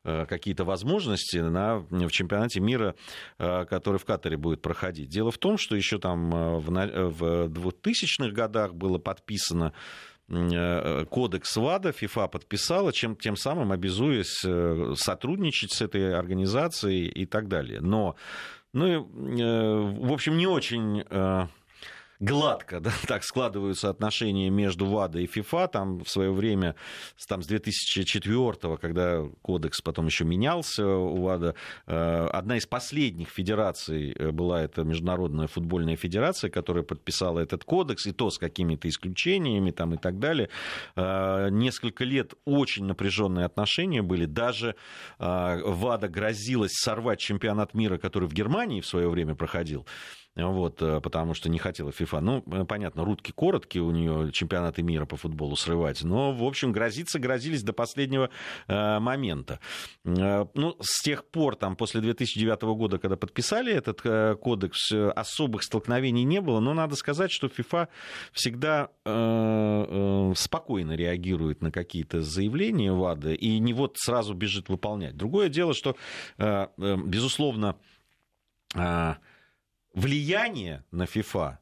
э, 0.04 0.26
какие-то 0.26 0.64
возможности 0.66 1.38
на, 1.38 1.78
в 1.78 2.10
чемпионате 2.10 2.60
мира, 2.60 2.96
который 3.38 3.98
в 3.98 4.06
Катаре 4.06 4.38
будет 4.38 4.64
проходить. 4.64 5.10
Дело 5.10 5.30
в 5.30 5.38
том, 5.38 5.60
что 5.60 5.76
еще 5.76 6.00
там 6.00 6.32
в 6.60 6.70
2000-х 6.70 8.32
годах 8.32 8.74
было 8.74 8.98
подписано 8.98 9.74
кодекс 11.10 11.56
ВАДА 11.58 11.92
ФИФА 11.92 12.28
подписала, 12.28 12.94
чем, 12.94 13.16
тем 13.16 13.36
самым 13.36 13.72
обязуясь 13.72 14.44
э, 14.46 14.94
сотрудничать 14.96 15.74
с 15.74 15.82
этой 15.82 16.16
организацией 16.16 17.08
и 17.08 17.26
так 17.26 17.48
далее. 17.48 17.82
Но, 17.82 18.16
ну, 18.74 18.86
э, 18.88 20.08
в 20.08 20.12
общем, 20.14 20.38
не 20.38 20.48
очень 20.48 21.04
гладко 22.22 22.80
да, 22.80 22.92
так 23.08 23.24
складываются 23.24 23.90
отношения 23.90 24.50
между 24.50 24.86
ВАДА 24.86 25.20
и 25.20 25.28
ФИФА. 25.28 25.68
Там 25.68 26.04
в 26.04 26.10
свое 26.10 26.32
время, 26.32 26.76
там, 27.28 27.42
с 27.42 27.48
2004 27.48 28.78
когда 28.78 29.24
кодекс 29.42 29.82
потом 29.82 30.06
еще 30.06 30.24
менялся 30.24 30.88
у 30.88 31.24
ВАДА, 31.24 31.56
э, 31.88 32.28
одна 32.32 32.58
из 32.58 32.66
последних 32.66 33.30
федераций 33.30 34.12
э, 34.12 34.32
была 34.32 34.62
эта 34.62 34.84
Международная 34.84 35.48
футбольная 35.48 35.96
федерация, 35.96 36.50
которая 36.50 36.84
подписала 36.84 37.40
этот 37.40 37.64
кодекс, 37.64 38.06
и 38.06 38.12
то 38.12 38.30
с 38.30 38.38
какими-то 38.38 38.88
исключениями 38.88 39.72
там, 39.72 39.96
и 39.96 39.98
так 39.98 40.20
далее. 40.20 40.50
Э, 40.96 41.50
несколько 41.50 42.04
лет 42.04 42.34
очень 42.46 42.86
напряженные 42.86 43.46
отношения 43.46 44.02
были. 44.02 44.26
Даже 44.26 44.76
ВАДА 45.18 46.08
грозилась 46.08 46.74
сорвать 46.74 47.20
чемпионат 47.20 47.74
мира, 47.74 47.98
который 47.98 48.30
в 48.30 48.34
Германии 48.34 48.82
в 48.82 48.86
свое 48.86 49.10
время 49.10 49.36
проходил 49.36 49.86
вот, 50.36 50.82
э, 50.82 51.02
потому 51.02 51.34
что 51.34 51.50
не 51.50 51.60
хотела 51.60 51.92
ФИФА. 51.92 52.22
Ну, 52.22 52.44
э, 52.52 52.66
понятно, 52.66 53.04
рудки 53.04 53.32
короткие 53.32 53.84
у 53.84 53.92
нее 53.92 54.32
чемпионаты 54.32 54.82
мира 54.82 55.06
по 55.06 55.18
футболу 55.18 55.56
срывать, 55.56 56.04
но, 56.04 56.32
в 56.32 56.44
общем, 56.44 56.72
грозиться 56.72 57.20
грозились 57.20 57.64
до 57.64 57.74
последнего 57.74 58.30
э, 58.68 59.00
момента. 59.00 59.60
Э, 60.06 60.46
ну, 60.54 60.78
с 60.80 61.02
тех 61.02 61.26
пор, 61.26 61.56
там, 61.56 61.76
после 61.76 62.02
2009 62.02 62.62
года, 62.62 62.98
когда 62.98 63.18
подписали 63.18 63.74
этот 63.74 64.02
э, 64.06 64.36
кодекс, 64.36 64.92
особых 64.92 65.64
столкновений 65.64 66.24
не 66.24 66.40
было, 66.40 66.60
но 66.60 66.74
надо 66.74 66.96
сказать, 66.96 67.32
что 67.32 67.50
ФИФА 67.50 67.90
всегда 68.32 68.90
э, 69.06 69.12
э, 69.12 70.34
спокойно 70.36 70.94
реагирует 70.94 71.62
на 71.62 71.72
какие-то 71.72 72.22
заявления 72.22 72.94
ВАДА 72.94 73.34
и 73.34 73.60
не 73.60 73.74
вот 73.74 73.98
сразу 73.98 74.34
бежит 74.34 74.70
выполнять. 74.70 75.16
Другое 75.18 75.50
дело, 75.50 75.74
что, 75.74 75.96
э, 76.38 76.68
э, 76.78 76.98
безусловно, 77.06 77.76
э, 78.76 79.16
влияние 79.94 80.84
на 80.92 81.06
ФИФА 81.06 81.60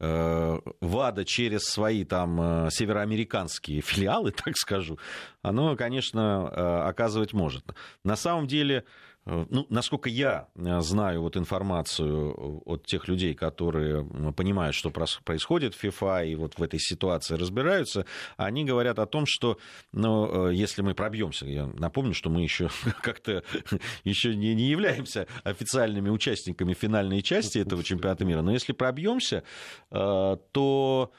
э, 0.00 0.58
ВАДА 0.80 1.24
через 1.24 1.62
свои 1.62 2.04
там 2.04 2.40
э, 2.40 2.70
североамериканские 2.70 3.80
филиалы, 3.82 4.32
так 4.32 4.56
скажу, 4.56 4.98
оно, 5.42 5.76
конечно, 5.76 6.50
э, 6.50 6.88
оказывать 6.88 7.32
может. 7.32 7.64
На 8.04 8.16
самом 8.16 8.46
деле 8.46 8.84
ну, 9.24 9.66
насколько 9.68 10.08
я 10.08 10.48
э, 10.56 10.80
знаю 10.80 11.22
вот 11.22 11.36
информацию 11.36 12.62
от 12.66 12.84
тех 12.86 13.06
людей, 13.06 13.34
которые 13.34 14.04
понимают, 14.32 14.74
что 14.74 14.90
происходит 14.90 15.74
в 15.74 15.84
FIFA 15.84 16.28
и 16.28 16.34
вот 16.34 16.58
в 16.58 16.62
этой 16.62 16.80
ситуации 16.80 17.36
разбираются, 17.36 18.04
они 18.36 18.64
говорят 18.64 18.98
о 18.98 19.06
том, 19.06 19.24
что 19.26 19.58
ну, 19.92 20.48
э, 20.50 20.54
если 20.54 20.82
мы 20.82 20.94
пробьемся, 20.94 21.46
я 21.46 21.66
напомню, 21.66 22.14
что 22.14 22.30
мы 22.30 22.42
еще 22.42 22.68
как-то 23.02 23.44
еще 24.04 24.34
не, 24.34 24.54
не 24.54 24.64
являемся 24.64 25.28
официальными 25.44 26.10
участниками 26.10 26.74
финальной 26.74 27.22
части 27.22 27.58
этого 27.58 27.84
чемпионата 27.84 28.24
мира, 28.24 28.42
но 28.42 28.52
если 28.52 28.72
пробьемся, 28.72 29.44
то 29.90 31.12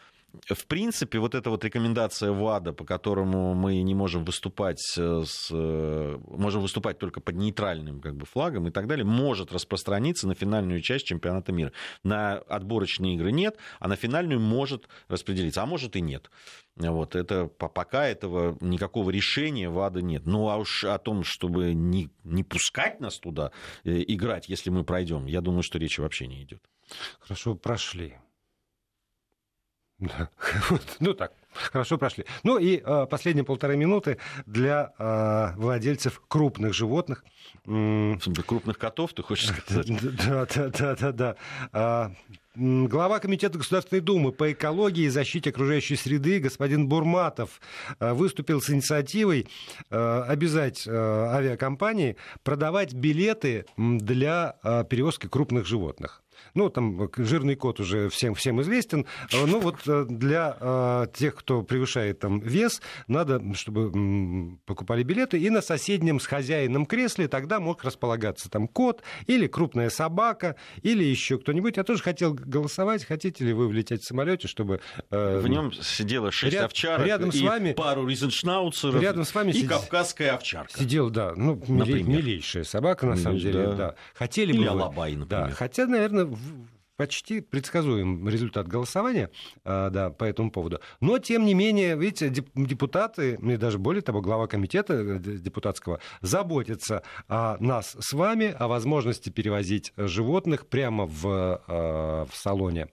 в 0.48 0.66
принципе, 0.68 1.20
вот 1.20 1.36
эта 1.36 1.50
вот 1.50 1.64
рекомендация 1.64 2.32
ВАДА, 2.32 2.74
по 2.74 2.86
которому 2.86 3.54
мы 3.54 3.82
не 3.82 3.94
можем 3.94 4.26
выступать, 4.26 4.80
с, 4.80 5.50
можем 5.52 6.62
выступать 6.62 6.98
только 6.98 7.22
под 7.22 7.36
нейтральным 7.36 8.02
как 8.02 8.16
бы, 8.16 8.26
флагом 8.26 8.68
и 8.68 8.72
так 8.72 8.88
далее, 8.88 9.06
может 9.06 9.52
распространиться 9.54 10.28
на 10.28 10.36
финальную 10.36 10.82
часть 10.82 11.06
чемпионата 11.06 11.52
мира. 11.52 11.72
На 12.04 12.38
отборочные 12.38 13.16
игры 13.16 13.32
нет, 13.32 13.58
а 13.80 13.88
на 13.88 13.96
финальную 13.96 14.40
может 14.40 14.88
распределиться, 15.08 15.62
а 15.62 15.66
может 15.66 15.96
и 15.96 16.02
нет. 16.02 16.32
Вот, 16.76 17.16
это, 17.16 17.46
пока 17.46 18.08
этого 18.08 18.58
никакого 18.60 19.12
решения 19.12 19.70
ВАДА 19.70 20.02
нет. 20.02 20.26
Ну, 20.26 20.50
а 20.50 20.58
уж 20.58 20.84
о 20.84 20.98
том, 20.98 21.24
чтобы 21.24 21.74
не, 21.74 22.10
не 22.24 22.44
пускать 22.44 23.00
нас 23.00 23.20
туда 23.20 23.52
э, 23.84 24.04
играть, 24.08 24.50
если 24.50 24.72
мы 24.72 24.84
пройдем, 24.84 25.28
я 25.28 25.42
думаю, 25.42 25.62
что 25.62 25.78
речи 25.78 26.02
вообще 26.02 26.26
не 26.26 26.42
идет. 26.42 26.64
Хорошо, 27.20 27.56
прошли. 27.56 28.16
Ну 31.00 31.14
так, 31.14 31.32
хорошо 31.72 31.98
прошли. 31.98 32.26
Ну 32.44 32.58
и 32.58 32.82
э, 32.84 33.08
последние 33.10 33.44
полторы 33.44 33.78
минуты 33.78 34.18
для 34.46 34.94
э, 34.98 35.54
владельцев 35.58 36.22
крупных 36.28 36.74
животных. 36.74 37.24
Крупных 37.66 38.78
котов, 38.78 39.14
ты 39.14 39.24
хочешь 39.24 39.50
сказать? 39.50 39.88
Да, 40.28 40.46
да, 40.54 40.70
да, 40.70 40.96
да, 40.96 41.12
да. 41.12 41.36
А, 41.72 42.12
глава 42.56 43.20
Комитета 43.20 43.58
Государственной 43.58 44.02
Думы 44.02 44.32
по 44.32 44.52
экологии 44.52 45.06
и 45.06 45.10
защите 45.10 45.50
окружающей 45.50 45.96
среды 45.96 46.40
господин 46.40 46.88
Бурматов 46.88 47.62
э, 48.00 48.14
выступил 48.14 48.62
с 48.62 48.70
инициативой 48.70 49.48
э, 49.90 50.24
обязать 50.28 50.86
э, 50.86 50.92
авиакомпании 50.92 52.16
продавать 52.44 52.94
билеты 52.94 53.66
для 53.78 54.56
перевозки 54.90 55.28
крупных 55.28 55.66
животных. 55.66 56.23
Ну, 56.54 56.70
там 56.70 57.10
жирный 57.18 57.56
кот 57.56 57.80
уже 57.80 58.10
всем, 58.10 58.36
всем 58.36 58.62
известен. 58.62 59.06
Э, 59.32 59.46
ну, 59.46 59.60
вот 59.60 59.88
э, 59.88 60.06
для 60.08 60.58
э, 60.60 61.08
тех, 61.14 61.36
кто 61.36 61.64
превышает 61.64 62.20
там 62.20 62.40
вес, 62.40 62.82
надо, 63.08 63.42
чтобы 63.54 64.58
покупали 64.66 65.04
билеты, 65.04 65.40
и 65.40 65.50
на 65.50 65.62
соседнем 65.62 66.20
с 66.20 66.26
хозяином 66.26 66.86
кресле 66.86 67.28
тогда 67.28 67.60
мог 67.60 67.84
располагаться 67.84 68.50
там 68.50 68.68
кот 68.68 69.02
или 69.28 69.48
крупная 69.48 69.90
собака, 69.90 70.56
или 70.82 71.04
еще 71.04 71.38
кто-нибудь. 71.38 71.78
Я 71.78 71.84
тоже 71.84 72.04
хотел 72.04 72.34
голосовать, 72.34 73.06
хотите 73.06 73.46
ли 73.46 73.54
вы 73.54 73.68
влететь 73.68 74.02
в 74.02 74.08
самолете, 74.08 74.48
чтобы... 74.48 74.82
Э, 75.10 75.40
в 75.40 75.48
нем 75.48 75.72
сидело 75.74 76.32
шесть 76.32 76.54
ряд, 76.54 76.66
овчарок 76.66 77.06
рядом 77.06 77.30
и 77.30 77.38
с 77.38 77.42
вами, 77.42 77.74
пару 77.74 78.08
ризеншнауцеров 78.08 79.02
рядом 79.02 79.26
с 79.26 79.34
вами 79.34 79.52
и 79.52 79.54
сидит, 79.54 79.70
кавказская 79.70 80.34
овчарка. 80.34 80.78
Сидел, 80.78 81.10
да, 81.10 81.34
ну, 81.36 81.62
милей, 81.68 82.04
милейшая 82.04 82.64
собака, 82.64 83.06
на 83.06 83.16
самом 83.16 83.40
деле, 83.40 83.74
да. 83.74 83.96
Хотели 84.14 84.54
Или 84.54 84.64
бы 84.64 84.68
алабай, 84.68 85.16
например. 85.16 85.48
Да, 85.50 85.52
хотя, 85.52 85.88
наверное, 85.88 86.26
почти 86.98 87.42
предсказуем 87.42 88.28
результат 88.30 88.68
голосования 88.68 89.30
а, 89.64 89.90
да, 89.90 90.10
по 90.10 90.24
этому 90.24 90.52
поводу. 90.52 90.80
Но, 91.02 91.20
тем 91.20 91.46
не 91.46 91.54
менее, 91.54 91.98
видите, 91.98 92.30
депутаты, 92.30 93.40
и 93.42 93.58
даже 93.58 93.80
более 93.80 94.02
того, 94.02 94.22
глава 94.22 94.48
комитета 94.48 94.94
э, 94.94 95.20
депутатского, 95.20 96.00
заботятся 96.22 97.04
о 97.28 97.58
нас 97.60 97.98
с 98.00 98.14
вами, 98.14 98.56
о 98.58 98.68
возможности 98.68 99.30
перевозить 99.30 99.94
животных 99.98 100.68
прямо 100.68 101.06
в, 101.06 101.62
а, 101.68 102.26
в 102.26 102.36
салоне 102.36 102.88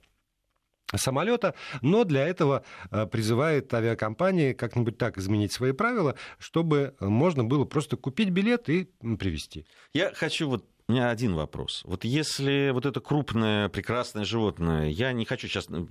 самолета, 0.95 1.55
но 1.81 2.03
для 2.03 2.27
этого 2.27 2.63
а, 2.89 3.05
призывает 3.05 3.73
авиакомпании 3.73 4.53
как-нибудь 4.53 4.97
так 4.97 5.17
изменить 5.17 5.53
свои 5.53 5.71
правила, 5.71 6.15
чтобы 6.39 6.95
можно 6.99 7.43
было 7.43 7.65
просто 7.65 7.97
купить 7.97 8.29
билет 8.29 8.69
и 8.69 8.89
привезти. 9.17 9.65
Я 9.93 10.11
хочу 10.13 10.49
вот 10.49 10.65
у 10.87 10.93
меня 10.93 11.09
один 11.09 11.35
вопрос. 11.35 11.83
Вот 11.85 12.03
если 12.03 12.71
вот 12.71 12.85
это 12.85 12.99
крупное, 12.99 13.69
прекрасное 13.69 14.25
животное, 14.25 14.89
я 14.89 15.13
не 15.13 15.23
хочу 15.23 15.47
сейчас, 15.47 15.69
не, 15.69 15.87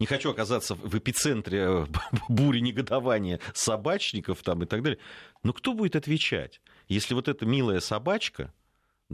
не 0.00 0.06
хочу 0.06 0.28
оказаться 0.28 0.74
в 0.74 0.98
эпицентре 0.98 1.60
э, 1.60 1.86
бури 2.28 2.58
негодования 2.58 3.38
собачников 3.52 4.42
там 4.42 4.64
и 4.64 4.66
так 4.66 4.82
далее, 4.82 4.98
но 5.44 5.52
кто 5.52 5.72
будет 5.72 5.94
отвечать, 5.94 6.60
если 6.88 7.14
вот 7.14 7.28
эта 7.28 7.46
милая 7.46 7.78
собачка, 7.78 8.52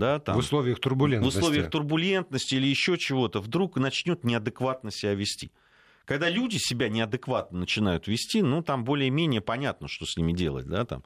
да, 0.00 0.18
там, 0.18 0.34
в 0.34 0.38
условиях 0.38 0.80
турбулентности. 0.80 1.36
В 1.38 1.40
условиях 1.40 1.70
турбулентности 1.70 2.56
или 2.56 2.66
еще 2.66 2.98
чего-то 2.98 3.40
вдруг 3.40 3.76
начнет 3.76 4.24
неадекватно 4.24 4.90
себя 4.90 5.14
вести. 5.14 5.52
Когда 6.04 6.28
люди 6.28 6.56
себя 6.56 6.88
неадекватно 6.88 7.60
начинают 7.60 8.08
вести, 8.08 8.42
ну, 8.42 8.62
там 8.62 8.82
более-менее 8.82 9.40
понятно, 9.40 9.86
что 9.86 10.06
с 10.06 10.16
ними 10.16 10.32
делать, 10.32 10.66
да, 10.66 10.84
там. 10.84 11.04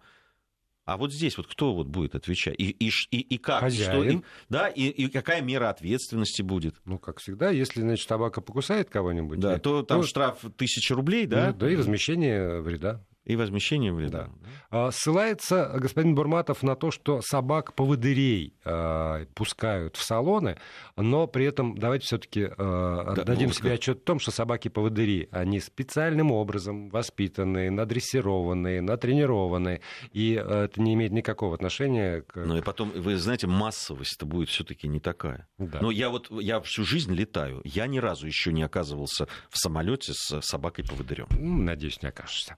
А 0.86 0.96
вот 0.98 1.12
здесь 1.12 1.38
вот 1.38 1.46
кто 1.46 1.74
вот 1.74 1.86
будет 1.86 2.14
отвечать? 2.14 2.54
И, 2.58 2.70
и, 2.70 2.90
и, 3.10 3.20
и 3.20 3.38
как? 3.38 3.60
Хозяин. 3.60 3.90
Что, 3.90 4.02
и, 4.02 4.22
да, 4.50 4.68
и, 4.68 4.88
и 4.88 5.08
какая 5.08 5.40
мера 5.40 5.70
ответственности 5.70 6.42
будет? 6.42 6.76
Ну, 6.84 6.98
как 6.98 7.20
всегда, 7.20 7.50
если, 7.50 7.80
значит, 7.80 8.06
собака 8.06 8.42
покусает 8.42 8.90
кого-нибудь, 8.90 9.40
да, 9.40 9.58
то 9.58 9.82
там 9.82 10.02
то... 10.02 10.06
штраф 10.06 10.40
тысяча 10.56 10.94
рублей, 10.94 11.26
да? 11.26 11.52
Ну, 11.52 11.58
да, 11.58 11.70
и 11.70 11.76
возмещение 11.76 12.60
вреда. 12.60 13.02
И 13.24 13.36
возмещение 13.36 13.92
вреда. 13.92 14.30
Да. 14.70 14.90
Ссылается 14.90 15.72
господин 15.78 16.14
Бурматов 16.14 16.62
на 16.62 16.76
то, 16.76 16.90
что 16.90 17.20
собак-поводырей 17.22 18.54
э, 18.64 19.26
пускают 19.34 19.96
в 19.96 20.02
салоны, 20.02 20.58
но 20.96 21.26
при 21.26 21.46
этом 21.46 21.76
давайте 21.78 22.06
все-таки 22.06 22.42
э, 22.42 22.54
да, 22.56 23.24
дадим 23.24 23.48
ну, 23.48 23.54
себе 23.54 23.72
отчет 23.72 24.00
в 24.00 24.04
том, 24.04 24.18
что 24.18 24.30
собаки-поводыри, 24.30 25.28
они 25.30 25.60
специальным 25.60 26.32
образом 26.32 26.90
воспитанные, 26.90 27.70
надрессированные, 27.70 28.82
натренированные, 28.82 29.80
и 30.12 30.34
э, 30.34 30.64
это 30.64 30.80
не 30.80 30.94
имеет 30.94 31.12
никакого 31.12 31.54
отношения 31.54 32.22
к... 32.22 32.36
Ну 32.36 32.58
и 32.58 32.62
потом, 32.62 32.90
вы 32.90 33.16
знаете, 33.16 33.46
массовость-то 33.46 34.26
будет 34.26 34.48
все-таки 34.48 34.86
не 34.86 35.00
такая. 35.00 35.48
Да. 35.58 35.78
Но 35.80 35.90
я 35.90 36.10
вот, 36.10 36.30
я 36.30 36.60
всю 36.60 36.84
жизнь 36.84 37.14
летаю, 37.14 37.62
я 37.64 37.86
ни 37.86 37.98
разу 37.98 38.26
еще 38.26 38.52
не 38.52 38.62
оказывался 38.62 39.28
в 39.48 39.58
самолете 39.58 40.12
с 40.14 40.40
собакой-поводырем. 40.40 41.26
Надеюсь, 41.30 42.02
не 42.02 42.08
окажешься. 42.08 42.56